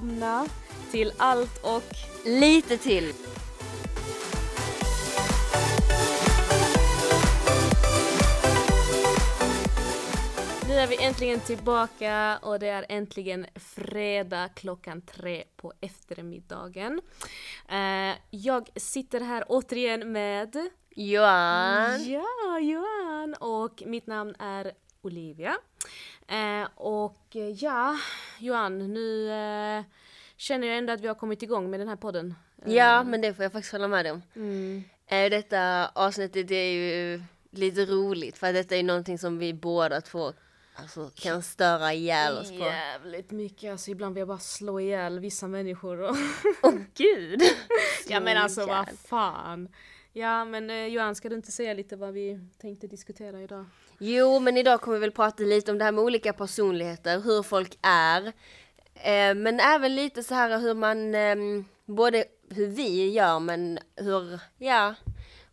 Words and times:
Välkomna 0.00 0.46
till 0.90 1.12
allt 1.16 1.64
och 1.64 1.82
Lite 2.24 2.76
till. 2.76 3.12
nu 10.68 10.74
är 10.76 10.86
vi 10.86 11.04
äntligen 11.04 11.40
tillbaka 11.40 12.38
och 12.42 12.58
det 12.58 12.68
är 12.68 12.86
äntligen 12.88 13.46
fredag 13.54 14.48
klockan 14.48 15.02
tre 15.02 15.44
på 15.56 15.72
eftermiddagen. 15.80 17.00
Eh, 17.68 18.16
jag 18.30 18.68
sitter 18.76 19.20
här 19.20 19.44
återigen 19.48 20.12
med 20.12 20.56
Johan. 20.90 22.04
Ja, 22.04 22.58
Johan! 22.60 23.34
Och 23.40 23.82
mitt 23.86 24.06
namn 24.06 24.34
är 24.38 24.72
Olivia. 25.02 25.56
Eh, 26.30 26.68
och 26.74 27.36
eh, 27.36 27.50
ja, 27.64 27.96
Johan, 28.38 28.78
nu 28.92 29.30
eh, 29.30 29.84
känner 30.36 30.68
jag 30.68 30.78
ändå 30.78 30.92
att 30.92 31.00
vi 31.00 31.08
har 31.08 31.14
kommit 31.14 31.42
igång 31.42 31.70
med 31.70 31.80
den 31.80 31.88
här 31.88 31.96
podden. 31.96 32.34
Eh, 32.66 32.72
Ja, 32.74 33.02
men 33.04 33.20
det 33.20 33.34
får 33.34 33.42
jag 33.42 33.52
faktiskt 33.52 33.72
hålla 33.72 33.88
med 33.88 34.12
om. 34.12 34.22
Mm. 34.36 34.84
Eh, 35.06 35.30
Detta 35.30 35.88
avsnittet 35.94 36.50
är 36.50 36.64
ju 36.72 37.22
lite 37.50 37.84
roligt 37.84 38.38
för 38.38 38.52
detta 38.52 38.76
är 38.76 38.82
någonting 38.82 39.18
som 39.18 39.38
vi 39.38 39.54
båda 39.54 40.00
två 40.00 40.32
alltså, 40.74 41.10
kan 41.14 41.42
störa 41.42 41.92
ihjäl 41.92 42.38
oss 42.38 42.48
på. 42.50 42.56
Jävligt 42.56 43.30
mycket, 43.30 43.72
alltså 43.72 43.90
ibland 43.90 44.14
vill 44.14 44.20
jag 44.20 44.28
bara 44.28 44.38
slå 44.38 44.80
ihjäl 44.80 45.18
vissa 45.20 45.48
människor. 45.48 46.00
Och 46.00 46.16
Åh 46.62 46.74
gud! 46.94 47.42
ja 48.08 48.20
men 48.20 48.36
alltså 48.38 48.66
vad 48.66 48.88
fan. 49.08 49.68
Ja 50.12 50.44
men 50.44 50.70
eh, 50.70 50.86
Johan, 50.86 51.14
ska 51.14 51.28
du 51.28 51.34
inte 51.36 51.52
säga 51.52 51.74
lite 51.74 51.96
vad 51.96 52.12
vi 52.12 52.40
tänkte 52.58 52.86
diskutera 52.86 53.40
idag? 53.42 53.64
Jo, 53.98 54.38
men 54.38 54.56
idag 54.56 54.80
kommer 54.80 54.96
vi 54.96 55.00
väl 55.00 55.10
prata 55.12 55.42
lite 55.42 55.72
om 55.72 55.78
det 55.78 55.84
här 55.84 55.92
med 55.92 56.04
olika 56.04 56.32
personligheter, 56.32 57.20
hur 57.20 57.42
folk 57.42 57.78
är. 57.82 58.26
Eh, 58.94 59.34
men 59.34 59.60
även 59.60 59.94
lite 59.94 60.22
så 60.22 60.34
här 60.34 60.58
hur 60.58 60.74
man, 60.74 61.14
ehm, 61.14 61.64
både 61.86 62.24
hur 62.50 62.66
vi 62.66 63.10
gör 63.10 63.40
men 63.40 63.78
hur, 63.96 64.40
ja, 64.58 64.94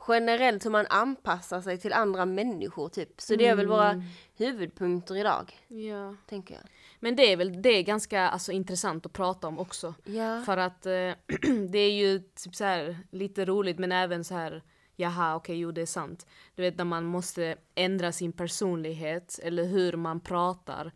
generellt 0.08 0.66
hur 0.66 0.70
man 0.70 0.86
anpassar 0.90 1.62
sig 1.62 1.78
till 1.78 1.94
andra 1.94 2.26
människor 2.26 2.90
typ. 2.90 3.22
Så 3.22 3.36
det 3.36 3.46
är 3.48 3.56
väl 3.56 3.68
våra 3.68 4.04
huvudpunkter 4.38 5.16
idag, 5.16 5.60
Ja. 5.68 6.16
tänker 6.30 6.54
jag. 6.56 6.64
Men 7.00 7.16
det 7.16 7.32
är 7.32 7.38
väl 7.38 7.62
det 7.62 7.70
är 7.70 7.84
ganska 7.84 8.22
alltså, 8.22 8.52
intressant 8.52 9.06
att 9.06 9.14
prata 9.14 9.48
om 9.48 9.60
också. 9.60 9.94
Ja. 10.06 10.42
För 10.42 10.58
att 10.58 10.86
eh, 10.86 10.92
det 11.70 11.80
är 11.80 11.92
ju 11.92 12.20
typ 12.20 12.56
så 12.56 12.64
här, 12.64 12.98
lite 13.12 13.46
roligt 13.46 13.80
men 13.80 13.92
även 13.92 14.24
så 14.24 14.34
här 14.34 14.64
jaha 14.96 15.36
okej 15.36 15.60
jo 15.60 15.72
det 15.72 15.82
är 15.82 15.86
sant. 15.86 16.26
Du 16.56 16.62
vet 16.62 16.78
när 16.78 16.86
man 16.86 17.06
måste 17.06 17.56
ändra 17.76 18.12
sin 18.12 18.32
personlighet 18.32 19.40
eller 19.44 19.64
hur 19.64 19.94
man 19.94 20.20
pratar 20.20 20.92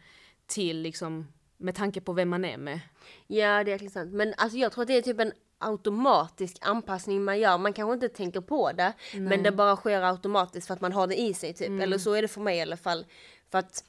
till 0.47 0.81
liksom 0.81 1.27
med 1.57 1.75
tanke 1.75 2.01
på 2.01 2.13
vem 2.13 2.29
man 2.29 2.45
är 2.45 2.57
med. 2.57 2.79
Ja, 3.27 3.63
det 3.63 3.71
är 3.71 3.73
jäkligt 3.73 3.93
sant. 3.93 4.13
Men 4.13 4.33
alltså 4.37 4.57
jag 4.57 4.71
tror 4.71 4.81
att 4.81 4.87
det 4.87 4.97
är 4.97 5.01
typ 5.01 5.19
en 5.19 5.31
automatisk 5.57 6.57
anpassning 6.61 7.23
man 7.23 7.39
gör. 7.39 7.57
Man 7.57 7.73
kanske 7.73 7.93
inte 7.93 8.09
tänker 8.09 8.41
på 8.41 8.71
det, 8.71 8.93
men 9.13 9.43
det 9.43 9.51
bara 9.51 9.75
sker 9.75 10.01
automatiskt 10.01 10.67
för 10.67 10.73
att 10.73 10.81
man 10.81 10.91
har 10.91 11.07
det 11.07 11.19
i 11.19 11.33
sig 11.33 11.53
typ. 11.53 11.81
Eller 11.81 11.97
så 11.97 12.13
är 12.13 12.21
det 12.21 12.27
för 12.27 12.41
mig 12.41 12.57
i 12.57 12.61
alla 12.61 12.77
fall. 12.77 13.05
För 13.51 13.59
att 13.59 13.83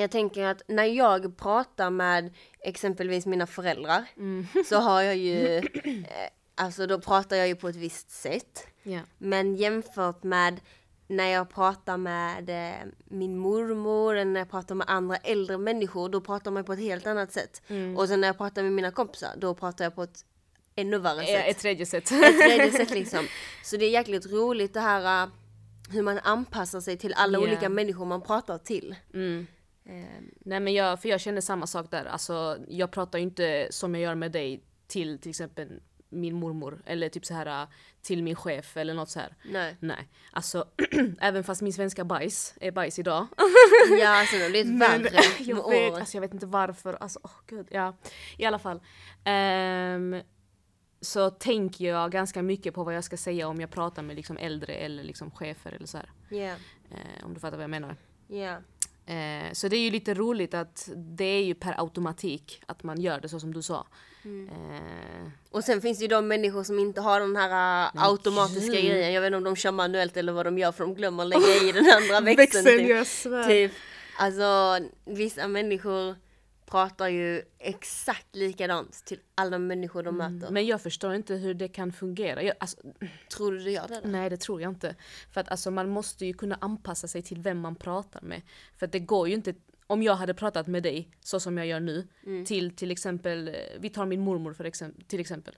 jag 0.00 0.10
tänker 0.10 0.44
att 0.44 0.62
när 0.68 0.84
jag 0.84 1.36
pratar 1.36 1.90
med 1.90 2.34
exempelvis 2.60 3.26
mina 3.26 3.46
föräldrar 3.46 4.04
så 4.68 4.76
har 4.76 5.02
jag 5.02 5.16
ju, 5.16 5.56
eh, 5.84 6.02
alltså 6.54 6.86
då 6.86 7.00
pratar 7.00 7.36
jag 7.36 7.48
ju 7.48 7.56
på 7.56 7.68
ett 7.68 7.76
visst 7.76 8.10
sätt. 8.10 8.66
Ja. 8.82 9.00
Men 9.18 9.54
jämfört 9.54 10.22
med 10.22 10.60
när 11.08 11.28
jag 11.28 11.50
pratar 11.50 11.96
med 11.96 12.50
eh, 12.50 12.86
min 13.04 13.38
mormor 13.38 14.14
eller 14.16 14.30
när 14.32 14.40
jag 14.40 14.50
pratar 14.50 14.74
med 14.74 14.86
andra 14.90 15.16
äldre 15.16 15.58
människor, 15.58 16.08
då 16.08 16.20
pratar 16.20 16.50
man 16.50 16.64
på 16.64 16.72
ett 16.72 16.78
helt 16.78 17.06
annat 17.06 17.32
sätt. 17.32 17.62
Och 17.96 18.08
sen 18.08 18.20
när 18.20 18.28
jag 18.28 18.38
pratar 18.38 18.62
med 18.62 18.72
mina 18.72 18.90
kompisar, 18.90 19.30
då 19.36 19.54
pratar 19.54 19.84
jag 19.84 19.94
på 19.94 20.02
ett 20.02 20.24
ännu 20.76 20.98
värre 20.98 21.20
Eh, 21.22 21.26
sätt. 21.26 21.44
Ett 21.48 21.58
tredje 21.58 21.86
sätt. 21.86 22.12
Ett 22.12 22.38
tredje 22.38 22.70
sätt 22.72 22.90
liksom. 23.00 23.26
Så 23.64 23.76
det 23.76 23.84
är 23.84 23.90
jäkligt 23.90 24.26
roligt 24.32 24.74
det 24.74 24.80
här 24.80 25.30
hur 25.90 26.02
man 26.02 26.18
anpassar 26.18 26.80
sig 26.80 26.96
till 26.98 27.14
alla 27.16 27.38
Ja. 27.38 27.44
olika 27.44 27.68
människor 27.68 28.04
man 28.04 28.22
pratar 28.22 28.58
till. 28.58 28.94
Mm. 29.14 29.46
Eh, 29.86 30.22
Nej 30.40 30.60
men 30.60 30.74
jag, 30.74 31.02
för 31.02 31.08
jag 31.08 31.20
känner 31.20 31.40
samma 31.40 31.66
sak 31.66 31.90
där. 31.90 32.04
Alltså 32.04 32.58
jag 32.68 32.90
pratar 32.90 33.18
ju 33.18 33.22
inte 33.24 33.66
som 33.70 33.94
jag 33.94 34.02
gör 34.02 34.14
med 34.14 34.32
dig 34.32 34.62
till 34.86 35.18
till 35.18 35.30
exempel 35.30 35.80
min 36.08 36.34
mormor 36.34 36.82
eller 36.86 37.08
typ 37.08 37.26
så 37.26 37.34
här 37.34 37.66
till 38.02 38.22
min 38.22 38.36
chef 38.36 38.76
eller 38.76 38.94
något 38.94 39.10
så 39.10 39.20
här. 39.20 39.36
nej. 39.44 39.76
Nej, 39.80 40.08
alltså 40.32 40.68
även 41.20 41.44
fast 41.44 41.62
min 41.62 41.72
svenska 41.72 42.04
bajs 42.04 42.54
är 42.60 42.70
bajs 42.72 42.98
idag. 42.98 43.26
Ja 44.00 44.08
alltså 44.20 44.36
det 44.36 44.42
har 44.42 44.50
blivit 44.50 44.80
värre 44.80 44.98
med 44.98 45.12
jag, 45.38 45.56
vet, 45.56 45.64
åren. 45.64 45.94
alltså, 45.94 46.16
jag 46.16 46.20
vet 46.20 46.34
inte 46.34 46.46
varför, 46.46 46.94
alltså 46.94 47.20
åh 47.22 47.30
gud, 47.46 47.66
ja. 47.70 47.96
I 48.38 48.44
alla 48.44 48.58
fall. 48.58 48.80
Ehm, 49.24 50.16
så 51.00 51.30
tänker 51.30 51.84
jag 51.84 52.12
ganska 52.12 52.42
mycket 52.42 52.74
på 52.74 52.84
vad 52.84 52.94
jag 52.96 53.04
ska 53.04 53.16
säga 53.16 53.48
om 53.48 53.60
jag 53.60 53.70
pratar 53.70 54.02
med 54.02 54.16
liksom 54.16 54.36
äldre 54.36 54.74
eller 54.74 55.04
liksom 55.04 55.30
chefer 55.30 55.72
eller 55.72 55.86
så 55.86 55.96
här. 55.98 56.10
Ja, 56.28 56.54
Eh, 56.90 57.24
om 57.24 57.34
du 57.34 57.40
fattar 57.40 57.56
vad 57.56 57.64
jag 57.64 57.70
menar. 57.70 57.96
ja. 58.28 58.58
Eh, 59.06 59.52
så 59.52 59.68
det 59.68 59.76
är 59.76 59.80
ju 59.80 59.90
lite 59.90 60.14
roligt 60.14 60.54
att 60.54 60.88
det 60.96 61.24
är 61.24 61.42
ju 61.42 61.54
per 61.54 61.80
automatik 61.80 62.62
att 62.66 62.82
man 62.82 63.00
gör 63.00 63.20
det 63.20 63.28
så 63.28 63.40
som 63.40 63.54
du 63.54 63.62
sa. 63.62 63.86
Mm. 64.24 64.48
Eh, 64.48 65.30
Och 65.50 65.64
sen 65.64 65.80
finns 65.80 65.98
det 65.98 66.02
ju 66.02 66.08
de 66.08 66.28
människor 66.28 66.64
som 66.64 66.78
inte 66.78 67.00
har 67.00 67.20
den 67.20 67.36
här 67.36 67.84
uh, 67.96 68.04
automatiska 68.04 68.72
gud. 68.72 68.84
grejen. 68.84 69.12
Jag 69.12 69.20
vet 69.20 69.26
inte 69.26 69.36
om 69.36 69.44
de 69.44 69.56
kör 69.56 69.72
manuellt 69.72 70.16
eller 70.16 70.32
vad 70.32 70.46
de 70.46 70.58
gör 70.58 70.72
för 70.72 70.84
de 70.84 70.94
glömmer 70.94 71.22
att 71.22 71.28
lägga 71.28 71.68
i 71.68 71.72
den 71.72 71.86
andra 71.90 72.20
växeln. 72.36 72.64
typ. 72.64 72.88
jag 72.88 73.06
svär. 73.06 73.48
typ. 73.48 73.72
Alltså 74.18 74.78
vissa 75.04 75.48
människor 75.48 76.16
pratar 76.66 77.08
ju 77.08 77.42
exakt 77.58 78.36
likadant 78.36 79.02
till 79.06 79.18
alla 79.34 79.58
människor 79.58 80.02
de 80.02 80.16
möter. 80.16 80.50
Men 80.52 80.66
jag 80.66 80.80
förstår 80.82 81.14
inte 81.14 81.34
hur 81.34 81.54
det 81.54 81.68
kan 81.68 81.92
fungera. 81.92 82.42
Jag, 82.42 82.54
alltså, 82.60 82.76
Tror 83.36 83.52
du 83.52 83.58
det 83.58 83.70
gör 83.70 83.88
det? 83.88 84.00
Då? 84.04 84.08
Nej 84.08 84.30
det 84.30 84.36
tror 84.36 84.62
jag 84.62 84.70
inte. 84.70 84.94
För 85.32 85.40
att 85.40 85.48
alltså, 85.48 85.70
man 85.70 85.88
måste 85.88 86.26
ju 86.26 86.32
kunna 86.34 86.58
anpassa 86.60 87.08
sig 87.08 87.22
till 87.22 87.38
vem 87.38 87.58
man 87.60 87.76
pratar 87.76 88.20
med. 88.22 88.42
För 88.76 88.86
att 88.86 88.92
det 88.92 88.98
går 89.00 89.28
ju 89.28 89.34
inte, 89.34 89.54
om 89.86 90.02
jag 90.02 90.14
hade 90.14 90.34
pratat 90.34 90.66
med 90.66 90.82
dig 90.82 91.08
så 91.20 91.40
som 91.40 91.58
jag 91.58 91.66
gör 91.66 91.80
nu, 91.80 92.08
Mm. 92.26 92.44
till 92.44 92.76
till 92.76 92.90
exempel, 92.90 93.48
eh, 93.48 93.54
vi 93.78 93.90
tar 93.90 94.06
min 94.06 94.20
mormor 94.20 94.52
för 94.52 94.64
exempel, 94.64 95.04
till 95.04 95.20
exempel. 95.20 95.56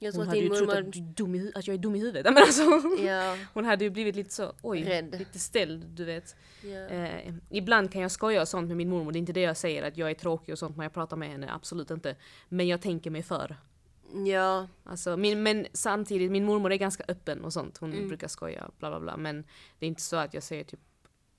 Jag 0.00 0.14
tror 0.14 0.24
Hon 0.24 0.28
att 0.30 0.36
hade 0.36 0.40
ju 0.40 0.48
trott 0.48 0.68
mormor... 0.68 0.78
att, 0.88 0.92
du 0.92 0.98
är 0.98 1.04
dum 1.04 1.34
i, 1.34 1.52
att 1.54 1.66
jag 1.66 1.74
är 1.74 1.78
dum 1.78 1.94
i 1.94 1.98
huvudet. 1.98 2.24
Men 2.34 2.36
alltså, 2.36 2.62
Ja, 3.06 3.36
hon 3.54 3.64
hade 3.64 3.84
ju 3.84 3.90
blivit 3.90 4.16
lite 4.16 4.34
så, 4.34 4.52
oj, 4.62 4.84
Rädd. 4.84 5.18
lite 5.18 5.38
ställd 5.38 5.86
du 5.86 6.04
vet. 6.04 6.36
ja. 6.62 6.68
Eh, 6.86 7.34
ibland 7.50 7.92
kan 7.92 8.02
jag 8.02 8.10
skoja 8.10 8.40
och 8.42 8.48
sånt 8.48 8.68
med 8.68 8.76
min 8.76 8.88
mormor, 8.88 9.12
det 9.12 9.16
är 9.16 9.20
inte 9.20 9.32
det 9.32 9.40
jag 9.40 9.56
säger 9.56 9.82
att 9.82 9.96
jag 9.96 10.10
är 10.10 10.14
tråkig 10.14 10.52
och 10.52 10.58
sånt 10.58 10.76
när 10.76 10.84
jag 10.84 10.92
pratar 10.92 11.16
med 11.16 11.28
henne, 11.28 11.52
absolut 11.52 11.90
inte. 11.90 12.16
Men 12.48 12.68
jag 12.68 12.80
tänker 12.80 13.10
mig 13.10 13.22
för. 13.22 13.56
ja. 14.26 14.68
Alltså, 14.84 15.16
min, 15.16 15.42
men 15.42 15.66
samtidigt, 15.72 16.30
min 16.30 16.44
mormor 16.44 16.72
är 16.72 16.76
ganska 16.76 17.04
öppen 17.08 17.44
och 17.44 17.52
sånt. 17.52 17.78
Hon 17.78 17.92
Mm. 17.92 18.08
brukar 18.08 18.28
skoja, 18.28 18.70
bla 18.78 18.90
bla 18.90 19.00
bla. 19.00 19.16
Men 19.16 19.44
det 19.78 19.86
är 19.86 19.88
inte 19.88 20.02
så 20.02 20.16
att 20.16 20.34
jag 20.34 20.42
säger 20.42 20.64
typ 20.64 20.80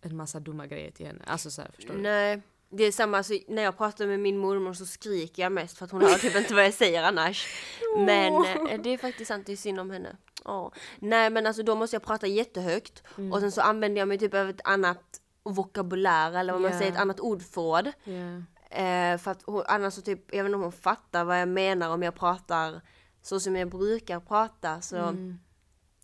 en 0.01 0.15
massa 0.15 0.39
dumma 0.39 0.67
grejer 0.67 0.91
till 0.91 1.05
henne. 1.05 1.23
Alltså 1.27 1.51
så 1.51 1.61
här, 1.61 1.71
förstår 1.75 1.93
du? 1.93 1.99
Nej. 2.01 2.41
Det 2.71 2.83
är 2.83 2.91
samma, 2.91 3.17
alltså, 3.17 3.33
när 3.47 3.61
jag 3.63 3.77
pratar 3.77 4.07
med 4.07 4.19
min 4.19 4.37
mormor 4.37 4.73
så 4.73 4.85
skriker 4.85 5.43
jag 5.43 5.51
mest 5.51 5.77
för 5.77 5.85
att 5.85 5.91
hon 5.91 6.01
hör 6.01 6.15
typ 6.17 6.35
inte 6.35 6.53
vad 6.53 6.65
jag 6.65 6.73
säger 6.73 7.03
annars. 7.03 7.47
Men 7.97 8.33
eh, 8.33 8.81
det 8.81 8.89
är 8.89 8.97
faktiskt 8.97 9.27
sant, 9.27 9.45
det 9.45 9.51
är 9.51 9.55
synd 9.57 9.79
om 9.79 9.89
henne. 9.91 10.15
Åh. 10.45 10.71
Nej 10.99 11.29
men 11.29 11.47
alltså 11.47 11.63
då 11.63 11.75
måste 11.75 11.95
jag 11.95 12.03
prata 12.03 12.27
jättehögt 12.27 13.03
Mm. 13.17 13.33
och 13.33 13.39
sen 13.39 13.51
så 13.51 13.61
använder 13.61 14.01
jag 14.01 14.07
mig 14.07 14.17
typ 14.17 14.33
av 14.33 14.49
ett 14.49 14.61
annat 14.63 15.21
vokabulär 15.43 16.31
eller 16.33 16.53
vad 16.53 16.61
man 16.61 16.71
Ja. 16.71 16.77
säger, 16.79 16.91
ett 16.91 16.97
annat 16.99 17.19
ordförråd. 17.19 17.91
Ja. 18.03 18.43
Eh, 18.77 19.17
för 19.17 19.31
att 19.31 19.43
hon, 19.45 19.63
annars 19.67 19.93
så 19.93 20.01
typ, 20.01 20.19
jag 20.35 20.43
vet 20.43 20.49
inte 20.49 20.55
om 20.55 20.61
hon 20.63 20.71
fattar 20.71 21.23
vad 21.23 21.41
jag 21.41 21.47
menar 21.47 21.89
om 21.89 22.03
jag 22.03 22.15
pratar 22.15 22.81
så 23.21 23.39
som 23.39 23.55
jag 23.55 23.69
brukar 23.69 24.19
prata. 24.19 24.81
Så, 24.81 24.95
Mm. 24.97 25.39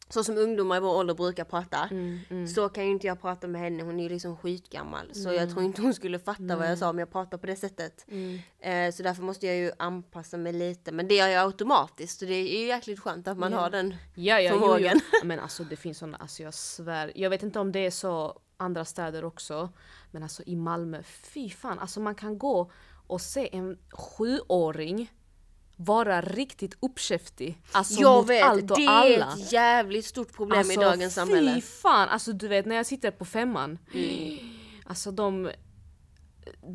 Så 0.09 0.23
som 0.23 0.37
ungdomar 0.37 0.77
i 0.77 0.79
vår 0.79 0.95
ålder 0.95 1.13
brukar 1.13 1.43
prata. 1.43 1.87
Mm, 1.91 2.19
mm. 2.29 2.47
Så 2.47 2.69
kan 2.69 2.85
ju 2.85 2.91
inte 2.91 3.07
jag 3.07 3.21
prata 3.21 3.47
med 3.47 3.61
henne, 3.61 3.83
hon 3.83 3.99
är 3.99 4.03
ju 4.03 4.09
liksom 4.09 4.37
skitgammal. 4.37 5.13
Så 5.13 5.33
jag 5.33 5.49
tror 5.49 5.63
inte 5.63 5.81
hon 5.81 5.93
skulle 5.93 6.19
fatta 6.19 6.55
vad 6.55 6.71
jag 6.71 6.77
sa 6.77 6.89
om 6.89 6.99
jag 6.99 7.11
pratar 7.11 7.37
på 7.37 7.47
det 7.47 7.55
sättet. 7.55 8.05
Mm. 8.07 8.39
Eh, 8.59 8.93
så 8.93 9.03
därför 9.03 9.23
måste 9.23 9.47
jag 9.47 9.55
ju 9.55 9.71
anpassa 9.79 10.37
mig 10.37 10.53
lite. 10.53 10.91
Men 10.91 11.07
det 11.07 11.15
gör 11.15 11.27
jag 11.27 11.45
automatiskt. 11.45 12.19
Så 12.19 12.25
det 12.25 12.33
är 12.33 12.59
ju 12.59 12.67
jäkligt 12.67 12.99
skönt 12.99 13.27
att 13.27 13.37
man 13.37 13.53
har 13.53 13.69
den. 13.69 13.95
Ja, 14.13 14.39
ja, 14.39 14.39
jo, 14.39 14.49
jo. 14.53 14.59
Förmågan. 14.59 14.99
Men 15.23 15.39
alltså 15.39 15.63
det 15.63 15.75
finns 15.75 15.97
såna, 15.97 16.17
alltså 16.17 16.43
jag 16.43 16.53
svär. 16.53 17.11
Jag 17.15 17.29
vet 17.29 17.43
inte 17.43 17.59
om 17.59 17.71
det 17.71 17.79
är 17.79 17.91
så 17.91 18.39
andra 18.57 18.85
städer 18.85 19.25
också. 19.25 19.69
Men 20.11 20.23
alltså 20.23 20.43
i 20.45 20.55
Malmö, 20.55 21.03
fy 21.03 21.49
fan. 21.49 21.79
Alltså 21.79 21.99
man 21.99 22.15
kan 22.15 22.37
gå 22.37 22.71
och 23.07 23.21
se 23.21 23.55
en 23.55 23.77
sjuåring 23.91 25.11
vara 25.75 26.21
riktigt 26.21 26.77
uppkäftig. 26.79 27.61
Alltså 27.71 28.01
jag 28.01 28.17
mot 28.17 28.29
vet, 28.29 28.43
allt 28.43 28.71
och 28.71 28.77
det 28.77 28.87
alla. 28.87 29.05
är 29.05 29.33
ett 29.33 29.51
jävligt 29.51 30.05
stort 30.05 30.33
problem 30.33 30.59
alltså, 30.59 30.73
i 30.81 30.83
dagens 30.83 31.13
samhälle. 31.13 31.55
Fy 31.55 31.61
fan, 31.61 32.09
alltså 32.09 32.33
du 32.33 32.47
vet 32.47 32.65
när 32.65 32.75
jag 32.75 32.85
sitter 32.85 33.11
på 33.11 33.25
femman. 33.25 33.77
Mm. 33.93 34.37
Alltså 34.85 35.11
de, 35.11 35.51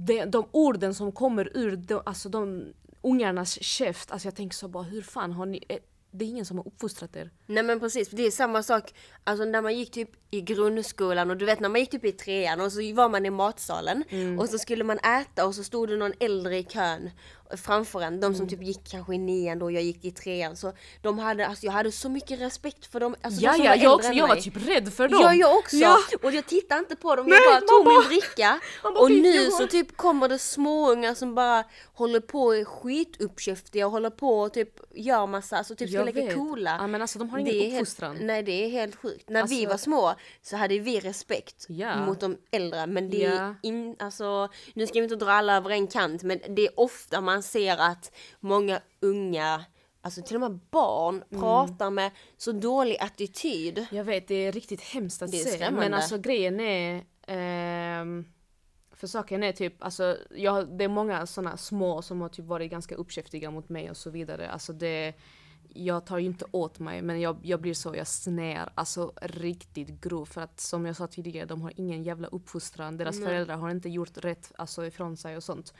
de, 0.06 0.25
de 0.25 0.49
orden 0.50 0.94
som 0.94 1.12
kommer 1.12 1.56
ur 1.56 1.76
de, 1.76 2.02
alltså 2.06 2.29
de 2.29 2.73
ungarnas 3.02 3.62
käft. 3.62 4.11
Alltså 4.11 4.26
jag 4.29 4.35
tänker 4.37 4.56
så 4.56 4.69
bara 4.69 4.82
hur 4.82 5.03
fan 5.03 5.32
har 5.32 5.46
ni, 5.46 5.64
eh, 5.69 5.79
det 6.12 6.25
är 6.25 6.29
ingen 6.29 6.44
som 6.44 6.56
har 6.58 6.67
uppfostrat 6.67 7.17
er. 7.17 7.31
Nej 7.46 7.62
men 7.62 7.81
precis, 7.81 8.08
det 8.08 8.26
är 8.26 8.31
samma 8.31 8.62
sak, 8.62 8.94
alltså 9.25 9.44
när 9.44 9.62
man 9.62 9.79
gick 9.79 9.91
typ 9.91 10.11
i 10.31 10.41
grundskolan 10.41 11.31
och 11.31 11.37
du 11.37 11.44
vet 11.44 11.61
när 11.61 11.69
man 11.69 11.81
gick 11.81 11.91
typ 11.91 12.05
i 12.05 12.12
trean 12.12 12.61
och 12.61 12.73
så 12.73 12.94
var 12.94 13.08
man 13.08 13.26
i 13.26 13.31
matsalen 13.31 14.05
Mm. 14.11 14.38
och 14.38 14.49
så 14.49 14.58
skulle 14.58 14.85
man 14.85 14.99
äta 14.99 15.46
och 15.46 15.55
så 15.55 15.64
stod 15.64 15.88
det 15.88 15.96
någon 15.96 16.12
äldre 16.20 16.58
i 16.58 16.64
kön 16.64 17.11
framför 17.56 18.00
en, 18.00 18.20
de 18.20 18.35
som 18.35 18.41
Mm. 18.47 18.49
typ 18.49 18.62
gick 18.62 18.91
kanske 18.91 19.14
i 19.14 19.19
nian 19.19 19.58
då, 19.58 19.70
jag 19.70 19.82
gick 19.82 20.05
i 20.05 20.11
trean 20.11 20.56
så 20.56 20.73
de 21.02 21.19
hade, 21.19 21.47
alltså 21.47 21.67
jag 21.67 21.73
hade 21.73 21.93
så 21.93 22.08
mycket 22.08 22.41
respekt 22.41 22.87
för 22.93 23.00
dem, 23.00 23.14
alltså 23.23 23.41
Ja, 23.43 23.52
de 23.56 23.64
ja, 23.64 23.75
jag, 23.76 23.94
också, 23.94 24.12
jag 24.12 24.29
var 24.29 24.37
typ 24.37 24.69
rädd 24.69 24.93
för 24.93 25.08
dem. 25.08 25.20
Ja, 25.23 25.35
jag 25.35 25.58
också! 25.58 25.76
Ja. 25.76 25.97
Och 26.23 26.32
jag 26.32 26.47
tittade 26.47 26.79
inte 26.79 26.97
på 26.97 27.17
dem, 27.17 27.26
Nej, 27.26 27.38
jag 27.44 27.52
bara 27.62 27.69
tog 27.69 27.85
bara- 27.85 27.99
min 28.00 28.08
dricka. 28.08 28.61
och 29.00 29.08
"Fy, 29.08 29.20
nu 29.23 29.50
så 29.50 29.56
har-" 29.62 29.67
typ 29.67 29.97
kommer 29.97 30.29
det 30.29 30.38
småungar 30.38 31.14
som 31.14 31.35
bara 31.35 31.64
håller 31.94 32.20
på 32.20 32.43
och 32.43 32.56
är 32.56 32.64
skituppkäftiga 32.64 33.87
och 33.87 33.93
håller 33.93 34.11
på 34.11 34.41
och 34.41 34.53
typ 34.53 34.81
gör 34.94 35.26
massa, 35.26 35.56
alltså 35.56 35.75
typ 35.75 35.91
ska 35.91 36.05
leka 36.05 36.35
coola. 36.35 36.76
Ja, 36.81 36.87
men 36.87 37.03
alltså, 37.03 37.19
de 37.19 37.31
har 37.31 37.38
ingen 37.38 37.55
är 37.55 37.73
uppfostran. 37.81 38.17
nej 38.20 38.43
det 38.43 38.64
är 38.64 38.69
helt 38.69 38.96
sjukt. 38.96 39.29
När 39.29 39.46
vi 39.46 39.55
Alltså- 39.56 39.69
var 39.69 39.76
små 39.79 40.14
så 40.43 40.56
hade 40.56 40.79
vi 40.79 41.00
respekt 41.00 41.67
Ja. 41.69 42.06
mot 42.06 42.20
de 42.20 42.37
äldre 42.50 42.87
men 42.87 43.11
det 43.11 43.25
är 43.25 43.35
Ja. 43.35 43.55
in, 43.62 43.96
alltså, 43.99 44.49
nu 44.75 44.87
ska 44.87 44.94
vi 44.99 45.03
inte 45.05 45.17
dra 45.17 45.32
alla 45.32 45.56
över 45.56 45.70
en 45.70 45.87
kant 45.87 46.23
men 46.23 46.41
det 46.49 46.62
är 46.67 46.81
ofta 46.81 47.20
man 47.20 47.40
ser 47.43 47.77
att 47.77 48.13
många 48.41 48.81
unga 49.01 49.65
Alltså 50.03 50.23
till 50.23 50.37
och 50.37 50.41
med 50.41 50.61
barn 50.71 51.15
Mm. 51.31 51.41
pratar 51.41 51.91
med 51.91 52.11
så 52.37 52.53
dålig 52.53 52.97
attityd. 53.01 53.87
Jag 53.91 54.05
vet, 54.05 54.29
det 54.29 54.35
är 54.35 54.53
riktigt 54.53 54.81
hemskt 54.81 55.23
att 55.23 55.31
se. 55.31 55.71
Men 55.71 55.95
alltså 55.95 56.19
grejen 56.19 56.61
är... 56.61 57.05
ehm, 57.27 58.25
för 58.93 59.07
saken 59.07 59.43
är 59.43 59.53
typ, 59.53 59.83
alltså, 59.85 60.17
jag, 60.31 60.69
det 60.79 60.85
är 60.85 60.89
många 60.89 61.27
såna 61.27 61.57
små 61.57 62.03
som 62.03 62.21
har 62.21 62.29
typ 62.29 62.45
varit 62.45 62.71
ganska 62.71 62.95
uppkäftiga 62.95 63.51
mot 63.51 63.69
mig 63.69 63.91
och 63.91 63.97
så 63.97 64.11
vidare. 64.11 64.51
Alltså 64.51 64.73
det, 64.73 65.15
jag 65.75 66.06
tar 66.06 66.19
ju 66.19 66.26
inte 66.26 66.44
åt 66.50 66.78
mig 66.78 67.02
men 67.02 67.20
jag, 67.20 67.38
jag 67.43 67.61
blir 67.61 67.75
så, 67.75 67.96
jag 67.96 68.06
snär 68.06 68.69
alltså 68.75 69.12
riktigt 69.22 70.00
grov 70.00 70.25
för 70.25 70.40
att 70.40 70.61
som 70.61 70.87
jag 70.87 70.96
sa 70.96 71.06
tidigare, 71.06 71.46
de 71.46 71.62
har 71.62 71.72
ingen 71.76 72.02
jävla 72.02 72.28
uppfostran. 72.28 72.96
Deras 72.96 73.19
föräldrar 73.19 73.56
har 73.56 73.70
inte 73.70 73.88
gjort 73.88 74.17
rätt 74.17 74.52
alltså, 74.56 74.87
ifrån 74.87 75.17
sig 75.17 75.37
och 75.37 75.44
sånt. 75.44 75.75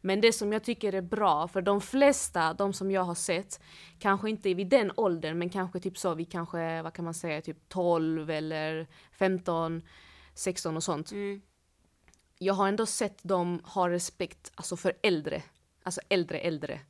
Men 0.00 0.20
det 0.20 0.32
som 0.32 0.52
jag 0.52 0.64
tycker 0.64 0.92
är 0.92 1.02
bra, 1.02 1.48
för 1.48 1.62
de 1.62 1.80
flesta, 1.80 2.54
de 2.54 2.72
som 2.72 2.90
jag 2.90 3.02
har 3.02 3.14
sett, 3.14 3.60
kanske 3.98 4.30
inte 4.30 4.54
vid 4.54 4.68
den 4.68 4.92
åldern 4.96 5.38
men 5.38 5.50
kanske 5.50 5.80
typ 5.80 5.98
så, 5.98 6.14
vi 6.14 6.24
kanske, 6.24 6.82
vad 6.82 6.92
kan 6.92 7.04
man 7.04 7.14
säga, 7.14 7.42
typ 7.42 7.68
12 7.68 8.30
eller 8.30 8.86
15, 9.12 9.82
16 10.34 10.76
och 10.76 10.84
sånt. 10.84 11.12
Jag 12.38 12.54
har 12.54 12.68
ändå 12.68 12.86
sett 12.86 13.22
dem 13.22 13.60
ha 13.64 13.88
respekt 13.90 14.52
alltså 14.54 14.76
för 14.76 14.92
äldre. 15.02 15.42
Alltså 15.82 16.00
äldre 16.08 16.38
äldre. 16.38 16.80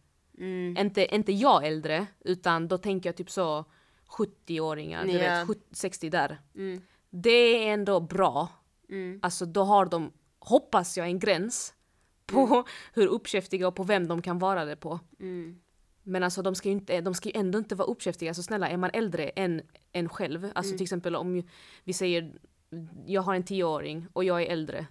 Inte, 0.78 1.14
inte 1.14 1.32
jag 1.32 1.66
äldre, 1.66 2.06
utan 2.20 2.68
då 2.68 2.78
tänker 2.78 3.08
jag 3.08 3.16
typ 3.16 3.30
så 3.30 3.64
70-åringar, 4.18 5.04
du 5.04 5.12
Ja. 5.12 5.18
vet, 5.18 5.46
70, 5.46 5.60
60 5.70 6.10
där. 6.10 6.40
Det 7.10 7.68
är 7.68 7.72
ändå 7.74 8.00
bra. 8.00 8.48
Alltså 9.22 9.46
då 9.46 9.62
har 9.64 9.86
de, 9.86 10.12
hoppas 10.38 10.96
jag, 10.96 11.06
en 11.06 11.18
gräns 11.18 11.74
på 12.26 12.64
hur 12.94 13.06
uppkäftiga 13.06 13.68
och 13.68 13.74
på 13.74 13.82
vem 13.82 14.08
de 14.08 14.22
kan 14.22 14.38
vara 14.38 14.64
det 14.64 14.76
på. 14.76 15.00
Men 16.02 16.22
alltså 16.22 16.42
de 16.42 16.54
ska 16.54 16.68
ju 16.68 16.72
inte, 16.72 17.00
de 17.00 17.14
ska 17.14 17.30
ändå 17.30 17.58
inte 17.58 17.74
vara 17.74 17.88
uppkäftiga. 17.88 18.34
Så 18.34 18.42
snälla, 18.42 18.68
är 18.68 18.76
man 18.76 18.90
äldre 18.92 19.28
än 19.28 19.62
en 19.92 20.08
själv, 20.08 20.50
alltså 20.54 20.72
till 20.76 20.82
exempel 20.82 21.16
om 21.16 21.42
vi 21.84 21.92
säger 21.92 22.32
jag 23.06 23.22
har 23.22 23.34
en 23.34 23.42
tioåring 23.44 24.06
och 24.12 24.24
jag 24.24 24.42
är 24.42 24.46
äldre 24.46 24.86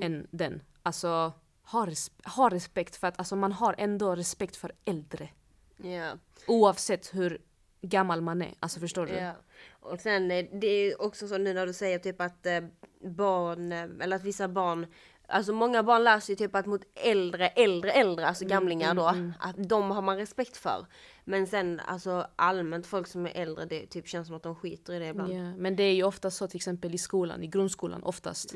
än 0.00 0.26
den. 0.30 0.62
Alltså 0.82 1.32
ha, 1.66 1.88
ha 2.24 2.50
respekt 2.50 2.96
för 2.96 3.06
att 3.06 3.18
alltså, 3.18 3.36
man 3.36 3.52
har 3.52 3.74
ändå 3.78 4.14
respekt 4.14 4.56
för 4.56 4.72
äldre. 4.84 5.28
Ja. 5.76 6.18
Oavsett 6.46 7.14
hur 7.14 7.40
gammal 7.82 8.20
man 8.20 8.42
är. 8.42 8.54
Alltså 8.60 8.80
förstår 8.80 9.06
du? 9.06 9.12
Ja. 9.12 9.32
Och 9.70 10.00
sen 10.00 10.30
eh, 10.30 10.44
det 10.52 10.66
är 10.66 11.02
också 11.02 11.28
så 11.28 11.38
nu 11.38 11.54
när 11.54 11.66
du 11.66 11.72
säger 11.72 11.98
typ 11.98 12.20
att 12.20 12.46
eh, 12.46 12.60
barn, 13.00 13.72
eh, 13.72 13.88
eller 14.00 14.16
att 14.16 14.24
vissa 14.24 14.48
barn, 14.48 14.86
alltså 15.28 15.52
många 15.52 15.82
barn 15.82 16.04
lär 16.04 16.20
sig 16.20 16.36
typ 16.36 16.54
att 16.54 16.66
mot 16.66 16.82
äldre, 16.94 17.48
äldre, 17.48 17.90
äldre, 17.90 18.26
alltså 18.26 18.44
gamlingar 18.44 18.94
då, 18.94 19.14
att 19.38 19.68
de 19.68 19.90
har 19.90 20.02
man 20.02 20.16
respekt 20.16 20.56
för. 20.56 20.86
Men 21.24 21.46
sen 21.46 21.80
alltså 21.86 22.26
allmänt 22.36 22.86
folk 22.86 23.06
som 23.06 23.26
är 23.26 23.32
äldre, 23.34 23.64
det 23.64 23.86
typ 23.86 24.08
känns 24.08 24.26
som 24.26 24.36
att 24.36 24.42
de 24.42 24.56
skiter 24.56 24.92
i 24.92 24.98
det 24.98 25.06
ibland. 25.06 25.32
Ja, 25.32 25.56
men 25.56 25.76
det 25.76 25.82
är 25.82 25.94
ju 25.94 26.02
ofta 26.02 26.30
så 26.30 26.46
till 26.46 26.56
exempel 26.56 26.94
i 26.94 26.98
skolan, 26.98 27.42
i 27.42 27.46
grundskolan 27.46 28.02
oftast. 28.02 28.54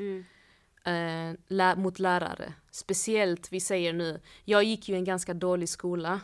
Eh, 0.83 1.35
lä- 1.47 1.75
mot 1.75 1.99
lärare. 1.99 2.53
Speciellt, 2.71 3.51
vi 3.51 3.59
säger 3.59 3.93
nu, 3.93 4.21
jag 4.45 4.63
gick 4.63 4.89
ju 4.89 4.95
i 4.95 4.97
en 4.97 5.03
ganska 5.05 5.33
dålig 5.33 5.69
skola. 5.69 6.19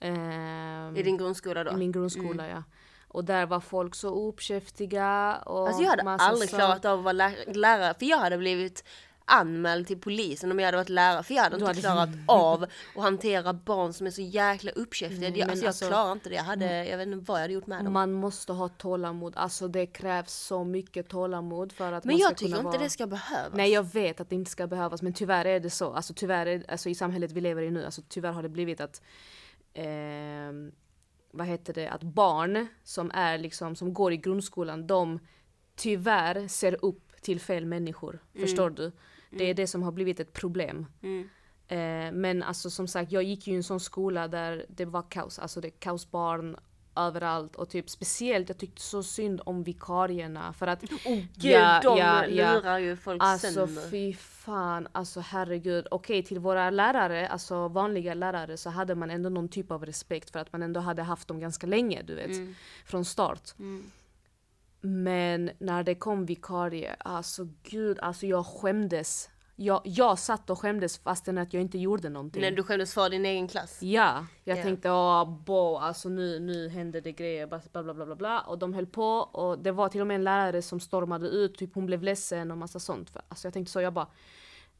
Eh, 0.00 0.98
I 0.98 1.02
din 1.02 1.16
grundskola 1.18 1.64
då? 1.64 1.70
I 1.72 1.76
min 1.76 1.92
grundskola 1.92 2.48
ja. 2.48 2.62
Och 3.08 3.24
där 3.24 3.46
var 3.46 3.60
folk 3.60 3.94
så 3.94 4.28
uppkäftiga 4.28 5.36
och 5.46 5.66
Alltså 5.68 5.82
jag 5.82 5.90
hade 5.90 6.02
aldrig 6.10 6.48
klarat 6.50 6.84
av 6.84 6.98
att 6.98 7.04
vara 7.04 7.12
lär- 7.12 7.54
lärare 7.54 7.94
för 7.98 8.06
jag 8.06 8.18
hade 8.18 8.38
blivit 8.38 8.84
anmäld 9.30 9.86
till 9.86 9.98
polisen 10.00 10.50
om 10.50 10.58
jag 10.58 10.66
hade 10.66 10.76
varit 10.76 10.88
lärare 10.88 11.22
för 11.22 11.34
jag 11.34 11.42
hade 11.42 11.56
Du 11.56 11.60
inte 11.60 11.68
hade- 11.68 11.80
klarat 11.80 12.08
av 12.26 12.62
att 12.96 13.02
hantera 13.02 13.52
barn 13.52 13.92
som 13.92 14.06
är 14.06 14.10
så 14.10 14.22
jäkla 14.22 14.70
uppkäftiga. 14.70 15.30
Nej, 15.30 15.38
jag, 15.38 15.46
men 15.48 15.66
alltså 15.66 15.84
jag 15.84 15.90
klarar 15.92 16.12
inte 16.12 16.28
det. 16.28 16.34
Jag, 16.34 16.42
hade, 16.42 16.86
jag 16.86 16.98
vet 16.98 17.06
inte 17.08 17.24
vad 17.28 17.38
jag 17.38 17.42
hade 17.42 17.54
gjort 17.54 17.66
med 17.66 17.84
dem. 17.84 17.92
Man 17.92 18.12
måste 18.12 18.52
ha 18.52 18.68
tålamod, 18.68 19.36
alltså 19.36 19.68
det 19.68 19.86
krävs 19.86 20.32
så 20.32 20.64
mycket 20.64 21.08
tålamod 21.08 21.72
för 21.72 21.92
att 21.92 22.04
Men 22.04 22.14
man 22.14 22.20
ska 22.20 22.28
jag 22.30 22.36
tycker 22.36 22.50
inte 22.56 22.62
vara... 22.62 22.78
det 22.78 22.90
ska 22.90 23.06
behövas. 23.06 23.52
Nej 23.56 23.70
jag 23.72 23.92
vet 23.92 24.20
att 24.20 24.28
det 24.30 24.34
inte 24.34 24.50
ska 24.50 24.66
behövas 24.66 25.02
men 25.02 25.12
tyvärr 25.12 25.44
är 25.44 25.60
det 25.60 25.70
så. 25.70 25.92
Alltså 25.92 26.14
tyvärr 26.16 26.46
är, 26.46 26.64
alltså 26.70 26.88
i 26.88 26.94
samhället 26.94 27.32
vi 27.32 27.40
lever 27.40 27.62
i 27.62 27.70
nu, 27.70 27.84
alltså 27.84 28.02
tyvärr 28.08 28.32
har 28.32 28.42
det 28.42 28.48
blivit 28.48 28.80
att 28.80 29.02
ehm, 29.74 30.72
vad 31.32 31.46
heter 31.46 31.74
det, 31.74 31.88
att 31.88 32.02
barn 32.02 32.66
som 32.84 33.10
är 33.14 33.38
liksom, 33.38 33.76
som 33.76 33.94
går 33.94 34.12
i 34.12 34.16
grundskolan, 34.16 34.86
de 34.86 35.18
tyvärr 35.76 36.48
ser 36.48 36.84
upp 36.84 37.22
till 37.22 37.40
fel 37.40 37.66
människor. 37.66 38.22
Förstår 38.40 38.70
du? 38.70 38.92
Det 39.30 39.44
är 39.44 39.54
det 39.54 39.66
som 39.66 39.82
har 39.82 39.92
blivit 39.92 40.20
ett 40.20 40.32
problem. 40.32 40.86
Eh, 41.68 42.12
men 42.12 42.42
alltså 42.42 42.70
som 42.70 42.88
sagt, 42.88 43.12
jag 43.12 43.22
gick 43.22 43.46
ju 43.46 43.52
i 43.52 43.56
en 43.56 43.62
sån 43.62 43.80
skola 43.80 44.28
där 44.28 44.66
det 44.68 44.84
var 44.84 45.02
kaos. 45.10 45.38
Alltså 45.38 45.60
det 45.60 45.68
är 45.68 45.72
kaosbarn 45.78 46.56
överallt 46.96 47.56
och 47.56 47.68
typ 47.70 47.90
speciellt 47.90 48.48
jag 48.48 48.58
tyckte 48.58 48.82
så 48.82 49.02
synd 49.02 49.40
om 49.44 49.62
vikarierna 49.62 50.52
för 50.52 50.66
att 50.66 50.82
Oh, 50.82 51.18
Gud, 51.34 51.82
de 51.82 52.26
lurar 52.28 52.78
ju 52.78 52.96
folk 52.96 53.22
Alltså 53.22 53.66
sönder. 53.66 53.90
fy 53.90 54.14
fan, 54.14 54.88
alltså 54.92 55.20
herregud. 55.20 55.86
Okej 55.90 56.22
till 56.22 56.38
våra 56.38 56.70
lärare, 56.70 57.28
alltså 57.28 57.68
vanliga 57.68 58.14
lärare 58.14 58.56
så 58.56 58.70
hade 58.70 58.94
man 58.94 59.10
ändå 59.10 59.28
någon 59.28 59.48
typ 59.48 59.70
av 59.70 59.86
respekt 59.86 60.30
för 60.30 60.38
att 60.38 60.52
man 60.52 60.62
ändå 60.62 60.80
hade 60.80 61.02
haft 61.02 61.28
dem 61.28 61.40
ganska 61.40 61.66
länge, 61.66 62.02
du 62.02 62.14
vet. 62.14 62.30
Mm. 62.30 62.54
Från 62.84 63.04
start. 63.04 63.54
Men 64.80 65.50
när 65.58 65.82
det 65.82 65.94
kom 65.94 66.26
vikarie, 66.26 66.94
alltså 66.98 67.48
gud, 67.62 67.98
alltså 67.98 68.26
jag 68.26 68.46
skämdes. 68.46 69.30
Jag, 69.56 69.80
jag 69.84 70.18
satt 70.18 70.50
och 70.50 70.58
skämdes 70.58 70.98
fastän 70.98 71.38
att 71.38 71.52
jag 71.54 71.60
inte 71.60 71.78
gjorde 71.78 72.08
någonting. 72.08 72.42
När 72.42 72.50
du 72.50 72.62
skämdes 72.62 72.94
för 72.94 73.10
din 73.10 73.26
egen 73.26 73.48
klass. 73.48 73.82
Ja, 73.82 74.26
jag 74.44 74.58
Ja. 74.58 74.62
tänkte 74.62 74.90
åh 74.90 75.38
bo, 75.44 75.76
alltså 75.76 76.08
nu, 76.08 76.40
nu 76.40 76.68
händer 76.68 77.00
det 77.00 77.12
grejer, 77.12 77.46
bla 77.46 77.60
bla 77.82 77.94
bla 77.94 78.06
bla 78.06 78.16
bla 78.16 78.40
och 78.40 78.58
de 78.58 78.74
höll 78.74 78.86
på 78.86 79.04
och 79.18 79.58
det 79.58 79.72
var 79.72 79.88
till 79.88 80.00
och 80.00 80.06
med 80.06 80.14
en 80.14 80.24
lärare 80.24 80.62
som 80.62 80.80
stormade 80.80 81.28
ut, 81.28 81.58
typ 81.58 81.74
hon 81.74 81.86
blev 81.86 82.02
ledsen 82.02 82.50
och 82.50 82.58
massa 82.58 82.78
sånt. 82.80 83.10
För, 83.10 83.22
alltså 83.28 83.46
jag 83.46 83.54
tänkte 83.54 83.72
så, 83.72 83.80
jag 83.80 83.92
bara 83.92 84.06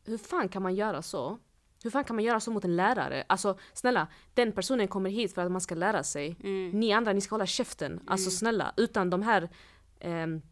hur 0.05 0.19
fan 0.19 0.49
kan 0.49 0.63
man 0.63 0.75
göra 0.75 1.03
så? 1.03 1.39
Hur 1.83 1.91
fan 1.91 2.05
kan 2.05 2.17
man 2.17 2.25
göra 2.25 2.41
så 2.41 2.51
mot 2.51 2.65
en 2.65 2.77
lärare? 2.77 3.25
Alltså 3.27 3.59
snälla, 3.73 4.07
den 4.35 4.53
personen 4.53 4.89
kommer 4.89 5.11
hit 5.11 5.35
för 5.35 5.43
att 5.45 5.53
man 5.53 5.61
ska 5.61 5.75
lära 5.75 6.03
sig. 6.03 6.37
Ni 6.73 6.93
andra, 6.93 7.13
ni 7.13 7.21
ska 7.21 7.35
hålla 7.35 7.47
käften. 7.47 8.01
Alltså 8.07 8.31
snälla, 8.31 8.73
utan 8.77 9.11
de 9.11 9.23
här 9.23 9.49
ehm, 10.01 10.43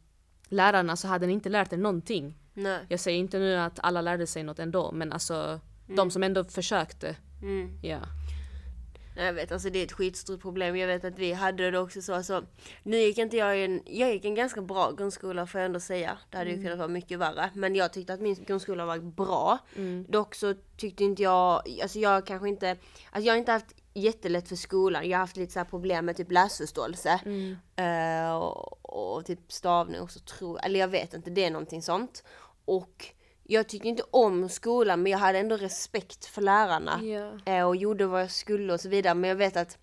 lärarna 0.48 0.96
så 0.96 1.08
hade 1.08 1.26
ni 1.26 1.32
inte 1.32 1.48
lärt 1.48 1.72
er 1.72 1.76
någonting. 1.76 2.38
Nej. 2.54 2.86
Jag 2.88 3.00
säger 3.00 3.18
inte 3.18 3.38
nu 3.38 3.56
att 3.56 3.78
alla 3.82 4.00
lärde 4.00 4.26
sig 4.26 4.42
något 4.42 4.58
ändå, 4.58 4.92
men 4.92 5.12
alltså 5.12 5.60
de 5.86 6.10
som 6.10 6.22
ändå 6.22 6.44
försökte. 6.44 7.16
Mm. 7.42 7.78
Ja. 7.82 7.98
Jag 9.16 9.32
vet, 9.32 9.52
alltså 9.52 9.70
det 9.70 9.78
är 9.78 9.84
ett 9.84 9.92
skitstort 9.92 10.40
problem. 10.40 10.76
Jag 10.76 10.86
vet 10.86 11.04
att 11.04 11.18
vi 11.18 11.32
hade 11.32 11.70
det 11.70 11.78
också 11.78 12.02
så. 12.02 12.14
Alltså, 12.14 12.44
nu 12.82 12.96
gick 12.96 13.18
inte 13.18 13.36
jag 13.36 13.58
i 13.58 13.64
en, 13.64 13.82
jag 13.86 14.12
gick 14.12 14.24
en 14.24 14.34
ganska 14.34 14.62
bra 14.62 14.92
grundskola 14.92 15.46
får 15.46 15.60
jag 15.60 15.66
ändå 15.66 15.80
säga. 15.80 16.18
Det 16.30 16.36
hade 16.36 16.50
ju 16.50 16.62
kunnat 16.62 16.78
vara 16.78 16.88
mycket 16.88 17.18
värre. 17.18 17.50
Men 17.54 17.74
jag 17.74 17.92
tyckte 17.92 18.14
att 18.14 18.20
min 18.20 18.44
grundskola 18.46 18.86
var 18.86 18.98
bra. 18.98 19.58
Dock 20.08 20.34
så 20.34 20.54
tyckte 20.76 21.04
inte 21.04 21.22
jag, 21.22 21.62
alltså 21.82 21.98
jag 21.98 22.26
kanske 22.26 22.48
inte, 22.48 22.70
alltså 23.10 23.26
jag 23.26 23.32
har 23.32 23.38
inte 23.38 23.52
haft 23.52 23.74
jättelätt 23.98 24.48
för 24.48 24.56
skolan. 24.56 25.08
Jag 25.08 25.18
har 25.18 25.22
haft 25.22 25.36
lite 25.36 25.52
så 25.52 25.64
problem 25.64 26.06
med 26.06 26.16
typ 26.16 26.32
läsförståelse. 26.32 27.20
Eh, 27.76 28.36
och, 28.36 29.16
och 29.16 29.26
typ 29.26 29.52
stavning 29.52 30.00
också 30.00 30.20
tror 30.20 30.60
eller 30.64 30.80
jag 30.80 30.88
vet 30.88 31.14
inte, 31.14 31.30
det 31.30 31.44
är 31.44 31.50
någonting 31.50 31.82
sånt. 31.82 32.24
Och 32.64 33.06
jag 33.42 33.68
tyckte 33.68 33.88
inte 33.88 34.02
om 34.10 34.48
skolan 34.48 35.02
men 35.02 35.12
jag 35.12 35.18
hade 35.18 35.38
ändå 35.38 35.56
respekt 35.56 36.26
för 36.26 36.42
lärarna. 36.42 37.00
Ja. 37.02 37.52
Eh, 37.52 37.66
och 37.66 37.76
gjorde 37.76 38.06
vad 38.06 38.20
jag 38.22 38.30
skulle 38.30 38.72
och 38.72 38.80
så 38.80 38.88
vidare. 38.88 39.14
Men 39.14 39.28
jag 39.28 39.36
vet 39.36 39.56
att 39.56 39.78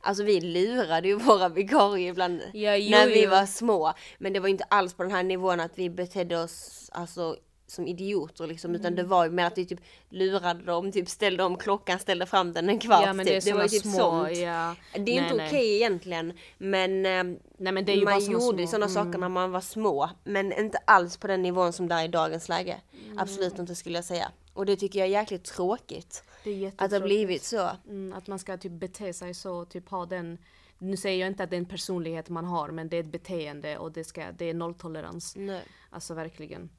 Alltså 0.00 0.22
vi 0.24 0.40
lurade 0.40 1.08
ju 1.08 1.14
våra 1.18 1.48
vikarier 1.48 2.10
ibland 2.10 2.42
Ja, 2.52 2.76
jo, 2.76 2.90
när 2.90 3.06
vi 3.06 3.24
jo. 3.24 3.30
var 3.30 3.46
små. 3.46 3.92
Men 4.18 4.32
det 4.32 4.40
var 4.40 4.48
inte 4.48 4.64
alls 4.64 4.94
på 4.94 5.02
den 5.02 5.12
här 5.12 5.22
nivån 5.22 5.60
att 5.60 5.78
vi 5.78 5.90
betedde 5.90 6.42
oss 6.42 6.90
alltså 6.92 7.36
som 7.72 7.86
idioter 7.86 8.46
liksom, 8.46 8.74
utan 8.74 8.94
det 8.94 9.02
var 9.02 9.24
ju 9.24 9.30
mer 9.30 9.44
att 9.46 9.58
vi 9.58 9.66
typ 9.66 9.80
lurade 10.08 10.62
dem, 10.62 10.92
typ 10.92 11.08
ställde 11.08 11.44
om 11.44 11.56
klockan, 11.56 11.98
ställde 11.98 12.26
fram 12.26 12.52
den 12.52 12.68
en 12.68 12.78
kvart 12.78 13.06
Ja 13.06 13.12
men 13.12 13.26
det 13.26 13.36
är 13.36 13.40
typ. 13.40 13.52
Det 13.52 13.56
var 13.56 13.62
ju 13.62 13.68
typ 13.68 13.82
små, 13.82 13.92
sånt. 13.92 14.36
ja. 14.36 14.76
Det 14.92 15.16
är 15.18 15.20
Nej, 15.22 15.32
inte 15.32 15.46
okej 15.46 15.76
egentligen, 15.76 16.32
men, 16.58 17.06
eh, 17.06 17.24
Nej 17.56 17.72
men 17.72 17.84
det 17.84 18.04
man 18.04 18.24
gjorde 18.24 18.40
små. 18.40 18.52
Mm. 18.52 18.66
sådana 18.66 18.88
saker 18.88 19.18
när 19.18 19.28
man 19.28 19.50
var 19.50 19.60
små, 19.60 20.10
men 20.24 20.52
inte 20.52 20.78
alls 20.84 21.16
på 21.16 21.26
den 21.26 21.42
nivån 21.42 21.72
som 21.72 21.88
det 21.88 21.94
är 21.94 22.04
i 22.04 22.08
dagens 22.08 22.48
läge. 22.48 22.80
Mm. 23.06 23.18
Absolut 23.18 23.58
inte 23.58 23.74
skulle 23.74 23.98
jag 23.98 24.04
säga. 24.04 24.32
Och 24.54 24.66
det 24.66 24.76
tycker 24.76 24.98
jag 24.98 25.08
är 25.08 25.12
jäkligt 25.12 25.44
tråkigt. 25.44 26.24
Det 26.44 26.72
Att 26.76 26.90
det 26.90 26.96
har 26.96 27.06
blivit 27.06 27.44
så. 27.44 27.70
Mm, 27.88 28.12
att 28.12 28.26
man 28.26 28.38
ska 28.38 28.56
typ 28.56 28.72
bete 28.72 29.12
sig 29.12 29.34
så, 29.34 29.64
typ 29.64 29.88
ha 29.88 30.06
den 30.06 30.38
nu 30.82 30.96
säger 30.96 31.20
jag 31.20 31.26
inte 31.26 31.42
att 31.44 31.50
det 31.50 31.56
är 31.56 31.58
en 31.58 31.66
personlighet 31.66 32.28
man 32.28 32.44
har 32.44 32.68
men 32.68 32.88
det 32.88 32.96
är 32.96 33.00
ett 33.00 33.12
beteende 33.12 33.78
och 33.78 33.92
det, 33.92 34.04
ska, 34.04 34.32
det 34.32 34.50
är 34.50 34.54
nolltolerans. 34.54 35.36
Nej. 35.36 35.62
Alltså 35.90 36.14
verkligen. 36.14 36.70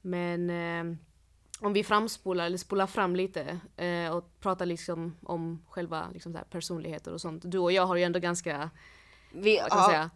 Men 0.00 0.50
eh, 0.50 0.96
om 1.60 1.72
vi 1.72 1.84
framspolar 1.84 2.46
eller 2.46 2.58
spolar 2.58 2.86
fram 2.86 3.16
lite 3.16 3.58
eh, 3.76 4.10
och 4.16 4.40
pratar 4.40 4.66
liksom 4.66 5.16
om 5.22 5.62
själva 5.68 6.08
liksom 6.12 6.38
personligheter 6.50 7.12
och 7.12 7.20
sånt. 7.20 7.42
Du 7.46 7.58
och 7.58 7.72
jag 7.72 7.86
har 7.86 7.96
ju 7.96 8.02
ändå 8.02 8.18
ganska, 8.18 8.70
Vi, 9.32 9.58
vad 9.60 9.70
kan 9.70 9.78
ja, 9.78 9.88
säga, 9.88 10.10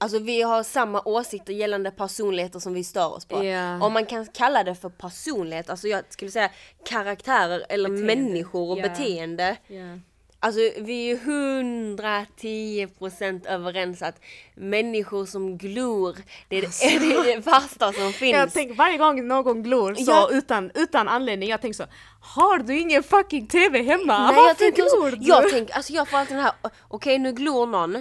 Alltså 0.00 0.18
vi 0.18 0.42
har 0.42 0.62
samma 0.62 1.02
åsikter 1.04 1.52
gällande 1.52 1.90
personligheter 1.90 2.58
som 2.58 2.74
vi 2.74 2.84
stör 2.84 3.12
oss 3.16 3.24
på. 3.24 3.44
Ja. 3.44 3.82
Om 3.84 3.92
man 3.92 4.06
kan 4.06 4.26
kalla 4.26 4.64
det 4.64 4.74
för 4.74 4.88
personlighet, 4.88 5.70
alltså 5.70 5.88
jag 5.88 6.04
skulle 6.08 6.30
säga 6.30 6.50
karaktärer 6.84 7.66
eller 7.68 7.88
Beteende. 7.90 8.16
människor 8.16 8.70
och 8.70 8.78
Ja. 8.78 8.82
beteende. 8.82 9.56
ja. 9.66 9.98
Alltså 10.44 10.60
vi 10.76 11.10
är 11.10 11.16
110% 11.16 13.46
överens 13.48 14.02
att 14.02 14.20
människor 14.54 15.26
som 15.26 15.58
glor, 15.58 16.16
det 16.48 16.56
är 16.58 16.62
det, 16.62 16.68
det, 17.00 17.22
det 17.22 17.36
värsta 17.38 17.92
som 17.92 18.12
finns. 18.12 18.36
Jag 18.36 18.52
tänker 18.52 18.74
varje 18.74 18.98
gång 18.98 19.26
någon 19.28 19.62
glor 19.62 19.94
så 19.94 20.10
Ja. 20.10 20.28
utan, 20.32 20.70
utan 20.74 21.08
anledning, 21.08 21.48
jag 21.48 21.60
tänker 21.60 21.76
så 21.76 21.84
Har 22.20 22.58
du 22.58 22.78
ingen 22.78 23.02
fucking 23.02 23.46
TV 23.46 23.82
hemma? 23.82 24.18
Nej, 24.18 24.26
Varför 24.36 24.48
jag 24.48 24.58
tänker 24.58 24.82
också, 24.82 24.96
glor 25.00 25.10
du? 25.10 25.16
jag 25.28 25.50
tänker, 25.50 25.74
alltså 25.74 25.92
jag 25.92 26.08
får 26.08 26.18
alltid 26.18 26.36
den 26.36 26.44
här, 26.44 26.52
okej 26.88 27.18
nu 27.18 27.32
glor 27.32 27.66
någon, 27.66 27.94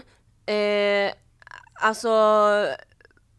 eh, 0.46 1.12
alltså 1.74 2.08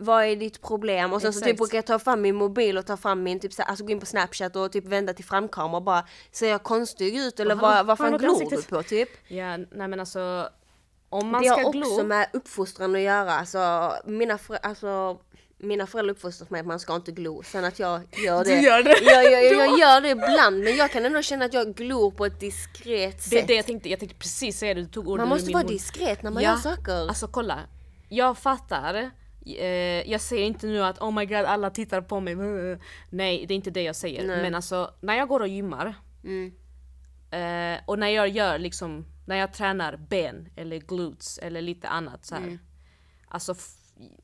vad 0.05 0.25
är 0.25 0.37
ditt 0.37 0.63
problem? 0.63 1.13
Och 1.13 1.21
sen 1.23 1.33
så 1.33 1.39
Exakt. 1.39 1.51
typ 1.51 1.59
brukar 1.59 1.79
jag 1.79 1.87
ta 1.87 1.99
fram 1.99 2.21
min 2.21 2.35
mobil 2.35 2.79
och 2.79 2.87
ta 2.87 2.97
fram 2.97 3.23
min, 3.23 3.41
typ 3.41 3.53
så 3.53 3.63
här, 3.63 3.69
alltså 3.69 3.85
gå 3.85 3.91
in 3.91 4.01
på 4.01 4.07
snapchat 4.07 4.57
och 4.57 4.73
typ 4.73 4.87
vända 4.87 5.15
till 5.15 5.25
framkamera 5.25 5.77
och 5.77 5.83
bara 5.83 6.05
Ser 6.33 6.49
jag 6.51 6.63
konstig 6.63 7.17
ut 7.17 7.41
eller 7.41 7.55
vad, 7.55 7.87
vad 7.87 7.99
har 7.99 8.11
fan 8.11 8.19
glor 8.19 8.51
du 8.51 8.63
på 8.63 8.83
typ? 8.83 9.09
Ja, 9.29 9.57
nej 9.57 9.89
men 9.89 10.01
alltså 10.01 10.49
om 11.09 11.29
man 11.29 11.43
det 11.43 11.49
ska 11.49 11.63
har 11.63 11.73
glo 11.73 11.87
också 11.87 12.05
med 12.05 12.27
uppfostran 12.33 12.95
att 12.95 13.01
göra, 13.01 13.33
alltså 13.33 13.93
mina, 14.05 14.39
alltså, 14.63 15.19
mina 15.59 15.87
föräldrar 15.87 16.13
uppfostrat 16.15 16.51
mig 16.51 16.61
att 16.61 16.67
man 16.67 16.81
ska 16.81 16.95
inte 16.97 17.13
glo, 17.13 17.43
sen 17.43 17.65
att 17.65 17.79
jag 17.79 18.01
gör 18.25 18.45
det. 18.45 18.57
Du 18.57 18.63
gör 18.63 18.83
det. 18.83 18.97
Jag, 19.03 19.25
jag, 19.25 19.45
jag, 19.45 19.53
jag 19.69 19.79
gör 19.79 20.01
det 20.01 20.09
ibland 20.09 20.65
men 20.65 20.77
jag 20.77 20.91
kan 20.91 21.05
ändå 21.05 21.23
känna 21.23 21.45
att 21.45 21.55
jag 21.55 21.75
glor 21.75 22.11
på 22.11 22.27
ett 22.27 22.41
diskret 22.41 23.31
Det 23.31 23.37
är 23.37 23.41
sätt. 23.41 23.49
det 23.49 23.55
jag 23.55 23.67
tänkte, 23.67 23.89
jag 23.89 23.99
tänkte 23.99 24.19
precis 24.19 24.59
säga 24.59 24.75
det, 24.75 24.81
du 24.81 24.87
tog 24.87 25.09
orden 25.09 25.29
Man 25.29 25.39
måste 25.39 25.53
vara 25.53 25.63
diskret 25.65 26.23
när 26.23 26.31
man 26.31 26.43
Ja, 26.43 26.51
gör 26.51 26.57
saker. 26.57 27.09
Alltså 27.09 27.27
kolla, 27.29 27.59
jag 28.09 28.39
fattar. 28.39 29.11
Eh, 29.47 30.11
jag 30.11 30.21
säger 30.21 30.47
inte 30.47 30.67
nu 30.67 30.85
att 30.85 30.99
oh 30.99 31.11
my 31.15 31.27
god 31.27 31.37
alla 31.37 31.71
tittar 31.71 32.01
på 32.01 32.21
mig. 32.21 32.35
Nej 33.11 33.47
det 33.47 33.55
är 33.55 33.57
inte 33.57 33.71
det 33.71 33.83
jag 33.83 33.97
säger. 33.97 34.27
Nej. 34.27 34.43
Men 34.43 34.55
alltså 34.55 34.95
när 35.01 35.15
jag 35.15 35.29
går 35.29 35.41
och 35.41 35.49
gymmar 35.49 35.95
Mm. 36.25 36.53
eh, 37.31 37.81
och 37.87 37.99
när 37.99 38.09
jag 38.09 38.29
gör 38.29 38.59
liksom, 38.59 39.07
när 39.27 39.37
jag 39.37 39.53
tränar 39.53 39.97
ben 39.97 40.49
eller 40.57 40.79
glutes 40.79 41.39
eller 41.39 41.63
lite 41.63 41.89
annat 41.89 42.27
så 42.27 42.35
här. 42.35 42.43
Mm. 42.43 42.59
Alltså 43.29 43.55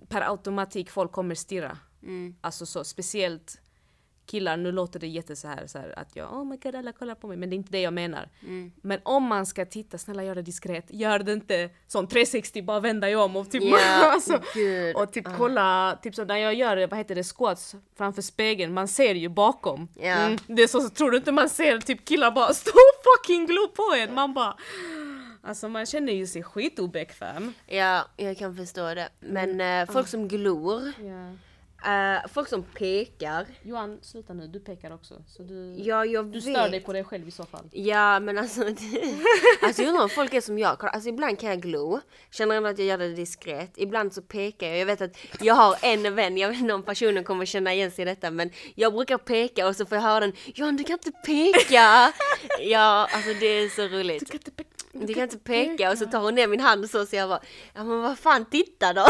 per 0.08 0.20
automatik 0.30 0.90
folk 0.90 1.12
kommer 1.12 1.34
stirra. 1.34 1.78
Mm. 2.02 2.37
Alltså 2.40 2.66
så 2.66 2.84
speciellt 2.84 3.60
killar, 4.28 4.56
nu 4.56 4.73
låter 4.73 5.00
det 5.00 5.06
jätte 5.06 5.37
så 5.37 5.49
här, 5.49 5.66
så 5.66 5.78
här 5.78 5.99
att 5.99 6.16
jag 6.16 6.32
oh 6.32 6.44
my 6.44 6.56
god 6.56 6.75
alla 6.75 6.92
kollar 6.92 7.14
på 7.14 7.26
mig 7.26 7.37
men 7.37 7.50
det 7.50 7.54
är 7.54 7.58
inte 7.58 7.73
det 7.73 7.80
jag 7.80 7.92
menar. 7.92 8.28
Mm. 8.42 8.73
Men 8.82 9.00
om 9.02 9.23
man 9.25 9.47
ska 9.47 9.64
titta, 9.66 9.99
snälla 9.99 10.25
gör 10.25 10.35
det 10.35 10.42
diskret. 10.42 10.85
Gör 10.88 11.18
det 11.18 11.32
inte 11.32 11.70
som 11.87 12.06
360 12.06 12.62
bara 12.62 12.80
vända 12.80 13.06
dig 13.06 13.16
om 13.16 13.37
och 13.37 13.50
typ 13.50 13.62
Ja, 13.64 14.11
alltså, 14.12 14.40
och 14.94 15.12
typ 15.12 15.25
kolla, 15.37 15.99
typ 16.02 16.14
så 16.14 16.25
när 16.25 16.37
jag 16.37 16.54
gör 16.54 16.87
vad 16.87 16.99
heter 16.99 17.14
det, 17.14 17.25
squats 17.25 17.75
framför 17.99 18.23
spegeln, 18.23 18.75
man 18.75 18.88
ser 18.88 19.14
ju 19.14 19.28
bakom. 19.28 19.88
Ja. 19.94 20.02
Mm, 20.06 20.38
det 20.47 20.62
är 20.62 20.66
så, 20.66 20.80
så 20.80 20.88
tror 20.88 21.11
du 21.11 21.16
inte 21.16 21.32
man 21.32 21.49
ser 21.49 21.78
typ 21.78 22.04
killar 22.04 22.30
bara 22.30 22.54
stå 22.54 22.73
fucking 23.04 23.47
glo 23.47 23.68
på 23.68 23.94
en, 23.97 24.14
man 24.14 24.35
bara 24.35 24.56
Alltså 25.42 25.68
man 25.68 25.87
känner 25.87 26.12
ju 26.12 26.26
sig 26.26 26.42
skitobekväm. 26.42 27.54
Ja, 27.66 28.04
jag 28.16 28.38
kan 28.38 28.56
förstå 28.56 28.94
det. 28.94 29.08
Men 29.20 29.50
Mm. 29.50 29.88
eh, 29.88 29.92
folk 29.92 30.08
som 30.08 30.28
glor, 30.28 30.92
eh, 31.85 32.28
folk 32.32 32.49
som 32.49 32.62
pekar. 32.62 33.47
Johan, 33.62 33.99
sluta 34.02 34.32
nu, 34.35 34.47
du 34.47 34.61
pekar 34.61 34.94
också. 34.94 35.23
Så 35.26 35.42
du, 35.42 35.75
Ja, 35.78 36.04
jag 36.04 36.26
du 36.26 36.32
vet. 36.40 36.42
stör 36.42 36.68
dig 36.68 36.80
på 36.80 36.92
dig 36.92 37.04
själv 37.04 37.28
i 37.28 37.30
så 37.30 37.44
fall. 37.44 37.68
Ja 37.73 38.20
men 38.20 38.38
alltså, 38.38 38.61
alltså 39.62 39.82
jag 39.82 39.88
undrar 39.88 40.02
om 40.02 40.08
folk 40.08 40.35
är 40.35 40.40
som 40.40 40.58
jag. 40.58 40.85
Alltså 40.85 41.08
ibland 41.08 41.38
kan 41.38 41.49
jag 41.50 41.61
glo, 41.61 42.00
känner 42.30 42.56
ändå 42.56 42.68
att 42.68 42.78
jag 42.78 42.87
gör 42.88 42.99
det 42.99 43.08
diskret. 43.14 43.73
Ibland 43.76 44.12
så 44.12 44.23
pekar 44.23 44.66
jag. 44.68 44.78
Jag 44.78 44.87
vet 44.87 45.00
att 45.00 45.16
jag 45.40 45.54
har 45.54 45.76
en 45.82 46.14
vän, 46.14 46.37
jag 46.38 46.49
vet 46.49 46.58
inte 46.61 46.75
om 46.75 46.82
personen 46.82 47.25
kommer 47.25 47.44
känna 47.44 47.75
igen 47.75 47.90
sig 47.90 48.02
i 48.02 48.04
detta 48.04 48.30
men 48.30 48.50
jag 48.75 48.92
brukar 48.92 49.18
peka 49.18 49.66
och 49.68 49.76
så 49.76 49.87
får 49.87 49.97
jag 49.97 50.02
höra 50.02 50.20
den 50.20 50.32
Johan 50.54 50.76
du 50.76 50.85
kan 50.85 50.92
inte 51.04 51.12
peka! 51.26 52.12
ja 52.61 53.08
alltså 53.12 53.30
det 53.40 53.47
är 53.47 53.68
så 53.68 53.82
roligt. 53.99 54.30
kan 54.30 54.40
inte 54.40 54.50
pe- 54.50 54.77
Du 55.06 55.14
kan 55.14 55.22
inte 55.22 55.38
peka 55.38 55.90
och 55.90 55.98
så 55.98 56.06
tar 56.06 56.20
hon 56.20 56.34
ner 56.34 56.46
min 56.46 56.60
hand 56.60 56.90
så 56.90 57.06
så 57.06 57.16
jag 57.16 57.28
bara 57.28 57.40
Ja 57.74 57.84
men 57.84 58.02
vad 58.02 58.18
fan 58.18 58.44
titta 58.44 58.92
då! 58.92 59.06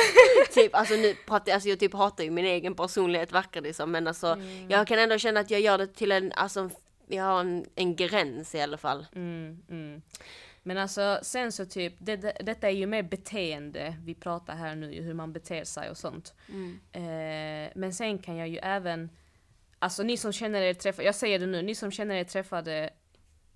typ 0.54 0.74
alltså 0.74 0.94
nu 0.94 1.14
pratar 1.14 1.50
jag, 1.50 1.54
alltså 1.54 1.68
jag 1.68 1.78
typ 1.78 1.94
hatar 1.94 2.24
ju 2.24 2.30
min 2.30 2.44
egen 2.44 2.74
personlighet 2.74 3.32
verkar 3.32 3.60
det 3.60 3.74
som 3.74 3.90
men 3.90 4.06
alltså 4.06 4.38
jag 4.68 4.86
kan 4.86 4.98
ändå 4.98 5.18
känna 5.18 5.40
att 5.40 5.50
jag 5.50 5.60
gör 5.60 5.78
det 5.78 5.86
till 5.86 6.12
en, 6.12 6.32
alltså 6.32 6.70
jag 7.06 7.24
har 7.24 7.40
en, 7.40 7.66
en 7.74 7.96
gräns 7.96 8.54
i 8.54 8.60
alla 8.60 8.76
fall. 8.76 9.06
Mm, 9.14 9.62
mm. 9.70 10.02
Men 10.62 10.78
alltså 10.78 11.18
sen 11.22 11.52
så 11.52 11.66
typ, 11.66 11.94
det, 11.98 12.16
det, 12.16 12.36
detta 12.40 12.68
är 12.68 12.74
ju 12.74 12.86
mer 12.86 13.02
beteende 13.02 13.96
vi 14.04 14.14
pratar 14.14 14.56
här 14.56 14.74
nu, 14.74 15.02
hur 15.02 15.14
man 15.14 15.32
beter 15.32 15.64
sig 15.64 15.90
och 15.90 15.96
sånt. 15.96 16.34
Eh, 16.92 17.72
men 17.74 17.92
sen 17.92 18.18
kan 18.18 18.36
jag 18.36 18.48
ju 18.48 18.56
även, 18.56 19.10
alltså 19.78 20.02
ni 20.02 20.16
som 20.16 20.32
känner 20.32 20.62
er 20.62 20.74
träffade, 20.74 21.06
jag 21.06 21.14
säger 21.14 21.38
det 21.38 21.46
nu, 21.46 21.62
ni 21.62 21.74
som 21.74 21.90
känner 21.90 22.14
er 22.14 22.24
träffade, 22.24 22.90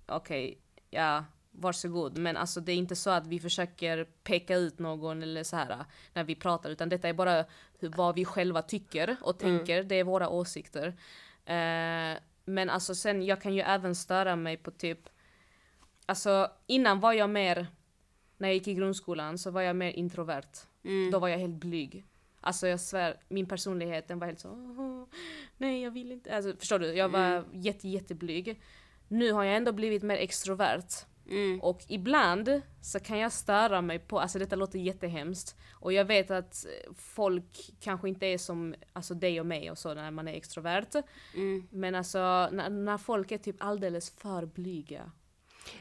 okej, 0.05 0.61
ja, 0.89 1.25
varsågod. 1.57 2.17
Men 2.17 2.37
alltså 2.37 2.61
det 2.61 2.71
är 2.71 2.75
inte 2.75 2.95
så 2.95 3.09
att 3.09 3.27
vi 3.27 3.39
försöker 3.39 4.03
peka 4.23 4.55
ut 4.55 4.79
någon 4.79 5.23
eller 5.23 5.43
så 5.43 5.55
här 5.55 5.85
när 6.13 6.23
vi 6.23 6.35
pratar, 6.35 6.69
utan 6.69 6.89
detta 6.89 7.09
är 7.09 7.13
bara 7.13 7.45
hur, 7.79 7.89
vad 7.89 8.15
vi 8.15 8.25
själva 8.25 8.61
tycker 8.61 9.15
och 9.21 9.39
tänker, 9.39 9.83
det 9.83 9.95
är 9.95 10.03
våra 10.03 10.29
åsikter. 10.29 10.87
Eh, 11.45 12.17
men 12.45 12.69
alltså 12.69 12.95
sen, 12.95 13.25
jag 13.25 13.41
kan 13.41 13.53
ju 13.53 13.61
även 13.61 13.95
störa 13.95 14.35
mig 14.35 14.57
på 14.57 14.71
typ 14.71 14.99
Alltså 16.09 16.51
innan 16.67 16.99
var 16.99 17.13
jag 17.13 17.29
mer, 17.29 17.67
när 18.37 18.47
jag 18.47 18.53
gick 18.55 18.67
i 18.67 18.73
grundskolan 18.73 19.37
så 19.37 19.51
var 19.51 19.61
jag 19.61 19.75
mer 19.75 19.91
introvert. 19.91 20.51
Då 21.11 21.19
var 21.19 21.27
jag 21.27 21.37
helt 21.37 21.55
blyg. 21.55 22.05
Alltså 22.41 22.67
jag 22.67 22.79
svär, 22.79 23.19
min 23.29 23.45
personlighet 23.45 24.07
den 24.07 24.19
var 24.19 24.27
helt 24.27 24.39
så 24.39 24.49
"Åh, 24.49 25.03
nej 25.57 25.83
jag 25.83 25.91
vill 25.91 26.11
inte. 26.11 26.35
Alltså, 26.35 26.55
förstår 26.59 26.79
du? 26.79 26.93
Jag 26.93 27.09
var 27.09 27.43
jätte 27.53 27.87
jätteblyg. 27.87 28.61
Nu 29.07 29.31
har 29.31 29.43
jag 29.43 29.55
ändå 29.55 29.71
blivit 29.71 30.03
mer 30.03 30.17
extrovert. 30.17 30.87
Mm. 31.29 31.61
Och 31.61 31.81
ibland 31.87 32.61
så 32.81 32.99
kan 32.99 33.19
jag 33.19 33.31
störa 33.31 33.81
mig 33.81 33.99
på, 33.99 34.19
alltså 34.19 34.39
detta 34.39 34.55
låter 34.55 34.79
jättehemskt. 34.79 35.55
Och 35.73 35.93
jag 35.93 36.05
vet 36.05 36.31
att 36.31 36.65
folk 36.97 37.69
kanske 37.79 38.09
inte 38.09 38.25
är 38.25 38.37
som 38.37 38.75
alltså 38.93 39.13
dig 39.13 39.39
och 39.39 39.45
mig 39.45 39.71
och 39.71 39.77
så 39.77 39.93
när 39.93 40.11
man 40.11 40.27
är 40.27 40.33
extrovert. 40.33 40.95
Mm. 41.35 41.67
Men 41.71 41.95
alltså 41.95 42.17
när, 42.51 42.69
när 42.69 42.97
folk 42.97 43.31
är 43.31 43.37
typ 43.37 43.55
alldeles 43.59 44.09
för 44.09 44.45
blyga. 44.45 45.11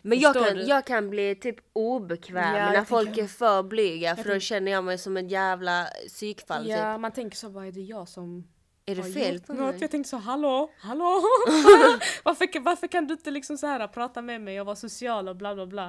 Men 0.02 0.18
jag 0.18 0.34
kan, 0.34 0.56
du? 0.56 0.62
jag 0.62 0.86
kan 0.86 1.10
bli 1.10 1.34
typ 1.34 1.56
obekväm 1.72 2.44
Ja, 2.56 2.66
när 2.66 2.74
jag 2.74 2.88
folk 2.88 3.06
tänker- 3.08 3.22
är 3.22 3.26
för 3.28 3.62
blyga 3.62 4.16
för 4.16 4.22
då 4.22 4.28
tänker- 4.30 4.40
känner 4.40 4.72
jag 4.72 4.84
mig 4.84 4.98
som 4.98 5.16
ett 5.16 5.30
jävla 5.30 5.84
psykfall 6.08 6.68
Ja, 6.68 6.92
typ. 6.94 7.00
man 7.00 7.12
tänker 7.12 7.36
så, 7.36 7.48
vad 7.48 7.66
är 7.66 7.72
det 7.72 7.80
jag 7.80 8.08
som 8.08 8.48
Är 8.88 8.96
det 8.96 9.02
fel 9.02 9.40
på 9.40 9.54
mig? 9.54 9.76
Jag 9.80 9.90
tänkte 9.90 10.10
så, 10.10 10.16
hallå, 10.16 10.70
hallå! 10.78 11.04
varför, 12.24 12.60
varför 12.60 12.86
kan 12.86 13.06
du 13.06 13.14
inte 13.14 13.30
liksom 13.30 13.58
så 13.58 13.66
här 13.66 13.88
prata 13.88 14.22
med 14.22 14.40
mig 14.40 14.60
och 14.60 14.66
vara 14.66 14.76
social 14.76 15.28
och 15.28 15.36
bla 15.36 15.54
bla 15.54 15.66
bla. 15.66 15.86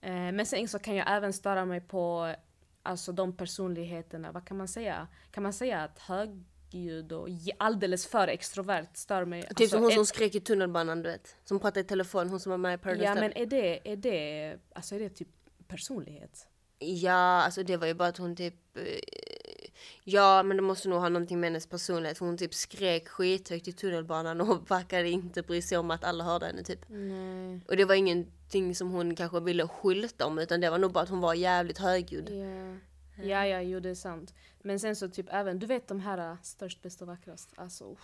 Eh, 0.00 0.12
men 0.12 0.46
sen 0.46 0.68
så 0.68 0.78
kan 0.78 0.94
jag 0.94 1.16
även 1.16 1.32
störa 1.32 1.64
mig 1.64 1.80
på 1.80 2.34
alltså 2.82 3.12
de 3.12 3.36
personligheterna, 3.36 4.32
vad 4.32 4.44
kan 4.44 4.56
man 4.56 4.68
säga? 4.68 5.08
Kan 5.30 5.42
man 5.42 5.52
säga 5.52 5.82
att 5.82 5.98
högljudd 5.98 7.12
och 7.12 7.28
alldeles 7.58 8.06
för 8.06 8.28
extrovert 8.28 8.88
stör 8.94 9.24
mig? 9.24 9.42
Typ 9.42 9.50
Alltså, 9.50 9.76
som 9.76 9.82
hon 9.82 9.92
som 9.92 10.06
skrek 10.06 10.34
i 10.34 10.40
tunnelbanan 10.40 11.02
du 11.02 11.10
vet. 11.10 11.36
Som 11.44 11.60
pratade 11.60 11.80
i 11.80 11.84
telefon, 11.84 12.28
hon 12.28 12.40
som 12.40 12.50
var 12.50 12.58
med 12.58 12.74
i 12.74 12.78
Paradise 12.78 13.04
Ja 13.04 13.10
Hotel. 13.10 13.32
men 13.34 13.42
är 13.42 13.46
det, 13.46 13.92
är 13.92 13.96
det, 13.96 14.56
alltså 14.74 14.94
är 14.94 14.98
det 14.98 15.08
typ 15.08 15.28
personlighet? 15.68 16.46
Ja, 16.78 17.42
alltså 17.42 17.62
det 17.62 17.76
var 17.76 17.86
ju 17.86 17.94
bara 17.94 18.08
att 18.08 18.18
hon 18.18 18.36
typ... 18.36 18.54
Ja, 20.04 20.42
men 20.42 20.56
det 20.56 20.62
måste 20.62 20.88
nog 20.88 21.00
ha 21.00 21.08
någonting 21.08 21.40
med 21.40 21.50
hennes 21.50 21.66
personlighet. 21.66 22.18
Hon 22.18 22.38
typ 22.38 22.54
skrek 22.54 23.08
skithögt 23.08 23.68
i 23.68 23.72
tunnelbanan 23.72 24.40
och 24.40 24.70
verkade 24.70 25.08
inte 25.10 25.42
bry 25.42 25.62
sig 25.62 25.78
om 25.78 25.90
att 25.90 26.04
alla 26.04 26.24
hörde 26.24 26.46
henne 26.46 26.62
typ. 26.62 26.80
Nej. 26.88 27.60
Och 27.68 27.76
det 27.76 27.84
var 27.84 27.94
ingenting 27.94 28.74
som 28.74 28.90
hon 28.90 29.14
kanske 29.16 29.40
ville 29.40 29.68
skylta 29.68 30.26
om 30.26 30.38
utan 30.38 30.60
det 30.60 30.70
var 30.70 30.78
nog 30.78 30.92
bara 30.92 31.00
att 31.04 31.08
hon 31.10 31.20
var 31.20 31.34
jävligt 31.34 31.78
högljudd. 31.78 32.30
Ja. 32.30 32.78
Ja, 33.24 33.46
ja, 33.46 33.60
jo 33.60 33.80
det 33.80 33.90
är 33.90 33.94
sant. 33.94 34.34
Men 34.62 34.80
sen 34.80 34.96
så 34.96 35.08
typ 35.08 35.26
även, 35.30 35.58
du 35.58 35.66
vet 35.66 35.88
de 35.88 36.00
här 36.00 36.18
äh, 36.30 36.36
störst, 36.42 36.82
bäst 36.82 37.02
och 37.02 37.08
vackrast. 37.08 37.52
Alltså, 37.56 37.96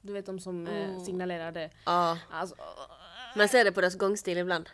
du 0.00 0.12
vet 0.12 0.26
de 0.26 0.38
som 0.40 0.66
eh, 0.66 0.74
Mm. 0.90 1.00
signalerar 1.04 1.52
det. 1.52 1.70
Ja, 1.86 2.18
Alltså, 2.30 2.56
man 3.34 3.48
ser 3.48 3.64
det 3.64 3.72
på 3.72 3.80
deras 3.80 3.94
gångstil 3.94 4.38
ibland. 4.38 4.68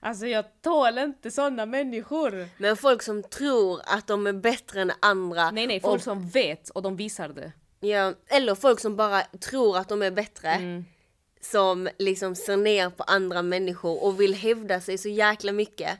alltså 0.00 0.26
jag 0.26 0.44
tål 0.62 0.98
inte 0.98 1.30
sådana 1.30 1.66
människor. 1.66 2.48
Men 2.58 2.76
folk 2.76 3.02
som 3.02 3.22
tror 3.22 3.80
att 3.84 4.06
de 4.06 4.26
är 4.26 4.32
bättre 4.32 4.82
än 4.82 4.92
andra. 5.00 5.50
Nej, 5.50 5.66
nej, 5.66 5.80
folk 5.80 5.94
och, 5.94 6.02
som 6.02 6.28
vet 6.28 6.70
och 6.70 6.82
de 6.82 6.96
visar 6.96 7.28
det. 7.28 7.52
ja, 7.80 8.14
eller 8.26 8.54
folk 8.54 8.80
som 8.80 8.96
bara 8.96 9.22
tror 9.22 9.78
att 9.78 9.88
de 9.88 10.02
är 10.02 10.10
bättre. 10.10 10.48
Mm. 10.48 10.84
Som 11.40 11.88
liksom 11.98 12.34
ser 12.34 12.56
ner 12.56 12.90
på 12.90 13.02
andra 13.02 13.42
människor 13.42 14.04
och 14.04 14.20
vill 14.20 14.34
hävda 14.34 14.80
sig 14.80 14.98
så 14.98 15.08
jäkla 15.08 15.52
mycket. 15.52 15.98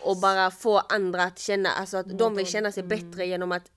Och 0.00 0.16
bara 0.16 0.50
få 0.50 0.78
andra 0.78 1.22
att 1.22 1.38
känna, 1.38 1.68
alltså 1.70 1.96
att 1.96 2.18
de 2.18 2.34
vill 2.34 2.46
känna 2.46 2.72
sig 2.72 2.82
bättre 2.82 3.26
genom 3.26 3.52
att 3.52 3.70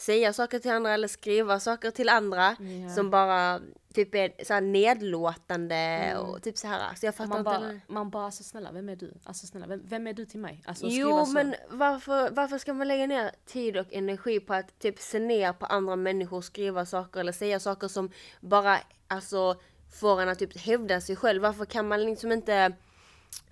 säga 0.00 0.32
saker 0.32 0.58
till 0.58 0.70
andra 0.70 0.94
eller 0.94 1.08
skriva 1.08 1.60
saker 1.60 1.90
till 1.90 2.08
andra. 2.08 2.56
Ja. 2.60 2.94
Som 2.94 3.10
bara 3.10 3.60
typ 3.94 4.14
är 4.14 4.44
så 4.44 4.60
nedlåtande 4.60 6.14
och 6.18 6.42
typ 6.42 6.58
så 6.58 6.66
här. 6.66 6.94
Så 6.94 7.06
jag 7.06 7.14
fattar 7.14 7.28
Man 7.28 7.38
inte. 7.38 7.50
bara, 7.50 7.80
man 7.94 8.10
bara, 8.10 8.24
alltså 8.24 8.42
snälla, 8.42 8.72
vem 8.72 8.88
är 8.88 8.96
du? 8.96 9.14
Alltså 9.24 9.46
snälla, 9.46 9.66
vem, 9.66 9.80
vem 9.84 10.06
är 10.06 10.12
du 10.12 10.26
till 10.26 10.40
mig? 10.40 10.62
Alltså 10.66 10.86
Jo 10.88 11.26
så. 11.26 11.32
men 11.32 11.54
varför, 11.68 12.30
varför 12.30 12.58
ska 12.58 12.74
man 12.74 12.88
lägga 12.88 13.06
ner 13.06 13.30
tid 13.46 13.76
och 13.76 13.86
energi 13.92 14.40
på 14.40 14.54
att 14.54 14.78
typ 14.78 14.98
se 15.00 15.18
ner 15.18 15.52
på 15.52 15.66
andra 15.66 15.96
människor, 15.96 16.40
skriva 16.40 16.86
saker 16.86 17.20
eller 17.20 17.32
säga 17.32 17.60
saker 17.60 17.88
som 17.88 18.10
bara 18.40 18.78
alltså 19.08 19.60
får 20.00 20.22
en 20.22 20.28
att 20.28 20.38
typ 20.38 20.58
hävda 20.58 21.00
sig 21.00 21.16
själv. 21.16 21.42
Varför 21.42 21.64
kan 21.64 21.88
man 21.88 22.04
liksom 22.04 22.32
inte 22.32 22.72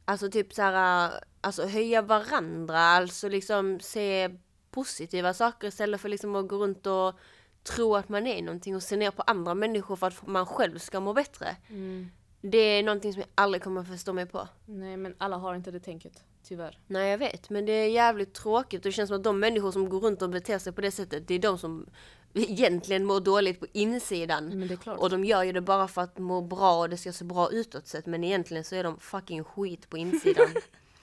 alltså 0.04 0.30
typ 0.30 0.54
så 0.54 0.62
här, 0.62 1.10
alltså 1.40 1.66
höja 1.66 2.02
varandra, 2.02 2.78
alltså 2.78 3.28
liksom 3.28 3.80
se 3.80 4.30
positiva 4.70 5.34
saker 5.34 5.68
istället 5.68 6.00
för 6.00 6.08
liksom 6.08 6.37
att 6.37 6.48
gå 6.48 6.56
runt 6.56 6.87
och 6.87 7.14
tro 7.62 7.96
att 7.96 8.08
man 8.08 8.26
är 8.26 8.42
någonting 8.42 8.76
och 8.76 8.82
se 8.82 8.96
ner 8.96 9.10
på 9.10 9.22
andra 9.22 9.54
människor 9.54 9.96
för 9.96 10.06
att 10.06 10.26
man 10.26 10.46
själv 10.46 10.78
ska 10.78 11.00
må 11.00 11.12
bättre. 11.12 11.56
Mm. 11.68 12.10
Det 12.40 12.58
är 12.58 12.82
någonting 12.82 13.12
som 13.12 13.20
jag 13.20 13.28
aldrig 13.34 13.62
kommer 13.62 13.80
att 13.80 13.88
förstå 13.88 14.12
mig 14.12 14.26
på. 14.26 14.48
Nej 14.64 14.96
men 14.96 15.14
alla 15.18 15.37
har 15.37 15.54
inte 15.54 15.70
det 15.70 15.80
tänket, 15.80 16.25
tyvärr. 16.42 16.78
Nej 16.87 17.10
jag 17.10 17.18
vet, 17.18 17.50
men 17.50 17.66
det 17.66 17.72
är 17.72 17.88
jävligt 17.88 18.34
tråkigt 18.34 18.80
och 18.80 18.84
det 18.88 18.92
känns 18.92 19.08
som 19.08 19.16
att 19.16 19.25
de 19.25 19.40
människor 19.40 19.72
som 19.72 19.88
går 19.88 20.00
runt 20.00 20.22
och 20.22 20.30
beter 20.30 20.58
sig 20.58 20.72
på 20.72 20.80
det 20.80 20.90
sättet, 20.90 21.28
det 21.28 21.34
är 21.34 21.38
de 21.38 21.58
som 21.58 21.87
egentligen 22.34 23.04
mår 23.04 23.20
dåligt 23.20 23.60
på 23.60 23.66
insidan. 23.72 24.70
Och 24.98 25.10
de 25.10 25.25
gör 25.25 25.42
ju 25.42 25.52
det 25.52 25.60
bara 25.60 25.88
för 25.88 26.02
att 26.02 26.18
må 26.18 26.42
bra 26.42 26.80
och 26.80 26.90
det 26.90 26.96
ska 26.96 27.12
se 27.12 27.25
bra 27.25 27.50
utåt 27.50 27.87
sett, 27.87 28.06
men 28.06 28.25
egentligen 28.25 28.64
så 28.64 28.75
är 28.75 28.84
de 28.84 28.98
fucking 28.98 29.44
skit 29.44 29.90
på 29.90 29.98
insidan. 29.98 30.48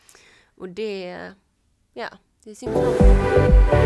och 0.55 0.69
det, 0.69 1.19
ja, 1.93 2.07
det 2.45 2.63
är. 2.63 3.85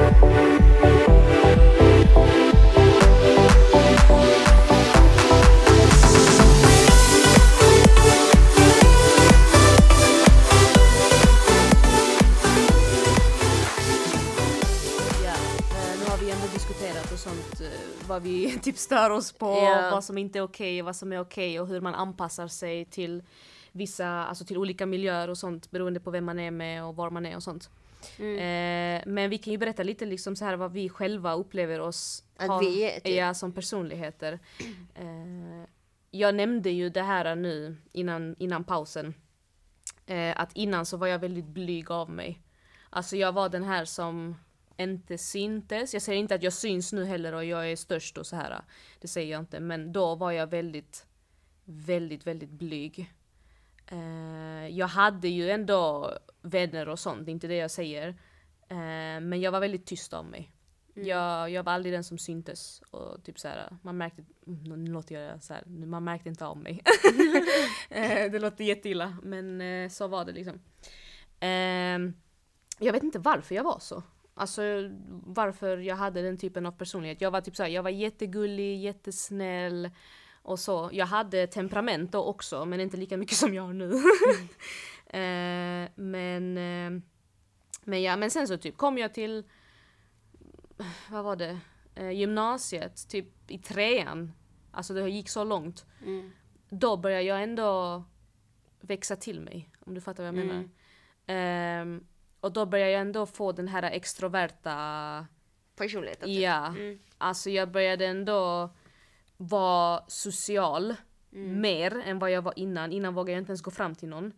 Ja, 15.26 15.34
eh, 15.76 16.00
nu 16.00 16.06
har 16.10 16.18
vi 16.18 16.32
ändå 16.32 16.48
diskuterat 16.54 17.12
och 17.12 17.20
sånt, 17.20 17.62
eh, 17.62 18.08
vad 18.08 18.22
vi 18.22 18.60
typ 18.64 18.78
stör 18.78 19.10
oss 19.10 19.32
på, 19.32 19.46
Ja. 19.46 19.90
vad 19.92 20.04
som 20.04 20.18
inte 20.18 20.40
är 20.40 20.44
okej, 20.44 20.82
vad 20.82 20.96
som 20.96 21.14
är 21.14 21.20
okej 21.20 21.60
och 21.60 21.68
hur 21.68 21.82
man 21.82 21.96
anpassar 21.96 22.48
sig 22.48 22.86
till 22.86 23.24
vissa, 23.72 24.08
alltså 24.08 24.46
till 24.46 24.58
olika 24.58 24.86
miljöer 24.86 25.28
och 25.30 25.38
sånt 25.38 25.72
beroende 25.72 26.00
på 26.00 26.12
vem 26.12 26.26
man 26.26 26.40
är 26.40 26.52
med 26.52 26.84
och 26.86 26.96
var 26.96 27.10
man 27.10 27.26
är 27.26 27.36
och 27.36 27.44
sånt. 27.44 27.70
Mm. 28.20 28.36
Eh, 28.38 29.04
men 29.08 29.30
vi 29.30 29.38
kan 29.38 29.52
ju 29.52 29.58
berätta 29.58 29.84
lite 29.84 30.06
liksom 30.06 30.36
så 30.36 30.46
här 30.46 30.56
vad 30.56 30.72
vi 30.72 30.90
själva 30.90 31.34
upplever 31.34 31.80
oss 31.80 32.24
Att 32.38 32.62
vi 32.62 32.84
är, 32.84 33.00
typ. 33.00 33.16
ja, 33.16 33.34
som 33.34 33.52
personligheter. 33.52 34.40
Eh, 34.96 35.66
jag 36.12 36.36
nämnde 36.36 36.70
ju 36.70 36.90
det 36.90 37.02
här 37.02 37.36
nu 37.36 37.78
innan, 37.92 38.36
innan 38.40 38.64
pausen. 38.64 39.14
Eh, 40.06 40.40
att 40.40 40.52
innan 40.54 40.86
så 40.86 40.98
var 40.98 41.08
jag 41.08 41.20
väldigt 41.20 41.46
blyg 41.46 41.92
av 41.92 42.10
mig. 42.10 42.42
Alltså 42.90 43.18
jag 43.18 43.32
var 43.32 43.50
den 43.50 43.64
här 43.64 43.86
som 43.86 44.36
inte 44.78 45.18
syntes. 45.18 45.94
Jag 45.94 46.02
säger 46.02 46.20
inte 46.20 46.36
att 46.36 46.44
jag 46.44 46.54
syns 46.54 46.94
nu 46.94 47.06
heller 47.06 47.34
och 47.34 47.46
jag 47.46 47.72
är 47.72 47.76
störst 47.76 48.18
och 48.18 48.28
så 48.28 48.36
här. 48.36 48.62
Det 49.00 49.08
säger 49.08 49.32
jag 49.32 49.40
inte. 49.40 49.60
Men 49.60 49.92
då 49.92 50.16
var 50.16 50.32
jag 50.32 50.48
väldigt, 50.48 51.06
väldigt, 51.66 52.28
väldigt 52.28 52.50
blyg. 52.50 53.14
Eh, 53.88 54.68
jag 54.68 54.88
hade 54.88 55.28
ju 55.28 55.50
ändå 55.50 56.14
vänner 56.42 56.90
och 56.90 57.00
sånt, 57.00 57.26
det 57.26 57.32
är 57.32 57.34
inte 57.34 57.48
det 57.48 57.56
jag 57.56 57.72
säger. 57.72 58.08
Eh, 58.70 59.20
men 59.22 59.42
jag 59.42 59.52
var 59.52 59.60
väldigt 59.60 59.86
tyst 59.86 60.14
av 60.14 60.26
mig. 60.26 60.52
Jag, 60.94 61.50
jag 61.50 61.64
var 61.64 61.74
aldrig 61.74 61.94
den 61.94 62.04
som 62.04 62.18
syntes. 62.18 62.82
Och 62.92 63.24
typ 63.24 63.40
så 63.40 63.48
här, 63.48 63.78
man 63.82 63.98
märkte, 63.98 64.24
mm, 64.48 64.84
nu 64.84 64.92
låter 64.92 65.20
jag 65.20 65.44
så 65.44 65.54
här, 65.54 65.64
man 65.66 66.04
märkte 66.04 66.30
inte 66.30 66.46
av 66.46 66.58
mig. 66.58 66.82
Eh, 67.92 68.32
det 68.32 68.40
låter 68.40 68.64
jätteilla, 68.64 69.18
men 69.24 69.62
eh, 69.62 69.90
så 69.90 70.08
var 70.08 70.26
det 70.26 70.32
liksom. 70.32 70.62
Ehm, 71.40 72.14
jag 72.80 72.94
vet 72.94 73.04
inte 73.04 73.20
varför 73.20 73.56
jag 73.56 73.64
var 73.64 73.80
så. 73.80 74.04
Alltså 74.34 74.62
varför 75.26 75.78
jag 75.78 75.96
hade 75.96 76.22
den 76.22 76.38
typen 76.38 76.66
av 76.66 76.72
personlighet. 76.72 77.22
Jag 77.22 77.32
var 77.32 77.42
typ 77.42 77.56
så 77.56 77.64
här, 77.64 77.70
jag 77.70 77.84
var 77.84 77.90
jättegullig, 77.90 78.82
jättesnäll 78.82 79.90
och 80.42 80.60
så. 80.60 80.90
Jag 80.94 81.06
hade 81.06 81.48
temperament 81.48 82.12
då 82.12 82.24
också, 82.24 82.66
men 82.66 82.80
inte 82.80 82.98
lika 82.98 83.18
mycket 83.18 83.38
som 83.38 83.54
jag 83.54 83.64
har 83.64 83.74
nu. 83.74 83.92
Eh, 85.10 85.90
men, 85.96 86.58
eh, 86.58 87.02
men 87.84 88.02
ja, 88.02 88.16
men 88.18 88.32
sen 88.32 88.48
så 88.48 88.58
typ 88.58 88.78
kom 88.78 88.98
jag 88.98 89.14
till, 89.14 89.44
vad 91.10 91.24
var 91.24 91.36
det, 91.36 91.60
eh, 91.96 92.12
gymnasiet, 92.12 93.10
typ 93.10 93.52
i 93.52 93.58
trean. 93.60 94.32
Alltså 94.72 94.94
det 94.94 95.10
gick 95.10 95.30
så 95.30 95.44
långt. 95.44 95.86
Mm. 96.06 96.32
Då 96.70 96.98
började 96.98 97.24
jag 97.24 97.44
ändå 97.44 98.04
växa 98.82 99.16
till 99.16 99.42
mig, 99.42 99.70
om 99.80 99.94
du 99.94 100.02
fattar 100.02 100.24
vad 100.24 100.28
jag 100.28 100.44
Mm. 100.46 100.48
menar. 100.48 100.70
Ehm, 101.28 102.06
och 102.40 102.54
då 102.54 102.66
började 102.66 102.92
jag 102.92 103.02
ändå 103.02 103.26
få 103.26 103.52
den 103.52 103.68
här 103.68 103.84
extroverta 103.84 105.26
Personligheten. 105.76 106.28
typ. 106.30 106.40
Ja, 106.42 106.68
Mm. 106.68 107.00
alltså 107.18 107.50
jag 107.50 107.72
började 107.72 108.06
ändå 108.06 108.70
vara 109.38 110.04
social 110.08 110.96
Mm. 111.34 111.62
mer 111.62 111.98
än 112.06 112.20
vad 112.20 112.32
jag 112.32 112.42
var 112.42 112.54
innan. 112.60 112.92
Innan 112.92 113.14
vågade 113.14 113.32
jag 113.32 113.42
inte 113.42 113.50
ens 113.52 113.62
gå 113.62 113.72
fram 113.72 113.96
till 113.96 114.10
någon. 114.10 114.34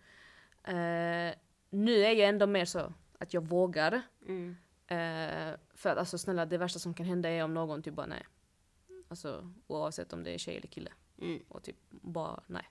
Eh, 0.64 1.36
nu 1.70 2.04
är 2.04 2.12
jag 2.12 2.30
ändå 2.30 2.48
mer 2.48 2.66
så 2.66 2.94
att 3.18 3.34
jag 3.34 3.48
vågar. 3.48 4.02
Mm. 4.28 4.58
Eh, 4.88 5.60
för 5.76 5.90
att 5.90 5.98
alltså 5.98 6.18
snälla, 6.18 6.46
det 6.46 6.58
värsta 6.58 6.80
som 6.80 6.94
kan 6.94 7.06
hända 7.06 7.30
är 7.30 7.44
om 7.44 7.54
någon 7.54 7.84
typ 7.84 7.94
bara 7.94 8.08
nej. 8.08 8.26
Alltså 9.08 9.54
oavsett 9.68 10.14
om 10.14 10.24
det 10.24 10.34
är 10.34 10.38
tjej 10.38 10.58
eller 10.58 10.68
kille. 10.68 10.92
Mm. 11.22 11.44
Och 11.48 11.64
typ 11.64 11.78
bara 11.90 12.44
nej. 12.48 12.70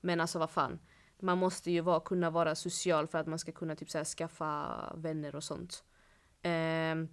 Men 0.00 0.20
alltså 0.20 0.38
vad 0.38 0.50
fan. 0.50 0.78
Man 1.18 1.38
måste 1.38 1.70
ju 1.70 1.80
vara, 1.80 2.00
kunna 2.00 2.30
vara 2.30 2.54
social 2.54 3.06
för 3.06 3.18
att 3.18 3.26
man 3.26 3.38
ska 3.38 3.52
kunna 3.52 3.76
typ 3.76 3.90
så 3.90 3.98
här, 3.98 4.04
skaffa 4.04 4.92
vänner 4.96 5.34
och 5.34 5.44
sånt. 5.44 5.84
Ehm, 6.42 7.08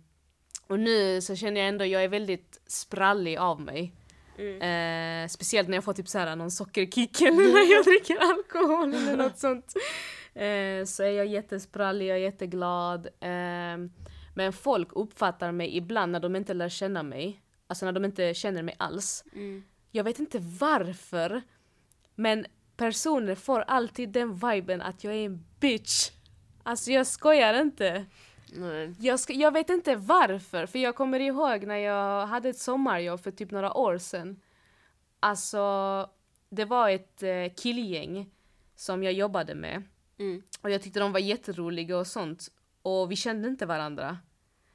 och 0.68 0.80
nu 0.80 1.22
så 1.22 1.36
känner 1.36 1.62
jag 1.62 1.70
ändå, 1.70 1.86
jag 1.86 2.04
är 2.04 2.08
väldigt 2.08 2.62
sprallig 2.66 3.38
av 3.38 3.62
mig. 3.62 3.94
Mm. 4.38 5.24
Eh, 5.24 5.28
speciellt 5.28 5.70
när 5.70 5.78
jag 5.78 5.84
får 5.84 5.94
typ 5.94 6.08
så 6.08 6.18
här 6.18 6.36
någon 6.36 6.52
sockerkick 6.52 7.22
eller 7.28 7.54
när 7.54 7.74
jag 7.74 7.86
dricker 7.86 8.18
alkohol 8.18 8.94
eller 8.94 9.18
något 9.18 9.38
sånt. 9.38 9.74
Eh, 10.34 10.86
så 10.86 11.04
är 11.04 11.12
jag 11.12 11.26
jättesprallig, 11.26 12.08
jag 12.08 12.18
är 12.18 12.22
jätteglad. 12.22 13.08
Ehm, 13.20 13.92
men 14.36 14.54
folk 14.54 14.90
uppfattar 14.92 15.52
mig 15.52 15.78
ibland 15.78 16.12
när 16.12 16.20
de 16.20 16.36
inte 16.36 16.54
lär 16.54 16.70
känna 16.70 17.04
mig, 17.04 17.42
alltså 17.68 17.86
när 17.86 17.92
de 17.92 18.06
inte 18.06 18.34
känner 18.34 18.64
mig 18.64 18.76
alls. 18.80 19.24
Mm. 19.34 19.64
Jag 19.92 20.04
vet 20.04 20.20
inte 20.20 20.40
varför, 20.40 21.42
men 22.16 22.46
personer 22.78 23.36
får 23.36 23.60
alltid 23.62 24.10
den 24.10 24.36
viben 24.36 24.82
att 24.82 25.04
jag 25.04 25.14
är 25.14 25.26
en 25.26 25.46
bitch. 25.60 26.12
Alltså 26.64 26.92
jag 26.92 27.08
skojar 27.08 27.62
inte. 27.62 28.06
Nej. 28.54 28.94
Jag, 29.00 29.20
ska, 29.20 29.34
jag 29.34 29.52
vet 29.52 29.70
inte 29.70 29.96
varför, 29.96 30.66
för 30.66 30.80
jag 30.80 30.96
kommer 30.96 31.20
ihåg 31.20 31.64
när 31.68 31.78
jag 31.78 32.28
hade 32.28 32.50
ett 32.50 32.58
sommarjobb 32.60 33.20
för 33.20 33.32
typ 33.32 33.52
några 33.52 33.74
år 33.78 33.98
sedan. 33.98 34.40
Alltså, 35.20 36.10
det 36.50 36.66
var 36.66 36.90
ett 36.90 37.24
eh, 37.24 37.54
killgäng 37.58 38.30
som 38.76 39.04
jag 39.04 39.14
jobbade 39.14 39.56
med. 39.56 39.84
Mm. 40.20 40.44
Och 40.62 40.70
jag 40.70 40.82
tyckte 40.82 41.00
de 41.00 41.12
var 41.12 41.20
jätteroliga 41.20 41.98
och 41.98 42.08
sånt. 42.08 42.48
Och 42.82 43.12
vi 43.12 43.16
kände 43.16 43.48
inte 43.48 43.66
varandra. 43.66 44.18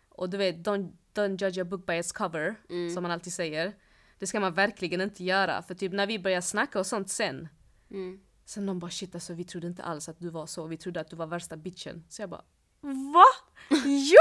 Och 0.09 0.31
du 0.31 0.37
vet, 0.37 0.57
don't, 0.57 0.93
don't 1.15 1.45
judge 1.45 1.59
a 1.59 1.65
book 1.65 1.87
by 1.87 1.93
its 1.99 2.13
cover, 2.13 2.55
Mm. 2.71 2.95
som 2.95 3.03
man 3.03 3.13
alltid 3.13 3.33
säger. 3.33 3.73
Det 4.19 4.27
ska 4.27 4.41
man 4.41 4.55
verkligen 4.55 5.01
inte 5.01 5.25
göra, 5.25 5.63
för 5.63 5.75
typ 5.75 5.93
när 5.93 6.07
vi 6.07 6.19
började 6.19 6.43
snacka 6.43 6.79
och 6.79 6.87
sånt 6.87 7.11
sen, 7.11 7.49
Mm. 7.91 8.21
Sen 8.45 8.67
de 8.67 8.79
bara 8.79 8.91
shit 8.91 9.15
alltså 9.15 9.35
vi 9.35 9.45
trodde 9.45 9.67
inte 9.67 9.83
alls 9.83 10.09
att 10.09 10.19
du 10.21 10.29
var 10.31 10.47
så, 10.47 10.67
vi 10.67 10.77
trodde 10.77 11.01
att 11.01 11.11
du 11.11 11.17
var 11.17 11.27
värsta 11.27 11.57
bitchen. 11.57 12.05
Så 12.09 12.23
jag 12.23 12.31
bara 12.31 12.43
VA? 12.83 13.25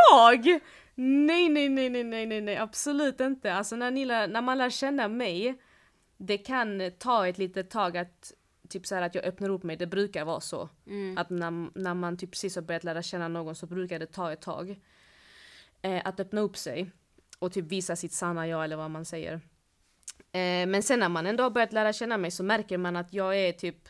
Jag? 0.09 0.59
Nej 0.95 1.49
nej 1.49 1.69
nej 1.69 1.89
nej 1.89 2.03
nej 2.03 2.25
nej 2.25 2.41
nej 2.41 2.57
absolut 2.57 3.19
inte. 3.19 3.53
Alltså 3.53 3.75
när, 3.75 3.91
ni 3.91 4.05
lär, 4.05 4.27
när 4.27 4.41
man 4.41 4.57
lär 4.57 4.69
känna 4.69 5.07
mig, 5.07 5.61
det 6.17 6.37
kan 6.37 6.91
ta 6.97 7.27
ett 7.27 7.37
litet 7.37 7.69
tag 7.69 7.97
att 7.97 8.33
typ 8.69 8.87
så 8.87 8.95
här 8.95 9.01
att 9.01 9.15
jag 9.15 9.23
öppnar 9.23 9.49
upp 9.49 9.63
mig, 9.63 9.77
det 9.77 9.87
brukar 9.87 10.25
vara 10.25 10.39
så. 10.39 10.69
Mm. 10.87 11.17
Att 11.17 11.29
när, 11.29 11.79
när 11.79 11.93
man 11.93 12.17
typ 12.17 12.31
precis 12.31 12.55
har 12.55 12.61
börjat 12.61 12.83
lära 12.83 13.01
känna 13.03 13.27
någon 13.27 13.55
så 13.55 13.65
brukar 13.65 13.99
det 13.99 14.05
ta 14.05 14.31
ett 14.31 14.41
tag. 14.41 14.79
Eh, 15.81 16.01
att 16.05 16.19
öppna 16.19 16.41
upp 16.41 16.57
sig 16.57 16.91
och 17.39 17.51
typ 17.51 17.65
visa 17.65 17.95
sitt 17.95 18.13
sanna 18.13 18.47
jag 18.47 18.63
eller 18.63 18.75
vad 18.75 18.91
man 18.91 19.05
säger. 19.05 19.33
Eh, 20.31 20.67
men 20.67 20.83
sen 20.83 20.99
när 20.99 21.09
man 21.09 21.25
ändå 21.25 21.43
har 21.43 21.49
börjat 21.49 21.73
lära 21.73 21.93
känna 21.93 22.17
mig 22.17 22.31
så 22.31 22.43
märker 22.43 22.77
man 22.77 22.95
att 22.95 23.13
jag 23.13 23.37
är 23.37 23.51
typ 23.51 23.89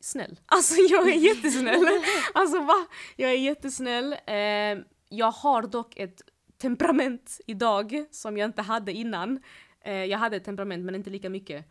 snäll. 0.00 0.40
Alltså 0.46 0.74
jag 0.90 1.08
är 1.08 1.16
jättesnäll. 1.16 1.86
alltså 2.34 2.60
va? 2.60 2.86
Jag 3.16 3.30
är 3.30 3.38
jättesnäll. 3.38 4.16
Eh, 4.26 4.84
jag 5.08 5.30
har 5.30 5.62
dock 5.62 5.96
ett 5.96 6.22
temperament 6.58 7.40
idag 7.46 8.04
som 8.10 8.36
jag 8.36 8.48
inte 8.48 8.62
hade 8.62 8.92
innan. 8.92 9.42
Eh, 9.84 10.04
jag 10.04 10.18
hade 10.18 10.36
ett 10.36 10.44
temperament 10.44 10.84
men 10.84 10.94
inte 10.94 11.10
lika 11.10 11.30
mycket. 11.30 11.66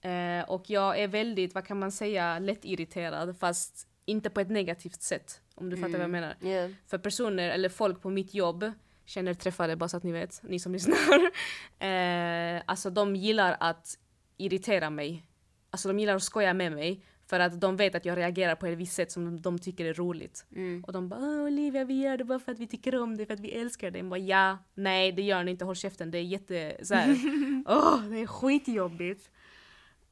Eh, 0.00 0.50
och 0.50 0.70
jag 0.70 0.98
är 0.98 1.08
väldigt, 1.08 1.54
vad 1.54 1.66
kan 1.66 1.78
man 1.78 1.92
säga, 1.92 2.38
lättirriterad 2.38 3.38
fast 3.38 3.86
inte 4.04 4.30
på 4.30 4.40
ett 4.40 4.50
negativt 4.50 5.02
sätt. 5.02 5.40
Om 5.54 5.70
du 5.70 5.76
fattar 5.76 5.92
vad 5.92 6.00
jag 6.00 6.10
menar. 6.10 6.36
Yeah. 6.42 6.70
För 6.86 6.98
personer, 6.98 7.50
eller 7.50 7.68
folk 7.68 8.02
på 8.02 8.10
mitt 8.10 8.34
jobb, 8.34 8.72
känner 9.04 9.34
träffade 9.34 9.76
bara 9.76 9.88
så 9.88 9.96
att 9.96 10.02
ni 10.02 10.12
vet, 10.12 10.42
ni 10.42 10.58
som 10.58 10.72
lyssnar. 10.76 11.30
Eh, 11.78 12.62
alltså 12.66 12.90
de 12.90 13.16
gillar 13.16 13.56
att 13.60 13.98
irritera 14.36 14.90
mig. 14.90 15.26
Alltså 15.70 15.88
de 15.88 15.98
gillar 15.98 16.16
att 16.16 16.22
skoja 16.22 16.54
med 16.54 16.72
mig. 16.72 17.04
För 17.30 17.40
att 17.40 17.60
de 17.60 17.76
vet 17.76 17.94
att 17.94 18.04
jag 18.04 18.18
reagerar 18.18 18.54
på 18.54 18.66
ett 18.66 18.78
visst 18.78 18.92
sätt 18.94 19.12
som 19.12 19.24
de, 19.24 19.40
de 19.42 19.58
tycker 19.58 19.84
är 19.84 19.94
roligt. 19.94 20.46
Mm. 20.56 20.84
Och 20.84 20.92
de 20.92 21.08
bara 21.08 21.20
"Åh, 21.20 21.40
Olivia 21.46 21.84
vi 21.84 22.02
gör 22.02 22.16
det 22.16 22.24
bara 22.24 22.38
för 22.38 22.52
att 22.52 22.58
vi 22.58 22.66
tycker 22.66 22.96
om 23.00 23.16
det, 23.16 23.26
för 23.26 23.34
att 23.34 23.40
vi 23.40 23.50
älskar 23.52 23.90
dig. 23.90 24.00
Jag 24.00 24.08
bara 24.08 24.18
ja, 24.20 24.58
nej 24.74 25.12
det 25.12 25.22
gör 25.22 25.44
ni 25.44 25.50
inte, 25.50 25.64
håll 25.64 25.76
käften. 25.76 26.10
Det 26.10 26.18
är 26.18 26.22
jätte 26.22 26.76
såhär, 26.82 27.16
åh 27.66 28.02
det 28.04 28.20
är 28.20 28.26
skitjobbigt. 28.26 29.30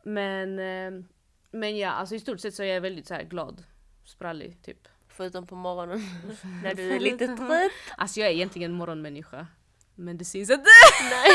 Men, 0.02 0.58
eh, 0.58 1.04
men 1.50 1.76
ja, 1.78 1.90
alltså 1.90 2.14
i 2.14 2.20
stort 2.20 2.40
sett 2.40 2.54
så 2.54 2.62
är 2.62 2.66
jag 2.74 2.80
väldigt 2.80 3.06
så 3.06 3.14
här 3.14 3.22
glad, 3.24 3.64
sprallig 4.04 4.62
typ. 4.62 4.88
Förutom 5.08 5.46
på 5.46 5.54
morgonen 5.54 6.00
när 6.62 6.74
du 6.74 6.92
är 6.92 7.00
lite 7.00 7.26
trött. 7.26 7.72
Alltså 7.96 8.20
jag 8.20 8.28
är 8.28 8.32
egentligen 8.32 8.70
en 8.70 8.76
morgonmänniska. 8.76 9.46
Men 9.94 10.18
det 10.18 10.24
syns 10.24 10.50
inte. 10.50 10.64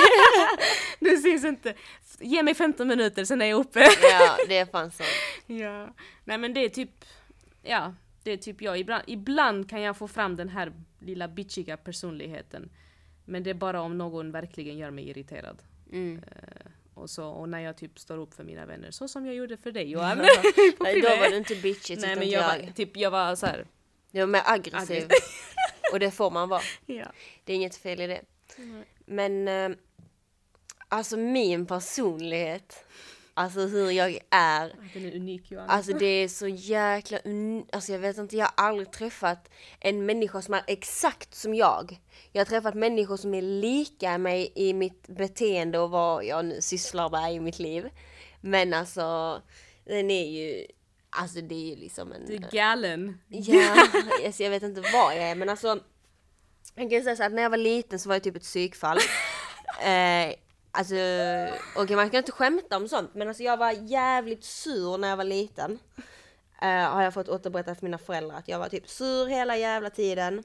det 0.99 1.17
syns 1.17 1.45
inte. 1.45 1.73
Ge 2.19 2.43
mig 2.43 2.53
15 2.53 2.87
minuter 2.87 3.25
sen 3.25 3.41
är 3.41 3.45
jag 3.45 3.59
uppe. 3.59 3.79
Ja, 4.01 4.37
det 4.47 4.57
är 4.57 4.65
fan 4.65 4.91
så. 4.91 5.03
Ja. 5.47 5.93
Nej 6.23 6.37
men 6.37 6.53
det 6.53 6.65
är 6.65 6.69
typ, 6.69 7.05
ja, 7.61 7.93
det 8.23 8.31
är 8.31 8.37
typ 8.37 8.61
jag. 8.61 8.79
Ibland, 8.79 9.03
ibland 9.07 9.69
kan 9.69 9.81
jag 9.81 9.97
få 9.97 10.07
fram 10.07 10.35
den 10.35 10.49
här 10.49 10.73
lilla 10.99 11.27
bitchiga 11.27 11.77
personligheten. 11.77 12.69
Men 13.25 13.43
det 13.43 13.49
är 13.49 13.53
bara 13.53 13.81
om 13.81 13.97
någon 13.97 14.31
verkligen 14.31 14.77
gör 14.77 14.91
mig 14.91 15.09
irriterad. 15.09 15.61
Mm. 15.91 16.23
Eh, 16.31 16.71
och, 16.93 17.09
så, 17.09 17.27
och 17.27 17.49
när 17.49 17.59
jag 17.59 17.77
typ 17.77 17.99
står 17.99 18.17
upp 18.17 18.33
för 18.33 18.43
mina 18.43 18.65
vänner, 18.65 18.91
så 18.91 19.07
som 19.07 19.25
jag 19.25 19.35
gjorde 19.35 19.57
för 19.57 19.71
dig 19.71 19.83
Johan. 19.91 20.17
Nej, 20.79 21.01
då 21.01 21.09
var 21.09 21.29
du 21.29 21.37
inte 21.37 21.61
tyckte 21.61 21.95
Nej 21.95 22.15
men 22.15 22.29
jag 22.29 22.43
jag. 22.43 22.65
var, 22.65 22.71
typ, 22.71 22.97
jag 22.97 23.11
var 23.11 23.35
så 23.35 23.45
här. 23.45 23.65
Du 24.11 24.19
var 24.19 24.27
mer 24.27 24.43
aggressiv. 24.45 25.07
Och 25.93 25.99
det 25.99 26.11
får 26.11 26.31
man 26.31 26.49
vara. 26.49 26.61
ja. 26.85 27.11
Det 27.43 27.53
är 27.53 27.55
inget 27.55 27.75
fel 27.75 28.01
i 28.01 28.07
det. 28.07 28.21
Mm. 28.57 28.83
Men 29.05 29.47
eh, 29.47 29.77
alltså 30.87 31.17
min 31.17 31.65
personlighet, 31.65 32.85
alltså 33.33 33.59
hur 33.59 33.91
jag 33.91 34.19
är, 34.29 34.75
Den 34.93 35.05
är 35.05 35.15
unik 35.15 35.51
Johan. 35.51 35.69
alltså 35.69 35.93
det 35.93 36.05
är 36.05 36.27
så 36.27 36.47
jäkla 36.47 37.17
un- 37.17 37.65
Alltså 37.71 37.91
jag 37.91 37.99
vet 37.99 38.17
inte, 38.17 38.37
jag 38.37 38.45
har 38.45 38.65
aldrig 38.67 38.91
träffat 38.91 39.49
en 39.79 40.05
människa 40.05 40.41
som 40.41 40.53
är 40.53 40.63
exakt 40.67 41.35
som 41.35 41.53
jag. 41.55 41.99
Jag 42.31 42.39
har 42.39 42.45
träffat 42.45 42.73
människor 42.75 43.17
som 43.17 43.33
är 43.33 43.41
lika 43.41 44.17
mig 44.17 44.51
i 44.55 44.73
mitt 44.73 45.07
beteende 45.07 45.79
och 45.79 45.89
vad 45.89 46.25
jag 46.25 46.45
nu 46.45 46.61
sysslar 46.61 47.09
med 47.09 47.33
i 47.33 47.39
mitt 47.39 47.59
liv. 47.59 47.89
Men 48.41 48.73
alltså, 48.73 49.41
den 49.85 50.11
är 50.11 50.25
ju, 50.29 50.65
alltså 51.09 51.41
det 51.41 51.55
är 51.55 51.69
ju 51.69 51.75
liksom 51.75 52.11
en... 52.11 52.25
Du 52.25 52.33
är 52.35 52.51
galen. 52.51 53.19
Ja, 53.27 53.75
alltså 54.25 54.43
jag 54.43 54.49
vet 54.49 54.63
inte 54.63 54.81
vad 54.81 55.15
jag 55.15 55.23
är 55.23 55.35
men 55.35 55.49
alltså 55.49 55.79
Jag 56.75 56.89
kan 56.89 57.03
säga 57.03 57.15
så 57.15 57.23
att 57.23 57.31
när 57.33 57.43
jag 57.43 57.49
var 57.49 57.57
liten 57.57 57.99
så 57.99 58.09
var 58.09 58.15
jag 58.15 58.23
typ 58.23 58.35
ett 58.35 58.41
psykfall. 58.43 58.97
eh, 59.83 60.33
alltså, 60.73 60.95
okej 61.75 61.95
man 61.95 62.09
kan 62.09 62.17
inte 62.17 62.31
skämta 62.31 62.77
om 62.77 62.87
sånt 62.87 63.11
men 63.13 63.27
alltså 63.27 63.43
jag 63.43 63.57
var 63.57 63.71
jävligt 63.71 64.43
sur 64.43 64.97
när 64.97 65.07
jag 65.07 65.17
var 65.17 65.23
liten. 65.23 65.79
Eh, 66.61 66.91
har 66.91 67.03
jag 67.03 67.13
fått 67.13 67.29
återberätta 67.29 67.75
för 67.75 67.85
mina 67.85 67.97
föräldrar 67.97 68.37
att 68.37 68.47
jag 68.47 68.59
var 68.59 68.69
typ 68.69 68.89
sur 68.89 69.27
hela 69.27 69.57
jävla 69.57 69.89
tiden. 69.89 70.43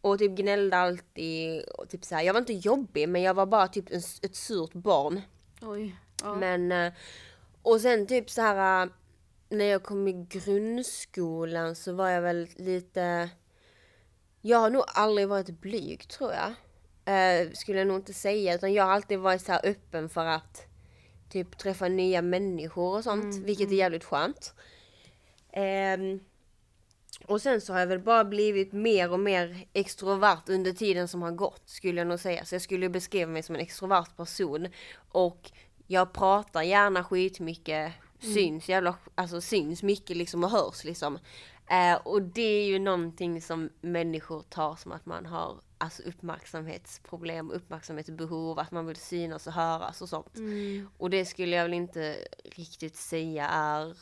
Och 0.00 0.18
typ 0.18 0.32
gnällde 0.32 0.76
alltid 0.76 1.64
och 1.64 1.88
typ 1.88 2.04
så 2.04 2.14
här, 2.14 2.22
jag 2.22 2.32
var 2.32 2.40
inte 2.40 2.52
jobbig 2.52 3.08
men 3.08 3.22
jag 3.22 3.34
var 3.34 3.46
bara 3.46 3.68
typ 3.68 3.90
en, 3.90 4.02
ett 4.22 4.36
surt 4.36 4.72
barn. 4.72 5.20
Oj. 5.62 5.96
Ja. 6.22 6.34
Men, 6.34 6.72
eh, 6.72 6.92
och 7.62 7.80
sen 7.80 8.06
typ 8.06 8.30
så 8.30 8.42
här 8.42 8.82
eh, 8.82 8.90
när 9.48 9.64
jag 9.64 9.82
kom 9.82 10.08
i 10.08 10.12
grundskolan 10.12 11.74
så 11.74 11.92
var 11.92 12.08
jag 12.08 12.22
väl 12.22 12.48
lite, 12.56 13.30
jag 14.40 14.58
har 14.58 14.70
nog 14.70 14.84
aldrig 14.86 15.28
varit 15.28 15.60
blyg 15.60 16.08
tror 16.08 16.32
jag. 16.32 16.54
Eh, 17.06 17.50
skulle 17.52 17.78
jag 17.78 17.86
nog 17.86 17.96
inte 17.96 18.14
säga 18.14 18.54
utan 18.54 18.72
jag 18.72 18.84
har 18.84 18.92
alltid 18.92 19.18
varit 19.18 19.42
så 19.42 19.52
öppen 19.52 20.08
för 20.08 20.26
att 20.26 20.66
typ 21.28 21.58
träffa 21.58 21.88
nya 21.88 22.22
människor 22.22 22.96
och 22.96 23.04
sånt, 23.04 23.34
vilket 23.44 23.70
är 23.70 23.74
jävligt 23.74 24.04
skönt. 24.04 24.54
Ehm, 25.52 26.20
och 27.26 27.42
sen 27.42 27.60
så 27.60 27.72
har 27.72 27.80
jag 27.80 27.86
väl 27.86 28.00
bara 28.00 28.24
blivit 28.24 28.72
mer 28.72 29.12
och 29.12 29.20
mer 29.20 29.66
extrovert 29.72 30.48
under 30.48 30.72
tiden 30.72 31.08
som 31.08 31.22
har 31.22 31.30
gått 31.30 31.62
skulle 31.68 32.00
jag 32.00 32.06
nog 32.06 32.20
säga. 32.20 32.44
Så 32.44 32.54
jag 32.54 32.62
skulle 32.62 32.88
beskriva 32.88 33.30
mig 33.30 33.42
som 33.42 33.54
en 33.54 33.60
extrovert 33.60 34.16
person. 34.16 34.68
Och 35.08 35.50
jag 35.86 36.12
pratar 36.12 36.62
gärna 36.62 37.04
skitmycket, 37.04 37.92
syns 38.20 38.68
jävla, 38.68 38.94
alltså 39.14 39.40
syns 39.40 39.82
mycket 39.82 40.16
liksom 40.16 40.44
och 40.44 40.50
hörs 40.50 40.84
liksom. 40.84 41.18
Eh, 41.70 41.94
och 41.94 42.22
det 42.22 42.42
är 42.42 42.66
ju 42.66 42.78
någonting 42.78 43.42
som 43.42 43.70
människor 43.80 44.42
tar 44.42 44.76
som 44.76 44.92
att 44.92 45.06
man 45.06 45.26
har 45.26 45.60
alltså 45.78 46.02
uppmärksamhetsproblem, 46.02 47.50
uppmärksamhetsbehov, 47.50 48.58
att 48.58 48.70
man 48.70 48.86
vill 48.86 48.96
synas 48.96 49.46
och 49.46 49.52
höras 49.52 50.02
och 50.02 50.08
sånt. 50.08 50.36
Mm. 50.36 50.88
Och 50.98 51.10
det 51.10 51.24
skulle 51.24 51.56
jag 51.56 51.64
väl 51.64 51.74
inte 51.74 52.16
riktigt 52.44 52.96
säga 52.96 53.48
är 53.48 53.96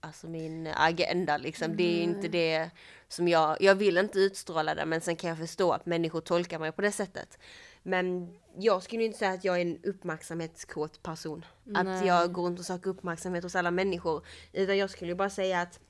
alltså 0.00 0.28
min 0.28 0.66
agenda 0.66 1.36
liksom. 1.36 1.76
Det 1.76 1.98
är 1.98 2.02
inte 2.02 2.28
det 2.28 2.70
som 3.08 3.28
jag, 3.28 3.56
jag 3.60 3.74
vill 3.74 3.98
inte 3.98 4.18
utstråla 4.18 4.74
det 4.74 4.86
men 4.86 5.00
sen 5.00 5.16
kan 5.16 5.30
jag 5.30 5.38
förstå 5.38 5.72
att 5.72 5.86
människor 5.86 6.20
tolkar 6.20 6.58
mig 6.58 6.72
på 6.72 6.82
det 6.82 6.92
sättet. 6.92 7.38
Men 7.82 8.34
jag 8.56 8.82
skulle 8.82 9.04
inte 9.04 9.18
säga 9.18 9.30
att 9.30 9.44
jag 9.44 9.56
är 9.56 9.62
en 9.62 9.84
uppmärksamhetskåt 9.84 11.02
person. 11.02 11.44
Att 11.74 11.86
Nej. 11.86 12.06
jag 12.06 12.32
går 12.32 12.42
runt 12.46 12.58
och 12.58 12.64
söker 12.64 12.90
uppmärksamhet 12.90 13.44
hos 13.44 13.56
alla 13.56 13.70
människor. 13.70 14.26
Utan 14.52 14.78
jag 14.78 14.90
skulle 14.90 15.14
bara 15.14 15.30
säga 15.30 15.60
att, 15.60 15.80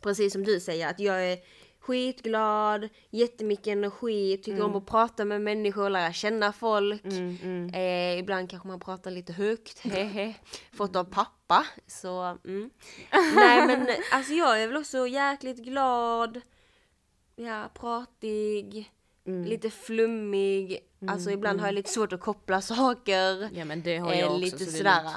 precis 0.00 0.32
som 0.32 0.44
du 0.44 0.60
säger, 0.60 0.88
att 0.88 1.00
jag 1.00 1.32
är 1.32 1.38
skitglad, 1.82 2.88
jättemycket 3.10 3.66
energi, 3.66 4.36
tycker 4.42 4.62
om 4.62 4.76
att 4.76 4.86
prata 4.86 5.24
med 5.24 5.40
människor, 5.40 5.90
lära 5.90 6.12
känna 6.12 6.52
folk. 6.52 7.04
Mm, 7.04 7.36
mm. 7.42 7.74
Eh, 7.74 8.18
ibland 8.18 8.50
kanske 8.50 8.68
man 8.68 8.80
pratar 8.80 9.10
lite 9.10 9.32
högt, 9.32 9.78
hehe. 9.84 10.34
Fått 10.72 10.96
av 10.96 11.04
pappa. 11.04 11.66
Så, 11.86 12.38
mm. 12.44 12.70
Nej 13.34 13.66
men 13.66 13.86
alltså 14.12 14.32
jag 14.32 14.62
är 14.62 14.66
väl 14.68 14.76
också 14.76 15.06
jäkligt 15.06 15.58
glad, 15.58 16.40
ja 17.36 17.70
pratig, 17.74 18.90
Mm. 19.26 19.44
lite 19.44 19.70
flummig. 19.70 20.78
Alltså 21.08 21.30
ibland 21.30 21.60
har 21.60 21.66
jag 21.68 21.74
lite 21.74 21.90
svårt 21.90 22.12
att 22.12 22.20
koppla 22.20 22.60
saker. 22.60 23.50
Ja 23.54 23.64
men 23.64 23.82
det 23.82 23.96
har 23.98 24.12
Eh, 24.12 24.20
jag 24.20 24.28
också. 24.30 24.38
lite 24.40 24.64
sådär. 24.64 25.10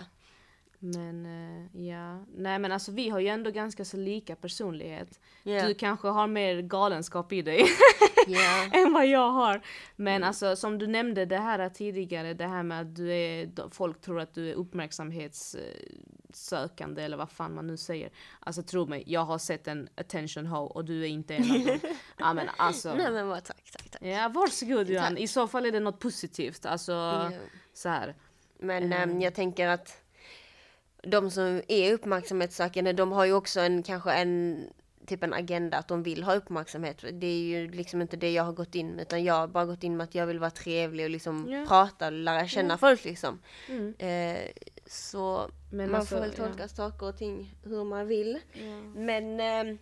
Men 0.80 1.26
eh, 1.26 1.66
ja, 1.86 2.26
nej 2.36 2.60
men 2.60 2.72
alltså 2.72 2.92
vi 2.92 3.10
har 3.10 3.20
ju 3.20 3.28
ändå 3.28 3.52
ganska 3.52 3.86
så 3.86 3.98
lika 3.98 4.36
personlighet. 4.36 5.20
Ja. 5.44 5.68
Du 5.68 5.74
kanske 5.74 6.08
har 6.08 6.28
mer 6.28 6.62
galenskap 6.62 7.34
i 7.34 7.42
dig 7.42 7.66
Ja. 8.28 8.70
än 8.74 8.94
vad 8.94 9.08
jag 9.08 9.30
har. 9.32 9.62
Men 9.96 10.24
alltså 10.24 10.56
som 10.56 10.78
du 10.78 10.88
nämnde 10.88 11.26
det 11.26 11.38
här 11.38 11.70
tidigare, 11.70 12.34
det 12.34 12.48
här 12.48 12.64
med 12.64 12.82
att 12.82 12.96
du 12.96 13.14
är, 13.14 13.50
folk 13.70 14.02
tror 14.02 14.20
att 14.20 14.34
du 14.34 14.50
är 14.50 14.54
uppmärksamhetssökande 14.54 17.04
eller 17.04 17.18
vad 17.18 17.32
fan 17.32 17.56
man 17.56 17.68
nu 17.68 17.78
säger. 17.78 18.10
Alltså 18.40 18.64
tro 18.64 18.86
mig, 18.86 19.04
jag 19.08 19.26
har 19.26 19.38
sett 19.38 19.68
en 19.68 19.90
attention 19.96 20.46
hoe 20.46 20.70
och 20.70 20.86
du 20.86 21.04
är 21.04 21.08
inte 21.08 21.36
en 21.36 21.52
av 21.52 21.66
dem. 21.66 21.80
ja 22.18 22.34
men 22.34 22.50
alltså. 22.58 22.94
Nej 22.94 23.12
men 23.12 23.28
vad 23.28 23.44
tack, 23.44 23.72
tack, 23.72 23.90
tack. 23.90 24.02
Ja 24.02 24.32
varsågod 24.36 24.90
Johan, 24.90 25.18
i 25.18 25.28
så 25.28 25.48
fall 25.48 25.66
är 25.66 25.72
det 25.72 25.80
något 25.80 26.00
positivt. 26.00 26.66
Alltså 26.66 26.92
Ja. 26.92 27.32
så 27.74 27.90
här. 27.90 28.16
Men 28.60 28.94
ehm, 28.94 29.22
jag 29.22 29.34
tänker 29.34 29.68
att 29.68 30.02
de 31.06 31.32
som 31.32 31.62
är 31.68 31.94
uppmärksamhetssökande, 31.94 32.94
de 32.94 33.12
har 33.12 33.26
ju 33.26 33.34
också 33.34 33.60
en 33.60 33.84
kanske 33.84 34.12
en 34.12 34.58
typ 35.08 35.24
en 35.24 35.34
agenda 35.34 35.78
att 35.78 35.88
de 35.88 36.04
vill 36.04 36.24
ha 36.24 36.36
uppmärksamhet. 36.36 36.98
Det 37.14 37.28
är 37.28 37.40
ju 37.40 37.72
liksom 37.72 38.02
inte 38.02 38.18
det 38.18 38.32
jag 38.32 38.44
har 38.44 38.54
gått 38.54 38.76
in 38.76 38.88
med 38.90 39.02
utan 39.02 39.24
jag 39.24 39.34
har 39.34 39.48
bara 39.48 39.66
gått 39.66 39.84
in 39.84 39.98
med 39.98 40.04
att 40.04 40.16
jag 40.16 40.28
vill 40.28 40.40
vara 40.40 40.52
trevlig 40.52 41.04
och 41.04 41.10
liksom 41.10 41.48
Ja. 41.50 41.66
prata 41.68 42.06
och 42.06 42.12
lära 42.14 42.48
känna 42.48 42.78
folk 42.78 43.04
liksom. 43.06 43.40
Mm. 43.70 43.94
Eh, 43.98 44.42
så 44.88 45.52
Men 45.72 45.92
man 45.92 46.00
alltså, 46.00 46.16
får 46.16 46.22
väl 46.22 46.34
ja. 46.38 46.46
tolka 46.46 46.68
saker 46.68 47.06
och 47.06 47.18
ting 47.18 47.56
hur 47.64 47.84
man 47.84 48.08
vill. 48.08 48.40
Ja. 48.54 48.82
Men 48.96 49.40
ehm, 49.40 49.78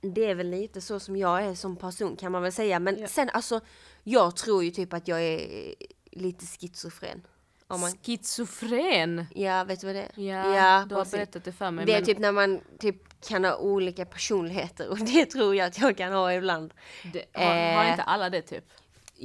det 0.00 0.24
är 0.24 0.34
väl 0.34 0.50
lite 0.50 0.80
så 0.80 1.00
som 1.00 1.16
jag 1.16 1.42
är 1.44 1.54
som 1.54 1.76
person 1.76 2.16
kan 2.16 2.32
man 2.32 2.42
väl 2.42 2.52
säga. 2.52 2.78
Men 2.78 2.98
Ja. 2.98 3.06
sen 3.06 3.30
alltså, 3.32 3.60
jag 4.02 4.36
tror 4.36 4.64
ju 4.64 4.70
typ 4.70 4.92
att 4.92 5.08
jag 5.08 5.22
är 5.22 5.74
lite 6.10 6.46
schizofren. 6.46 7.26
Om 7.68 7.80
man, 7.80 7.90
Schizofren! 8.02 9.26
ja, 9.34 9.64
vet 9.64 9.80
du 9.80 9.86
vad 9.86 9.96
det 9.96 10.02
är? 10.02 10.22
Ja, 10.54 10.84
du 10.88 10.94
har 10.94 11.04
berättat 11.10 11.44
det 11.44 11.52
för 11.52 11.70
mig. 11.70 11.86
Det 11.86 11.92
är 11.92 11.96
men- 11.96 12.04
typ 12.04 12.18
när 12.18 12.32
man 12.32 12.60
typ 12.78 12.96
kan 13.28 13.44
ha 13.44 13.56
olika 13.56 14.04
personligheter 14.04 14.88
och 14.88 14.98
det 14.98 15.26
tror 15.26 15.54
jag 15.56 15.66
att 15.66 15.78
jag 15.78 15.96
kan 15.96 16.12
ha 16.12 16.32
ibland. 16.32 16.74
Det, 17.12 17.24
har, 17.32 17.44
har 17.76 17.84
Eh. 17.84 17.90
inte 17.90 18.02
alla 18.02 18.30
det 18.30 18.42
typ? 18.42 18.64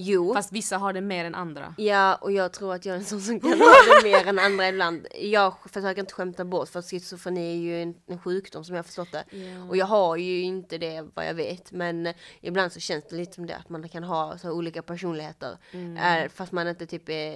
Jo. 0.02 0.34
Fast 0.34 0.52
vissa 0.52 0.78
har 0.78 0.94
det 0.94 1.02
mer 1.02 1.26
än 1.26 1.36
andra. 1.36 1.76
Ja, 1.78 2.16
och 2.16 2.32
jag 2.32 2.54
tror 2.54 2.74
att 2.74 2.86
jag 2.86 2.94
är 2.94 3.00
en 3.00 3.06
sån 3.06 3.22
som 3.22 3.40
kan 3.40 3.50
ha 3.50 3.58
det 3.58 4.10
mer 4.10 4.28
än 4.28 4.40
andra 4.40 4.68
ibland. 4.68 5.08
Jag 5.22 5.54
försöker 5.66 6.02
inte 6.02 6.14
skämta 6.14 6.46
bort 6.46 6.70
för 6.70 6.82
schizofreni 6.82 7.52
är 7.52 7.58
ju 7.58 7.82
en, 7.82 7.96
en 8.08 8.20
sjukdom 8.20 8.64
som 8.64 8.76
jag 8.76 8.86
förstått 8.86 9.12
det. 9.12 9.24
Ja. 9.38 9.70
Och 9.70 9.78
jag 9.78 9.86
har 9.86 10.18
ju 10.18 10.42
inte 10.42 10.78
det 10.78 11.06
vad 11.14 11.28
jag 11.28 11.34
vet. 11.34 11.72
Men 11.72 12.14
ibland 12.42 12.72
så 12.72 12.80
känns 12.80 13.06
det 13.10 13.16
lite 13.16 13.34
som 13.34 13.46
det 13.46 13.56
att 13.56 13.70
man 13.70 13.90
kan 13.90 14.04
ha 14.04 14.38
så 14.38 14.52
olika 14.52 14.82
personligheter. 14.82 15.58
Mm. 15.72 16.30
Fast 16.30 16.52
man 16.52 16.68
inte 16.68 16.86
typ 16.86 17.10
är 17.10 17.36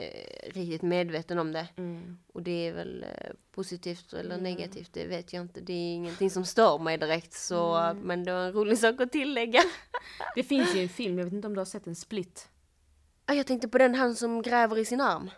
riktigt 0.53 0.81
medveten 0.81 1.39
om 1.39 1.51
det. 1.51 1.67
Mm. 1.75 2.17
Och 2.33 2.43
det 2.43 2.67
är 2.67 2.73
väl 2.73 3.03
eh, 3.03 3.31
positivt 3.51 4.13
eller 4.13 4.37
negativt, 4.37 4.89
det 4.93 5.07
vet 5.07 5.33
jag 5.33 5.41
inte. 5.41 5.61
Det 5.61 5.73
är 5.73 5.93
ingenting 5.93 6.29
som 6.29 6.45
stör 6.45 6.79
mig 6.79 6.97
direkt 6.97 7.33
så, 7.33 7.93
men 8.01 8.23
det 8.23 8.33
var 8.33 8.39
en 8.39 8.53
rolig 8.53 8.77
sak 8.77 9.01
att 9.01 9.11
tillägga. 9.11 9.61
Det 10.35 10.43
finns 10.43 10.75
ju 10.75 10.81
en 10.81 10.89
film, 10.89 11.17
jag 11.17 11.25
vet 11.25 11.33
inte 11.33 11.47
om 11.47 11.53
du 11.53 11.59
har 11.59 11.65
sett 11.65 11.87
en 11.87 11.95
split. 11.95 12.49
Jag 13.25 13.47
tänkte 13.47 13.67
på 13.67 13.77
den 13.77 13.95
han 13.95 14.15
som 14.15 14.41
gräver 14.41 14.77
i 14.77 14.85
sin 14.85 15.01
arm. 15.01 15.29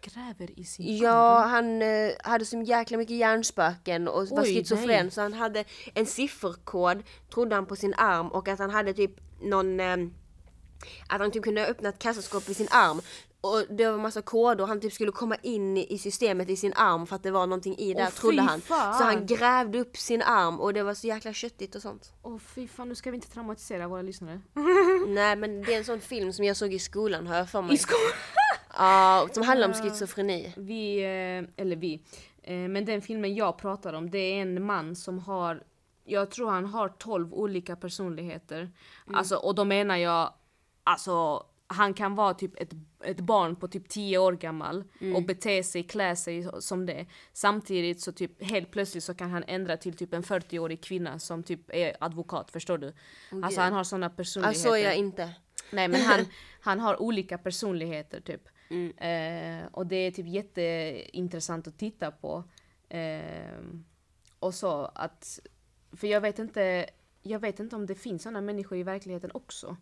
Gräver 0.00 0.58
i 0.60 0.64
sin 0.64 0.96
Ja, 0.96 1.10
arm. 1.38 1.50
han 1.50 1.82
eh, 1.82 2.10
hade 2.24 2.44
så 2.44 2.62
jäkla 2.62 2.98
mycket 2.98 3.16
hjärnspöken 3.16 4.08
och 4.08 4.28
var 4.28 4.42
Oj, 4.42 4.46
schizofren 4.54 5.04
nej. 5.06 5.10
så 5.10 5.20
han 5.20 5.32
hade 5.32 5.64
en 5.94 6.06
sifferkod, 6.06 7.02
trodde 7.34 7.54
han 7.54 7.66
på 7.66 7.76
sin 7.76 7.94
arm 7.94 8.28
och 8.28 8.48
att 8.48 8.58
han 8.58 8.70
hade 8.70 8.92
typ 8.94 9.10
någon, 9.40 9.80
eh, 9.80 9.96
att 11.08 11.20
han 11.20 11.30
typ 11.30 11.42
kunde 11.44 11.66
öppna 11.66 11.88
ett 11.88 11.98
kassaskåp 11.98 12.48
i 12.48 12.54
sin 12.54 12.68
arm. 12.70 13.00
Och 13.44 13.64
det 13.70 13.90
var 13.90 13.98
massa 13.98 14.22
koder, 14.22 14.66
han 14.66 14.80
typ 14.80 14.92
skulle 14.92 15.12
komma 15.12 15.36
in 15.42 15.76
i 15.76 15.98
systemet 15.98 16.50
i 16.50 16.56
sin 16.56 16.72
arm 16.76 17.06
för 17.06 17.16
att 17.16 17.22
det 17.22 17.30
var 17.30 17.46
någonting 17.46 17.78
i 17.78 17.94
där 17.94 18.02
Åh, 18.02 18.10
trodde 18.10 18.42
han. 18.42 18.60
fan. 18.60 18.98
Så 18.98 19.04
han 19.04 19.26
grävde 19.26 19.80
upp 19.80 19.96
sin 19.96 20.22
arm 20.22 20.60
och 20.60 20.74
det 20.74 20.82
var 20.82 20.94
så 20.94 21.06
jäkla 21.06 21.32
köttigt 21.32 21.74
och 21.74 21.82
sånt. 21.82 22.12
Åh 22.22 22.38
fy 22.38 22.68
fan, 22.68 22.88
nu 22.88 22.94
ska 22.94 23.10
vi 23.10 23.14
inte 23.14 23.30
traumatisera 23.30 23.88
våra 23.88 24.02
lyssnare. 24.02 24.40
Nej 25.08 25.36
men 25.36 25.62
det 25.62 25.74
är 25.74 25.78
en 25.78 25.84
sån 25.84 26.00
film 26.00 26.32
som 26.32 26.44
jag 26.44 26.56
såg 26.56 26.74
i 26.74 26.78
skolan 26.78 27.26
har 27.26 27.36
jag 27.36 27.50
för 27.50 27.62
mig. 27.62 27.74
I 27.74 27.78
skolan! 27.78 28.00
Ja, 28.78 29.28
som 29.32 29.42
handlar 29.42 29.68
om 29.68 29.74
schizofreni. 29.74 30.54
Vi, 30.56 30.98
eh, 30.98 31.62
eller 31.62 31.76
vi, 31.76 32.02
eh, 32.42 32.54
men 32.54 32.84
den 32.84 33.02
filmen 33.02 33.34
jag 33.34 33.58
pratar 33.58 33.92
om 33.92 34.10
det 34.10 34.18
är 34.18 34.42
en 34.42 34.66
man 34.66 34.96
som 34.96 35.18
har, 35.18 35.62
jag 36.04 36.30
tror 36.30 36.50
han 36.50 36.64
har 36.64 36.88
12 36.88 37.34
olika 37.34 37.76
personligheter. 37.76 38.70
Alltså, 39.14 39.36
och 39.36 39.54
då 39.54 39.64
menar 39.64 39.96
jag, 39.96 40.34
alltså 40.84 41.46
han 41.66 41.94
kan 41.94 42.14
vara 42.14 42.34
typ 42.34 42.60
ett, 42.60 42.70
ett 43.04 43.20
barn 43.20 43.56
på 43.56 43.68
typ 43.68 43.88
10 43.88 44.18
år 44.18 44.32
gammal 44.32 44.84
och 45.14 45.22
bete 45.22 45.62
sig, 45.64 45.82
klä 45.82 46.16
sig 46.16 46.48
som 46.60 46.86
det. 46.86 47.06
Samtidigt 47.32 48.00
så 48.00 48.12
typ 48.12 48.42
helt 48.44 48.70
plötsligt 48.70 49.04
så 49.04 49.14
kan 49.14 49.30
han 49.30 49.44
ändra 49.46 49.76
till 49.76 49.96
typ 49.96 50.14
en 50.14 50.22
40-årig 50.22 50.82
kvinna 50.82 51.18
som 51.18 51.42
typ 51.42 51.60
är 51.74 51.96
advokat, 52.00 52.50
förstår 52.50 52.78
du? 52.78 52.92
Alltså 53.42 53.60
han 53.60 53.72
har 53.72 53.84
såna 53.84 54.06
Ja, 54.06 54.10
personligheter. 54.16 54.60
så 54.60 54.74
är 54.74 54.84
jag 54.84 54.96
inte. 54.96 55.30
Nej 55.70 55.88
men 55.88 56.00
han, 56.00 56.20
han 56.60 56.80
har 56.80 57.02
olika 57.02 57.38
personligheter 57.38 58.20
typ. 58.20 58.48
Eh, 58.96 59.66
och 59.72 59.86
det 59.86 59.96
är 59.96 60.10
typ 60.10 60.26
jätteintressant 60.26 61.66
att 61.68 61.78
titta 61.78 62.10
på. 62.10 62.44
Eh, 62.88 63.60
och 64.38 64.54
så 64.54 64.90
att, 64.94 65.40
för 65.96 66.06
jag 66.06 66.20
vet 66.20 66.38
inte, 66.38 66.86
jag 67.22 67.38
vet 67.38 67.60
inte 67.60 67.76
om 67.76 67.86
det 67.86 67.94
finns 67.94 68.22
sådana 68.22 68.40
människor 68.40 68.78
i 68.78 68.82
verkligheten 68.82 69.30
också. 69.34 69.76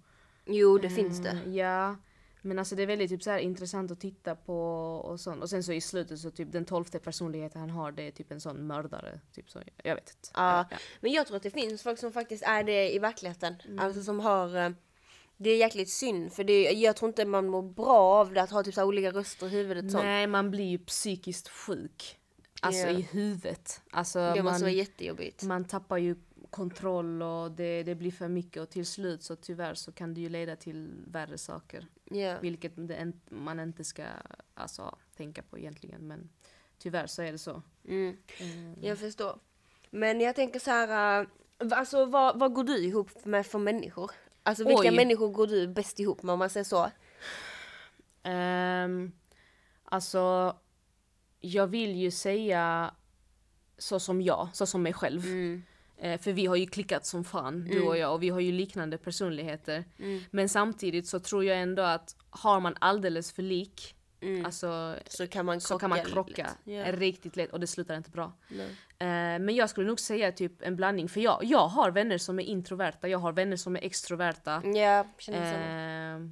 Jo, 0.46 0.78
det 0.78 0.90
finns 0.90 1.18
det. 1.22 1.30
Eh, 1.30 1.54
Ja. 1.54 1.96
Men 2.42 2.58
alltså 2.58 2.74
det 2.76 2.82
är 2.82 2.86
väldigt 2.86 3.10
typ, 3.10 3.22
så 3.22 3.30
här, 3.30 3.38
intressant 3.38 3.90
att 3.90 4.00
titta 4.00 4.34
på 4.36 4.56
och 4.96 5.20
sånt. 5.20 5.42
Och 5.42 5.50
sen 5.50 5.62
så 5.64 5.72
i 5.72 5.80
slutet 5.80 6.18
så 6.20 6.30
typ 6.30 6.52
den 6.52 6.64
tolfte 6.64 6.98
personligheten 6.98 7.60
han 7.60 7.70
har 7.70 7.92
det 7.92 8.02
är 8.06 8.10
typ 8.10 8.32
en 8.32 8.40
sån 8.40 8.66
mördare. 8.66 9.20
Typ 9.34 9.50
så, 9.50 9.60
jag 9.84 9.94
vet 9.94 10.10
inte. 10.10 10.28
Ja, 10.34 10.66
Ja. 10.70 10.76
men 11.00 11.12
jag 11.12 11.26
tror 11.26 11.36
att 11.36 11.42
det 11.42 11.50
finns 11.50 11.82
folk 11.82 11.98
som 11.98 12.12
faktiskt 12.12 12.42
är 12.46 12.64
det 12.64 12.94
i 12.94 12.98
verkligheten. 12.98 13.54
Mm. 13.66 13.78
Alltså 13.78 14.02
som 14.02 14.20
har 14.20 14.56
eh, 14.56 14.70
det 15.36 15.50
är 15.50 15.56
jäkligt 15.56 15.90
synd 15.90 16.32
för 16.32 16.44
det, 16.44 16.62
jag 16.62 16.96
tror 16.96 17.08
inte 17.08 17.24
man 17.24 17.48
mår 17.48 17.62
bra 17.62 17.98
av 18.20 18.32
det 18.32 18.42
att 18.42 18.50
ha 18.50 18.62
typ 18.62 18.74
så 18.74 18.84
olika 18.84 19.10
röster 19.10 19.46
i 19.46 19.50
huvudet 19.50 19.90
sånt. 19.92 20.04
Nej 20.04 20.26
man 20.26 20.50
blir 20.50 20.64
ju 20.64 20.78
psykiskt 20.78 21.48
sjuk. 21.48 22.18
Alltså 22.60 22.86
Ja. 22.86 22.90
i 22.98 23.02
huvudet. 23.02 23.80
Alltså, 23.90 24.18
Det 24.18 24.28
måste 24.28 24.42
man, 24.42 24.60
vara 24.60 24.70
jättejobbigt. 24.70 25.42
man 25.42 25.64
tappar 25.64 25.96
ju 25.98 26.16
kontroll 26.52 27.22
och 27.22 27.50
det, 27.50 27.82
det 27.82 27.94
blir 27.94 28.10
för 28.10 28.28
mycket 28.28 28.62
och 28.62 28.70
till 28.70 28.86
slut 28.86 29.22
så 29.22 29.36
tyvärr 29.36 29.74
så 29.74 29.92
kan 29.92 30.14
det 30.14 30.20
ju 30.20 30.28
leda 30.28 30.56
till 30.56 30.90
värre 31.06 31.38
saker. 31.38 31.86
Ja. 32.04 32.38
Vilket 32.40 32.72
det, 32.76 33.12
man 33.28 33.60
inte 33.60 33.84
ska 33.84 34.04
alltså, 34.54 34.98
tänka 35.16 35.42
på 35.42 35.58
egentligen 35.58 36.06
men 36.06 36.30
tyvärr 36.78 37.06
så 37.06 37.22
är 37.22 37.32
det 37.32 37.38
så. 37.38 37.62
Mm. 37.88 38.16
Jag 38.80 38.98
förstår. 38.98 39.38
Men 39.90 40.20
jag 40.20 40.36
tänker 40.36 40.60
så 40.60 40.70
här, 40.70 41.20
eh, 41.20 41.78
alltså 41.78 42.04
vad, 42.04 42.38
vad 42.38 42.54
går 42.54 42.64
du 42.64 42.78
ihop 42.78 43.24
med 43.24 43.46
för 43.46 43.58
människor? 43.58 44.10
Alltså 44.42 44.64
vilka 44.64 44.88
Oj. 44.88 44.96
människor 44.96 45.28
går 45.28 45.46
du 45.46 45.68
bäst 45.68 46.00
ihop 46.00 46.22
med 46.22 46.32
om 46.32 46.38
man 46.38 46.50
säger 46.50 46.64
så? 46.64 46.90
Um, 48.24 49.12
alltså, 49.84 50.56
jag 51.40 51.66
vill 51.66 51.96
ju 51.96 52.10
säga 52.10 52.94
så 53.78 54.00
som 54.00 54.22
jag, 54.22 54.48
så 54.52 54.66
som 54.66 54.82
mig 54.82 54.92
själv. 54.92 55.24
Mm. 55.24 55.62
Eh, 56.02 56.20
för 56.20 56.32
vi 56.32 56.46
har 56.46 56.56
ju 56.56 56.66
klickat 56.66 57.06
som 57.06 57.24
fan, 57.24 57.64
du 57.64 57.80
och 57.82 57.96
jag, 57.98 58.12
och 58.14 58.22
vi 58.22 58.28
har 58.28 58.40
ju 58.40 58.52
liknande 58.52 58.98
personligheter. 58.98 59.84
Mm. 59.98 60.20
Men 60.30 60.48
samtidigt 60.48 61.06
så 61.06 61.20
tror 61.20 61.44
jag 61.44 61.58
ändå 61.58 61.82
att 61.82 62.16
har 62.30 62.60
man 62.60 62.74
alldeles 62.80 63.32
för 63.32 63.42
lik, 63.42 63.94
alltså 64.44 64.96
Så 65.08 65.26
kan 65.26 65.46
man 65.46 65.60
krocka 65.60 65.78
kan 65.80 65.90
man 65.90 66.04
krocka 66.04 66.50
Ja. 66.64 66.92
riktigt 66.92 67.36
lätt 67.36 67.52
och 67.52 67.60
det 67.60 67.66
slutar 67.66 67.96
inte 67.96 68.10
bra. 68.10 68.32
Eh, 68.98 69.06
men 69.40 69.54
jag 69.54 69.70
skulle 69.70 69.86
nog 69.86 70.00
säga 70.00 70.32
typ 70.32 70.62
en 70.62 70.76
blandning, 70.76 71.08
för 71.08 71.20
jag, 71.20 71.38
jag 71.42 71.68
har 71.68 71.90
vänner 71.90 72.18
som 72.18 72.38
är 72.38 72.44
introverta, 72.44 73.08
jag 73.08 73.18
har 73.18 73.32
vänner 73.32 73.56
som 73.56 73.76
är 73.76 73.80
extroverta. 73.80 74.62
Samma. 75.18 75.36
Eh, 76.16 76.28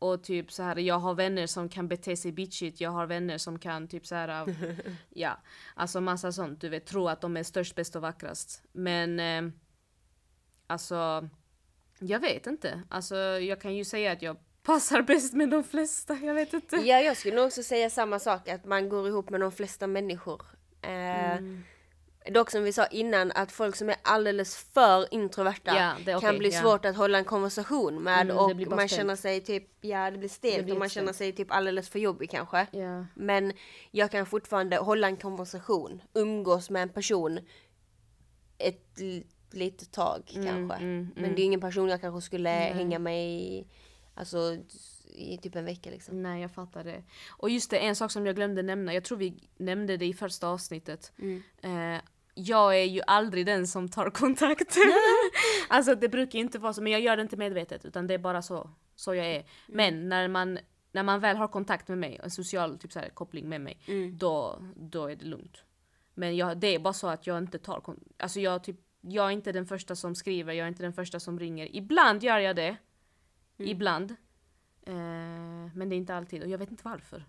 och 0.00 0.22
typ 0.22 0.52
så 0.52 0.62
här, 0.62 0.76
jag 0.76 0.98
har 0.98 1.14
vänner 1.14 1.46
som 1.46 1.68
kan 1.68 1.88
bete 1.88 2.16
sig 2.16 2.32
bitchigt, 2.32 2.80
jag 2.80 2.90
har 2.90 3.06
vänner 3.06 3.38
som 3.38 3.58
kan 3.58 3.88
typ 3.88 4.06
så 4.06 4.14
här, 4.14 4.46
ja, 5.10 5.40
alltså 5.74 6.00
massa 6.00 6.32
sånt, 6.32 6.60
du 6.60 6.68
vet, 6.68 6.86
tro 6.86 7.08
att 7.08 7.20
de 7.20 7.36
är 7.36 7.42
störst, 7.42 7.74
bäst 7.74 7.96
och 7.96 8.02
vackrast. 8.02 8.62
Men 8.72 9.20
eh, 9.20 9.52
alltså, 10.66 11.28
jag 11.98 12.20
vet 12.20 12.46
inte. 12.46 12.82
Alltså 12.88 13.16
jag 13.16 13.60
kan 13.60 13.74
ju 13.76 13.84
säga 13.84 14.12
att 14.12 14.22
jag 14.22 14.36
passar 14.62 15.02
bäst 15.02 15.34
med 15.34 15.50
de 15.50 15.64
flesta, 15.64 16.14
jag 16.14 16.34
vet 16.34 16.52
inte. 16.52 16.76
Ja, 16.76 17.00
jag 17.00 17.16
skulle 17.16 17.36
nog 17.36 17.46
också 17.46 17.62
säga 17.62 17.90
samma 17.90 18.18
sak, 18.18 18.48
att 18.48 18.64
man 18.64 18.88
går 18.88 19.08
ihop 19.08 19.30
med 19.30 19.40
de 19.40 19.52
flesta 19.52 19.86
människor. 19.86 20.42
Eh, 20.82 20.90
Mm. 21.36 21.62
Dock 22.26 22.50
som 22.50 22.62
vi 22.64 22.72
sa 22.72 22.86
innan, 22.86 23.32
att 23.34 23.52
folk 23.52 23.76
som 23.76 23.88
är 23.88 23.96
alldeles 24.02 24.56
för 24.56 25.14
introverta 25.14 25.96
Ja, 26.06 26.12
är 26.12 26.20
kan 26.20 26.38
bli 26.38 26.50
ja. 26.52 26.60
svårt 26.60 26.84
att 26.84 26.96
hålla 26.96 27.18
en 27.18 27.24
konversation 27.24 28.02
med 28.02 28.20
Mm, 28.20 28.36
och 28.38 28.56
man 28.56 28.68
stelt. 28.88 28.90
känner 28.90 29.16
sig 29.16 29.40
typ, 29.40 29.64
ja 29.80 30.10
det 30.10 30.18
blir 30.18 30.28
stelt 30.28 30.66
Det 30.66 30.72
och 30.72 30.78
man 30.78 30.88
känner 30.88 31.12
sig 31.12 31.32
typ 31.32 31.50
alldeles 31.50 31.88
för 31.88 31.98
jobbig 31.98 32.30
kanske. 32.30 32.66
Ja. 32.70 33.06
Men 33.14 33.52
jag 33.90 34.10
kan 34.10 34.26
fortfarande 34.26 34.76
hålla 34.76 35.06
en 35.06 35.16
konversation, 35.16 36.02
umgås 36.14 36.70
med 36.70 36.82
en 36.82 36.88
person 36.88 37.40
ett 38.58 38.98
li- 38.98 39.26
litet 39.50 39.92
tag 39.92 40.22
kanske. 40.34 40.76
mm, 40.76 41.10
Men 41.16 41.34
det 41.34 41.42
är 41.42 41.44
ingen 41.44 41.60
person 41.60 41.88
jag 41.88 42.00
kanske 42.00 42.20
skulle 42.26 42.48
hänga 42.50 42.98
med 42.98 43.28
i, 43.30 43.66
alltså 44.14 44.56
i 45.14 45.38
typ 45.42 45.56
en 45.56 45.64
vecka 45.64 45.90
liksom. 45.90 46.22
Nej, 46.22 46.42
jag 46.42 46.50
fattar 46.50 46.84
det. 46.84 47.02
Och 47.30 47.50
just 47.50 47.70
det, 47.70 47.78
en 47.78 47.96
sak 47.96 48.10
som 48.10 48.26
jag 48.26 48.36
glömde 48.36 48.62
nämna, 48.62 48.94
jag 48.94 49.04
tror 49.04 49.18
vi 49.18 49.48
nämnde 49.56 49.96
det 49.96 50.06
i 50.06 50.14
första 50.14 50.48
avsnittet. 50.48 51.12
Eh, 51.62 52.00
jag 52.34 52.78
är 52.78 52.84
ju 52.84 53.00
aldrig 53.06 53.46
den 53.46 53.66
som 53.66 53.88
tar 53.88 54.10
kontakt. 54.10 54.76
alltså 55.68 55.94
det 55.94 56.08
brukar 56.08 56.38
inte 56.38 56.58
vara 56.58 56.72
så, 56.72 56.82
men 56.82 56.92
jag 56.92 57.00
gör 57.00 57.16
det 57.16 57.22
inte 57.22 57.36
medvetet 57.36 57.84
utan 57.84 58.06
det 58.06 58.14
är 58.14 58.18
bara 58.18 58.42
så, 58.42 58.70
så 58.96 59.14
jag 59.14 59.26
är. 59.26 59.44
Men 59.66 60.08
när 60.08 60.28
man, 60.28 60.58
när 60.92 61.02
man 61.02 61.20
väl 61.20 61.36
har 61.36 61.48
kontakt 61.48 61.88
med 61.88 61.98
mig, 61.98 62.20
en 62.22 62.30
social 62.30 62.78
typ 62.78 62.92
så 62.92 62.98
här, 62.98 63.08
koppling 63.08 63.48
med 63.48 63.60
mig, 63.60 63.78
då, 64.12 64.62
då 64.76 65.06
är 65.06 65.16
det 65.16 65.24
lugnt. 65.24 65.64
Men 66.14 66.36
jag, 66.36 66.58
det 66.58 66.74
är 66.74 66.78
bara 66.78 66.92
så 66.92 67.08
att 67.08 67.26
jag 67.26 67.38
inte 67.38 67.58
tar 67.58 67.80
kontakt. 67.80 68.06
Alltså 68.18 68.40
jag, 68.40 68.64
typ, 68.64 68.76
jag 69.00 69.26
är 69.26 69.30
inte 69.30 69.52
den 69.52 69.66
första 69.66 69.96
som 69.96 70.14
skriver, 70.14 70.52
jag 70.52 70.64
är 70.64 70.68
inte 70.68 70.82
den 70.82 70.92
första 70.92 71.20
som 71.20 71.38
ringer. 71.38 71.76
Ibland 71.76 72.22
gör 72.22 72.38
jag 72.38 72.56
det. 72.56 72.76
Ibland. 73.58 74.16
Eh, 74.90 75.70
men 75.74 75.88
det 75.88 75.94
är 75.94 75.96
inte 75.96 76.14
alltid 76.14 76.42
och 76.42 76.48
jag 76.48 76.58
vet 76.58 76.70
inte 76.70 76.84
varför. 76.84 77.24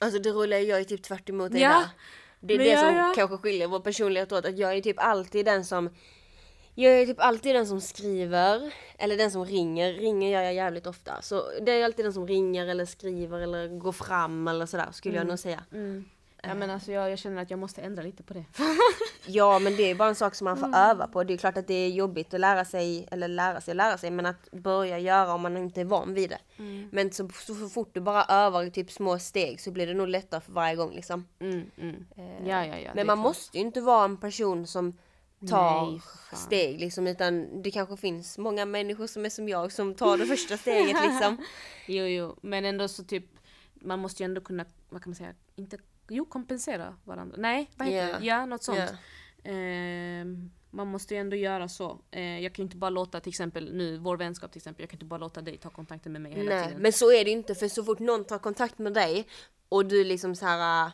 Alltså 0.00 0.18
det 0.18 0.30
roliga 0.30 0.58
är 0.58 0.62
jag 0.62 0.80
är 0.80 0.84
typ 0.84 1.02
tvärt 1.02 1.28
emot 1.28 1.52
dig 1.52 1.60
Ja, 1.60 1.68
där. 1.68 1.88
Det 2.40 2.54
är 2.54 2.58
men 2.58 2.66
det 2.66 2.72
ja, 2.72 2.80
som 2.80 2.94
ja. 2.94 3.12
kanske 3.16 3.36
skiljer 3.36 3.68
vår 3.68 3.80
personlighet 3.80 4.32
åt, 4.32 4.44
att 4.44 4.58
jag 4.58 4.76
är 4.76 4.80
typ 4.80 4.98
alltid 4.98 5.44
den 5.44 5.64
som 5.64 5.90
jag 6.74 7.00
är 7.00 7.06
typ 7.06 7.20
alltid 7.20 7.54
den 7.54 7.66
som 7.66 7.80
skriver, 7.80 8.74
eller 8.98 9.16
den 9.16 9.30
som 9.30 9.44
ringer. 9.44 9.92
Ringer 9.92 10.30
gör 10.30 10.42
jag 10.42 10.54
jävligt 10.54 10.86
ofta. 10.86 11.22
Så 11.22 11.50
det 11.60 11.72
är 11.72 11.84
alltid 11.84 12.04
den 12.04 12.12
som 12.12 12.26
ringer 12.26 12.66
eller 12.66 12.84
skriver 12.84 13.40
eller 13.40 13.68
går 13.68 13.92
fram 13.92 14.48
eller 14.48 14.66
sådär 14.66 14.88
skulle 14.92 15.16
jag 15.16 15.26
nog 15.26 15.38
säga. 15.38 15.64
Ja 16.42 16.54
men 16.54 16.70
alltså 16.70 16.92
jag, 16.92 17.10
jag 17.10 17.18
känner 17.18 17.42
att 17.42 17.50
jag 17.50 17.58
måste 17.58 17.82
ändra 17.82 18.02
lite 18.02 18.22
på 18.22 18.34
det. 18.34 18.44
Ja 19.30 19.58
men 19.58 19.76
det 19.76 19.82
är 19.82 19.94
bara 19.94 20.08
en 20.08 20.14
sak 20.14 20.34
som 20.34 20.44
man 20.44 20.56
får 20.56 20.76
öva 20.76 21.06
på. 21.06 21.24
Det 21.24 21.34
är 21.34 21.38
klart 21.38 21.56
att 21.56 21.66
det 21.66 21.74
är 21.74 21.88
jobbigt 21.88 22.34
att 22.34 22.40
lära 22.40 22.64
sig, 22.64 23.08
eller 23.10 23.28
lära 23.28 23.60
sig 23.60 23.72
och 23.72 23.76
lära 23.76 23.98
sig, 23.98 24.10
men 24.10 24.26
att 24.26 24.50
börja 24.50 24.98
göra 24.98 25.34
om 25.34 25.40
man 25.40 25.56
inte 25.56 25.80
är 25.80 25.84
van 25.84 26.14
vid 26.14 26.30
det. 26.30 26.38
Men 26.90 27.12
så, 27.12 27.28
så 27.28 27.54
fort 27.68 27.90
du 27.92 28.00
bara 28.00 28.24
övar 28.24 28.62
i 28.62 28.70
typ 28.70 28.90
små 28.90 29.18
steg 29.18 29.60
så 29.60 29.70
blir 29.70 29.86
det 29.86 29.94
nog 29.94 30.08
lättare 30.08 30.40
för 30.40 30.52
varje 30.52 30.76
gång 30.76 30.94
liksom. 30.94 31.26
Mm, 31.38 31.70
mm. 31.76 32.06
Ja 32.16 32.66
ja 32.66 32.78
ja. 32.78 32.90
är 32.90 32.94
Men 32.94 33.06
man 33.06 33.16
klart. 33.16 33.24
måste 33.26 33.58
ju 33.58 33.64
inte 33.64 33.80
vara 33.80 34.04
en 34.04 34.16
person 34.16 34.66
som 34.66 34.96
tar 35.48 35.90
Nej, 35.90 36.00
steg 36.32 36.80
liksom 36.80 37.06
utan 37.06 37.62
det 37.62 37.70
kanske 37.70 37.96
finns 37.96 38.38
många 38.38 38.64
människor 38.64 39.06
som 39.06 39.24
är 39.24 39.30
som 39.30 39.48
jag 39.48 39.72
som 39.72 39.94
tar 39.94 40.18
det 40.18 40.26
första 40.26 40.56
steget 40.56 40.96
liksom. 41.02 41.36
Jo, 41.86 42.04
jo, 42.04 42.36
men 42.42 42.64
ändå 42.64 42.88
så 42.88 43.04
typ, 43.04 43.24
man 43.74 43.98
måste 43.98 44.22
ju 44.22 44.24
ändå 44.24 44.40
kunna, 44.40 44.64
vad 44.88 45.02
kan 45.02 45.10
man 45.10 45.14
säga, 45.14 45.34
inte, 45.56 45.78
jo 46.08 46.24
kompensera 46.24 46.96
varandra. 47.04 47.36
Nej, 47.38 47.70
vad 47.76 47.88
heter 47.88 48.08
Ja. 48.12 48.18
det? 48.18 48.24
Ja, 48.26 48.46
något 48.46 48.62
sånt. 48.62 48.78
Ja. 49.42 49.50
Ehm, 49.50 50.50
man 50.70 50.86
måste 50.86 51.14
ju 51.14 51.20
ändå 51.20 51.36
göra 51.36 51.68
så. 51.68 51.98
Eh, 52.10 52.40
jag 52.40 52.54
kan 52.54 52.62
ju 52.62 52.66
inte 52.66 52.76
bara 52.76 52.90
låta 52.90 53.20
till 53.20 53.30
exempel 53.30 53.74
nu, 53.74 53.98
vår 53.98 54.16
vänskap 54.16 54.52
till 54.52 54.58
exempel, 54.60 54.82
jag 54.82 54.90
kan 54.90 54.96
inte 54.96 55.06
bara 55.06 55.18
låta 55.20 55.40
dig 55.42 55.56
ta 55.58 55.70
kontakten 55.70 56.12
med 56.12 56.20
mig 56.22 56.32
hela 56.32 56.54
Nej, 56.54 56.66
tiden. 56.66 56.82
men 56.82 56.92
så 56.92 57.12
är 57.12 57.24
det 57.24 57.30
inte 57.30 57.54
för 57.54 57.68
så 57.68 57.84
fort 57.84 57.98
någon 57.98 58.24
tar 58.24 58.38
kontakt 58.38 58.78
med 58.78 58.94
dig 58.94 59.28
och 59.68 59.86
du 59.86 60.04
liksom 60.04 60.34
så 60.34 60.46
här. 60.46 60.86
äh, 60.86 60.92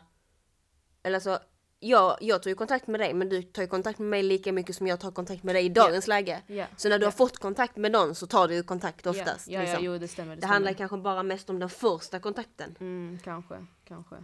Eller 1.03 1.19
så, 1.19 1.37
jag, 1.79 2.17
jag 2.21 2.43
tar 2.43 2.49
ju 2.49 2.55
kontakt 2.55 2.87
med 2.87 2.99
dig 2.99 3.13
men 3.13 3.29
du 3.29 3.41
tar 3.41 3.61
ju 3.61 3.67
kontakt 3.67 3.99
med 3.99 4.09
mig 4.09 4.23
lika 4.23 4.51
mycket 4.53 4.75
som 4.75 4.87
jag 4.87 4.99
tar 4.99 5.11
kontakt 5.11 5.43
med 5.43 5.55
dig 5.55 5.65
i 5.65 5.69
dagens 5.69 6.07
läge. 6.07 6.41
Ja, 6.47 6.65
Så 6.77 6.89
när 6.89 6.99
du 6.99 7.03
ja. 7.03 7.07
har 7.07 7.11
fått 7.11 7.37
kontakt 7.37 7.77
med 7.77 7.91
någon 7.91 8.15
så 8.15 8.27
tar 8.27 8.47
du 8.47 8.55
ju 8.55 8.63
kontakt 8.63 9.05
Ja, 9.05 9.11
oftast. 9.11 9.47
Ja, 9.47 9.53
ja, 9.53 9.61
liksom. 9.61 9.85
jo 9.85 9.97
det 9.97 10.07
stämmer. 10.07 10.29
Det, 10.29 10.35
det 10.35 10.39
stämmer. 10.41 10.53
handlar 10.53 10.73
kanske 10.73 10.97
bara 10.97 11.23
mest 11.23 11.49
om 11.49 11.59
den 11.59 11.69
första 11.69 12.19
kontakten. 12.19 12.75
Mm, 12.79 13.19
kanske, 13.23 13.65
kanske. 13.85 14.15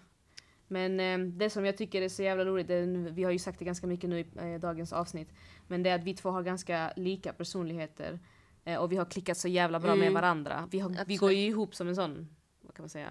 Men 0.71 0.99
eh, 0.99 1.17
det 1.27 1.49
som 1.49 1.65
jag 1.65 1.77
tycker 1.77 2.01
är 2.01 2.09
så 2.09 2.23
jävla 2.23 2.45
roligt, 2.45 2.67
det, 2.67 2.85
vi 2.85 3.23
har 3.23 3.31
ju 3.31 3.39
sagt 3.39 3.59
det 3.59 3.65
ganska 3.65 3.87
mycket 3.87 4.09
nu 4.09 4.19
i 4.19 4.25
eh, 4.35 4.59
dagens 4.59 4.93
avsnitt, 4.93 5.29
men 5.67 5.83
det 5.83 5.89
är 5.89 5.95
att 5.95 6.03
vi 6.03 6.13
två 6.13 6.29
har 6.29 6.43
ganska 6.43 6.93
lika 6.95 7.33
personligheter. 7.33 8.19
Eh, 8.65 8.77
och 8.77 8.91
vi 8.91 8.95
har 8.95 9.05
klickat 9.05 9.37
så 9.37 9.47
jävla 9.47 9.79
bra 9.79 9.95
med 9.95 10.07
Mm. 10.07 10.13
varandra. 10.13 10.67
Vi, 10.71 10.79
har, 10.79 11.05
vi 11.07 11.15
går 11.15 11.31
ju 11.31 11.45
ihop 11.47 11.75
som 11.75 11.87
en 11.87 11.95
sån, 11.95 12.27
vad 12.61 12.73
kan 12.75 12.83
man 12.83 12.89
säga? 12.89 13.09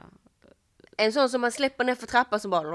En 0.97 1.13
sån 1.13 1.29
som 1.29 1.41
man 1.41 1.53
släpper 1.53 1.85
ner 1.85 1.95
för 1.95 2.07
trappan 2.07 2.41
så 2.41 2.49
bara... 2.49 2.69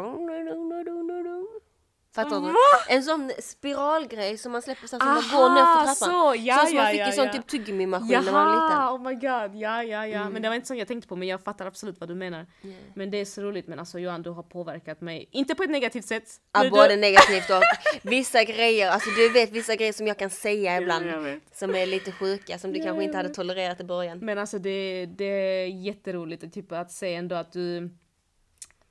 Fattar 2.16 2.42
du? 2.42 2.54
En 2.96 3.04
sån 3.04 3.32
spiralgrej 3.40 4.38
som 4.38 4.52
man 4.52 4.62
släpper 4.62 4.88
så 4.88 4.96
att 4.96 5.06
man 5.06 5.16
går 5.16 5.50
ner 5.50 5.66
för 5.66 5.96
trappan. 5.96 5.96
så! 5.96 6.36
Ja, 6.38 6.58
sån 6.58 6.68
som 6.68 6.76
ja, 6.78 6.84
man 6.84 6.92
fick 6.92 7.02
ja, 7.02 7.10
i 7.10 7.12
sån 7.12 7.26
ja. 7.26 7.34
typ 7.34 7.48
tuggummi-maskin 7.48 8.24
när 8.26 8.32
man 8.32 8.48
var 8.48 8.56
liten. 8.56 8.80
Oh 8.84 9.02
my 9.02 9.14
god, 9.14 9.62
ja 9.62 9.84
ja 9.84 10.08
ja. 10.08 10.30
Men 10.30 10.42
det 10.42 10.48
var 10.50 10.56
inte 10.56 10.68
så 10.68 10.76
jag 10.76 10.88
tänkte 10.88 11.08
på 11.08 11.16
men 11.16 11.28
jag 11.28 11.42
fattar 11.44 11.66
absolut 11.66 12.00
vad 12.00 12.10
du 12.10 12.16
menar. 12.16 12.46
Yeah. 12.62 12.78
Men 12.94 13.12
det 13.12 13.18
är 13.18 13.26
så 13.26 13.42
roligt 13.42 13.68
men 13.68 13.80
alltså 13.80 14.00
Johan 14.00 14.22
du 14.22 14.30
har 14.30 14.44
påverkat 14.44 15.02
mig, 15.02 15.30
inte 15.32 15.56
på 15.56 15.64
ett 15.64 15.70
negativt 15.70 16.06
sätt. 16.06 16.30
Ja, 16.54 16.70
både 16.70 16.88
du- 16.88 16.96
negativt 16.96 17.50
och 17.50 17.62
vissa 18.02 18.44
grejer, 18.44 18.90
alltså 18.90 19.10
du 19.10 19.30
vet 19.30 19.52
vissa 19.52 19.76
grejer 19.76 19.94
som 19.94 20.08
jag 20.08 20.20
kan 20.20 20.30
säga 20.30 20.78
ibland 20.82 21.06
som 21.54 21.76
är 21.76 21.86
lite 21.86 22.12
sjuka 22.12 22.58
som 22.60 22.74
du 22.74 22.84
kanske 22.84 23.04
inte 23.04 23.18
hade 23.18 23.30
tolererat 23.30 23.82
i 23.82 23.84
början. 23.84 24.20
Men 24.20 24.38
alltså 24.38 24.60
det, 24.60 25.06
det 25.06 25.26
är 25.26 25.68
jätteroligt 25.68 26.44
att, 26.44 26.54
typ, 26.54 26.72
att 26.72 26.92
se 26.92 27.14
ändå 27.14 27.36
att 27.36 27.52
du 27.52 27.90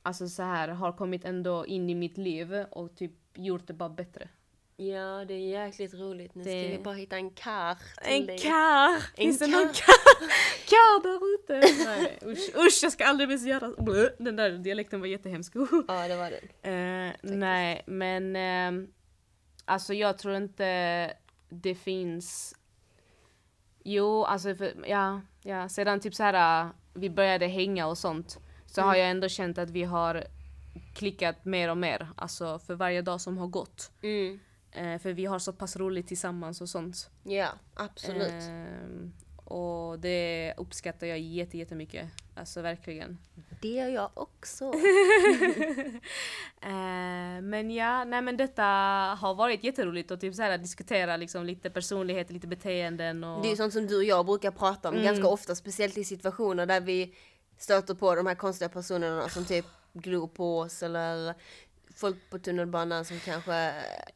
alltså 0.05 0.29
så 0.29 0.43
här 0.43 0.69
har 0.69 0.93
kommit 0.93 1.25
ändå 1.25 1.67
in 1.67 1.91
i 1.91 1.95
mitt 1.95 2.19
liv 2.19 2.55
och 2.71 2.97
typ 2.97 3.13
gjort 3.35 3.67
det 3.67 3.73
bara 3.73 3.89
bättre. 3.89 4.29
Ja, 4.77 5.25
det 5.25 5.35
är 5.35 5.39
jäkligt 5.65 5.95
roligt. 5.95 6.35
Nu 6.35 6.45
Det- 6.45 6.51
ska 6.51 6.77
vi 6.79 6.83
bara 6.85 6.95
hitta 6.95 7.17
en 7.17 7.31
kar 7.31 7.79
En 8.03 8.27
dig. 8.27 8.39
kar! 8.39 8.89
En 8.95 9.01
Finns 9.17 9.39
det 9.39 9.45
kar. 9.45 9.53
någon 9.53 9.69
kar, 9.69 9.95
kar 10.69 11.03
där 11.03 11.35
ute? 11.35 11.85
Nej 11.91 12.19
usch, 12.27 12.57
usch 12.67 12.81
jag 12.83 12.93
ska 12.93 13.05
aldrig 13.05 13.29
mer 13.29 13.37
göra 13.49 13.73
Blö. 13.79 14.09
Den 14.19 14.37
där 14.37 14.51
dialekten 14.51 15.01
var 15.01 15.07
jättehemsk. 15.07 15.53
Ja, 15.89 16.09
det 16.09 16.17
var 16.17 16.31
det. 16.31 16.69
Eh, 16.71 17.13
nej, 17.23 17.83
men 17.87 18.37
ehm, 18.37 18.93
alltså 19.65 19.95
jag 19.95 20.19
tror 20.19 20.35
inte 20.37 21.13
det 21.49 21.75
finns... 21.75 22.55
Jo, 23.85 24.25
alltså 24.25 24.55
för, 24.55 24.75
ja, 24.87 25.21
ja, 25.43 25.69
sedan 25.69 26.01
typ 26.01 26.15
så 26.15 26.23
här 26.23 26.69
vi 26.95 27.11
började 27.11 27.47
hänga 27.47 27.87
och 27.87 27.99
sånt 27.99 28.39
så 28.75 28.83
har 28.83 28.95
jag 28.95 29.11
ändå 29.11 29.29
känt 29.29 29.59
att 29.59 29.71
vi 29.71 29.83
har 29.85 30.25
klickat 30.95 31.45
mer 31.45 31.71
och 31.71 31.77
mer, 31.77 32.09
alltså 32.17 32.59
för 32.59 32.75
varje 32.75 33.03
dag 33.03 33.21
som 33.21 33.39
har 33.39 33.47
gått. 33.47 33.91
Mm. 34.03 34.41
Eh, 34.73 34.99
för 34.99 35.13
vi 35.13 35.27
har 35.27 35.39
så 35.39 35.53
pass 35.53 35.77
roligt 35.77 36.09
tillsammans 36.09 36.61
och 36.61 36.69
sånt. 36.69 37.11
Ja, 37.25 37.49
absolut. 37.75 38.43
Ehm, 38.43 39.13
och 39.45 39.99
det 39.99 40.55
uppskattar 40.57 41.07
jag 41.07 41.19
jätte, 41.19 41.59
jättemycket. 41.59 42.11
Alltså 42.35 42.61
verkligen. 42.63 43.19
Det 43.63 43.69
gör 43.69 43.89
jag 43.89 44.11
också. 44.15 44.73
Eh, 46.67 47.43
men 47.43 47.71
ja, 47.71 48.05
nej 48.05 48.23
men 48.23 48.37
detta 48.37 48.63
har 49.21 49.35
varit 49.35 49.65
jätteroligt 49.65 50.11
att 50.11 50.21
typ 50.21 50.35
så 50.35 50.43
här, 50.43 50.59
diskutera 50.59 51.17
liksom 51.17 51.45
lite 51.45 51.71
personlighet, 51.71 52.31
lite 52.31 52.47
beteenden 52.47 53.25
och... 53.25 53.43
Det 53.43 53.49
är 53.49 53.51
ju 53.51 53.57
sånt 53.57 53.73
som 53.73 53.87
du 53.87 53.97
och 53.97 54.05
jag 54.05 54.27
brukar 54.27 54.51
prata 54.51 54.89
om 54.89 54.95
Mm. 54.95 55.07
ganska 55.07 55.29
ofta, 55.29 55.55
speciellt 55.55 55.99
i 55.99 56.05
situationer 56.05 56.67
där 56.67 56.81
vi 56.81 57.15
stöter 57.59 57.95
på 57.95 58.15
de 58.15 58.27
här 58.27 58.35
konstiga 58.35 58.69
personerna 58.69 59.29
som 59.29 59.45
typ 59.45 59.67
glor 59.93 60.27
på 60.27 60.59
oss 60.59 60.83
eller 60.83 61.35
folk 61.97 62.17
på 62.31 62.39
tunnelbanan 62.39 63.05
som 63.05 63.21
kanske 63.21 63.75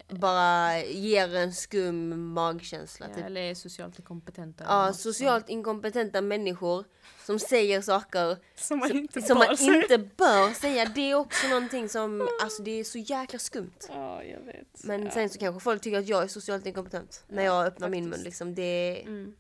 bara 0.09 0.83
ger 0.85 1.35
en 1.37 1.53
skum 1.53 2.33
magkänsla. 2.33 3.07
ja, 3.09 3.15
typ. 3.15 3.25
eller 3.25 3.41
är 3.41 3.55
socialt 3.55 3.99
inkompetenta. 3.99 4.65
Ja, 4.69 4.93
socialt 4.93 5.49
inkompetenta 5.49 6.21
människor 6.21 6.85
som 7.27 7.39
säger 7.39 7.81
saker. 7.81 8.37
Som 8.55 8.79
man 8.79 8.93
inte 8.93 9.23
som 9.23 9.39
bör 9.39 9.47
man 9.47 9.57
säga. 9.57 9.83
inte 9.83 9.99
bör 9.99 10.53
säga. 10.53 10.85
Det 10.95 11.11
är 11.11 11.15
också 11.15 11.49
någonting 11.49 11.89
som, 11.89 12.29
alltså 12.43 12.63
det 12.63 12.71
är 12.71 12.85
så 12.85 12.99
jäkla 12.99 13.39
skumt. 13.39 13.79
Ja, 13.89 14.23
jag 14.23 14.41
vet. 14.41 14.85
Men 14.85 15.05
ja. 15.05 15.11
sen 15.11 15.31
så 15.31 15.39
kanske 15.39 15.61
folk 15.61 15.83
tycker 15.83 15.99
att 15.99 16.09
jag 16.09 16.23
är 16.23 16.29
socialt 16.29 16.67
inkompetent 16.67 17.25
när 17.29 17.45
jag 17.45 17.67
öppnar 17.67 17.89
min 17.89 18.05
mun 18.05 18.11
faktiskt. 18.11 18.25
liksom. 18.25 18.55
Det, 18.55 19.03
Mm. 19.07 19.35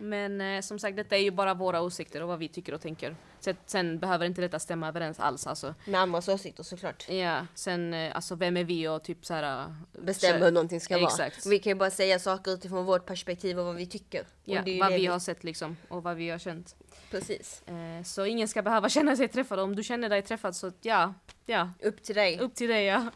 Men 0.00 0.40
eh, 0.40 0.60
som 0.60 0.78
sagt, 0.78 0.96
detta 0.96 1.16
är 1.16 1.20
ju 1.20 1.30
bara 1.30 1.54
våra 1.54 1.80
åsikter 1.80 2.22
och 2.22 2.28
vad 2.28 2.38
vi 2.38 2.48
tycker 2.48 2.74
och 2.74 2.80
tänker. 2.80 3.16
Sen, 3.40 3.56
sen 3.66 3.98
behöver 3.98 4.26
inte 4.26 4.40
detta 4.40 4.58
stämma 4.58 4.88
överens 4.88 5.20
alls 5.20 5.46
alltså. 5.46 5.74
med 5.84 6.00
andras 6.00 6.28
åsikter 6.28 6.62
såklart. 6.62 7.08
Ja, 7.08 7.46
sen 7.54 7.94
eh, 7.94 8.16
alltså 8.16 8.34
vem 8.34 8.56
är 8.56 8.64
vi 8.64 8.88
och 8.88 9.02
typ 9.04 9.26
så 9.26 9.34
här... 9.34 9.60
eh, 9.64 9.72
Bestämma 10.02 10.38
så- 10.38 10.44
hur 10.44 10.52
någonting 10.52 10.80
ska 10.80 10.98
Exakt. 10.98 11.46
vara. 11.46 11.50
Vi 11.50 11.58
kan 11.58 11.70
ju 11.70 11.74
bara 11.74 11.90
säga 11.90 12.18
saker 12.18 12.50
utifrån 12.50 12.84
vårt 12.84 13.06
perspektiv 13.06 13.58
och 13.58 13.64
vad 13.66 13.76
vi 13.76 13.86
tycker. 13.86 14.26
Ja, 14.44 14.54
vad 14.56 14.64
det 14.64 14.96
vi 14.96 15.06
har 15.06 15.18
sett 15.18 15.44
liksom 15.44 15.76
och 15.88 16.02
vad 16.02 16.16
vi 16.16 16.30
har 16.30 16.38
känt. 16.38 16.76
Precis. 17.10 17.62
Eh, 17.66 18.02
så 18.04 18.24
ingen 18.26 18.48
ska 18.48 18.62
behöva 18.62 18.88
känna 18.98 19.16
sig 19.16 19.28
träffad. 19.28 19.60
Om 19.60 19.76
du 19.76 19.82
känner 19.82 20.08
dig 20.08 20.22
träffad 20.22 20.56
så 20.56 20.72
ja, 20.80 21.14
ja, 21.46 21.70
Upp 21.82 22.02
till 22.02 22.14
dig. 22.14 22.38
upp 22.38 22.54
till 22.54 22.68
dig 22.68 22.84
ja. 22.84 23.10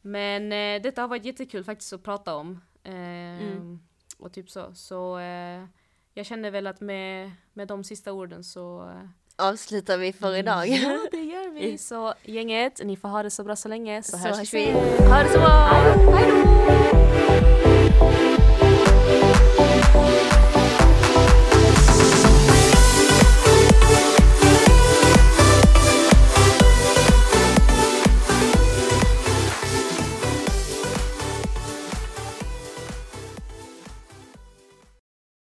Men 0.00 0.52
eh, 0.52 0.82
detta 0.82 1.00
har 1.00 1.08
varit 1.08 1.24
jättekul 1.24 1.64
faktiskt 1.64 1.92
att 1.92 2.02
prata 2.02 2.34
om. 2.34 2.60
Eh, 2.84 2.92
Mm. 2.94 3.80
Och 4.18 4.32
typ 4.32 4.50
så. 4.50 4.74
Så 4.74 5.18
eh, 5.18 5.64
jag 6.14 6.26
känner 6.26 6.50
väl 6.50 6.66
att 6.66 6.80
med, 6.80 7.30
med 7.52 7.68
de 7.68 7.84
sista 7.84 8.12
orden 8.12 8.44
så 8.44 8.82
eh, 8.90 9.08
Avslutar 9.36 9.98
vi 9.98 10.12
för 10.12 10.36
idag. 10.36 10.68
Ja, 10.68 10.98
det 11.10 11.22
gör 11.22 11.54
vi. 11.54 11.78
Så 11.78 12.14
gänget, 12.22 12.80
ni 12.84 12.96
får 12.96 13.08
ha 13.08 13.22
det 13.22 13.30
så 13.30 13.44
bra 13.44 13.56
så 13.56 13.68
länge 13.68 14.02
så, 14.02 14.16
Så 14.16 14.28
hörs 14.28 14.54
vi. 14.54 14.72
Ha 14.72 15.22
det 15.22 15.28
så 15.28 15.38
bra! 15.38 15.70
Hej 16.14 16.30
då! 16.30 17.63